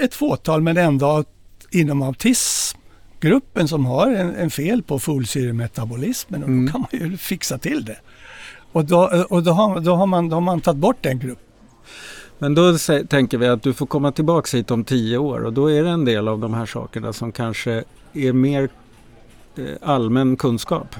ett 0.00 0.14
fåtal 0.14 0.62
men 0.62 0.76
ändå 0.76 1.24
inom 1.70 2.02
autism 2.02 2.77
gruppen 3.20 3.68
som 3.68 3.86
har 3.86 4.06
en, 4.10 4.34
en 4.34 4.50
fel 4.50 4.82
på 4.82 4.98
folsyremetabolismen 4.98 6.42
och 6.42 6.48
mm. 6.48 6.66
då 6.66 6.72
kan 6.72 6.80
man 6.80 7.10
ju 7.10 7.16
fixa 7.16 7.58
till 7.58 7.84
det. 7.84 7.96
Och 8.72 8.84
då, 8.84 9.24
och 9.30 9.42
då, 9.42 9.50
har, 9.50 9.80
då, 9.80 9.94
har, 9.94 10.06
man, 10.06 10.28
då 10.28 10.36
har 10.36 10.40
man 10.40 10.60
tagit 10.60 10.78
bort 10.78 10.96
den 11.00 11.18
gruppen. 11.18 11.44
Men 12.38 12.54
då 12.54 12.78
tänker 13.08 13.38
vi 13.38 13.46
att 13.46 13.62
du 13.62 13.74
får 13.74 13.86
komma 13.86 14.12
tillbaka 14.12 14.56
hit 14.56 14.70
om 14.70 14.84
tio 14.84 15.18
år 15.18 15.44
och 15.44 15.52
då 15.52 15.70
är 15.70 15.84
det 15.84 15.90
en 15.90 16.04
del 16.04 16.28
av 16.28 16.38
de 16.38 16.54
här 16.54 16.66
sakerna 16.66 17.12
som 17.12 17.32
kanske 17.32 17.84
är 18.12 18.32
mer 18.32 18.68
eh, 19.56 19.64
allmän 19.82 20.36
kunskap. 20.36 20.96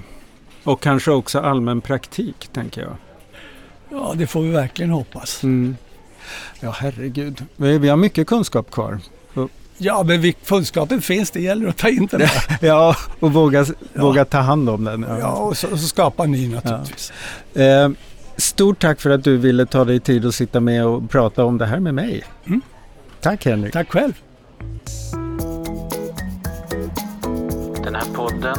Och 0.65 0.81
kanske 0.81 1.11
också 1.11 1.41
allmän 1.41 1.81
praktik, 1.81 2.49
tänker 2.53 2.81
jag. 2.81 2.97
Ja, 3.91 4.15
det 4.17 4.27
får 4.27 4.43
vi 4.43 4.51
verkligen 4.51 4.91
hoppas. 4.91 5.43
Mm. 5.43 5.77
Ja, 6.61 6.71
herregud. 6.71 7.45
Vi 7.57 7.89
har 7.89 7.97
mycket 7.97 8.27
kunskap 8.27 8.71
kvar. 8.71 9.01
Ja, 9.79 10.03
men 10.03 10.33
kunskapen 10.33 11.03
finns, 11.03 11.31
det 11.31 11.41
gäller 11.41 11.69
att 11.69 11.77
ta 11.77 11.89
in 11.89 12.09
den. 12.11 12.21
ja, 12.61 12.97
och 13.21 13.33
våga, 13.33 13.67
ja. 13.93 14.03
våga 14.03 14.25
ta 14.25 14.39
hand 14.39 14.69
om 14.69 14.85
den. 14.85 15.07
Ja, 15.21 15.33
och 15.33 15.57
så, 15.57 15.69
och 15.69 15.79
så 15.79 15.89
skapa 15.89 16.25
ny 16.25 16.49
naturligtvis. 16.49 17.13
Ja. 17.53 17.63
Eh, 17.63 17.91
stort 18.37 18.79
tack 18.79 19.01
för 19.01 19.11
att 19.11 19.25
du 19.25 19.37
ville 19.37 19.67
ta 19.67 19.85
dig 19.85 20.01
tid 20.01 20.27
att 20.27 20.35
sitta 20.35 20.61
med 20.61 20.87
och 20.87 21.11
prata 21.11 21.45
om 21.45 21.59
det 21.59 21.67
här 21.67 21.81
med 21.81 21.95
mig. 21.95 22.25
Mm. 22.47 22.61
Tack 23.21 23.45
Henrik. 23.45 23.73
Tack 23.73 23.91
själv. 23.91 24.13
Den 27.85 27.95
här 27.95 28.15
podden 28.15 28.59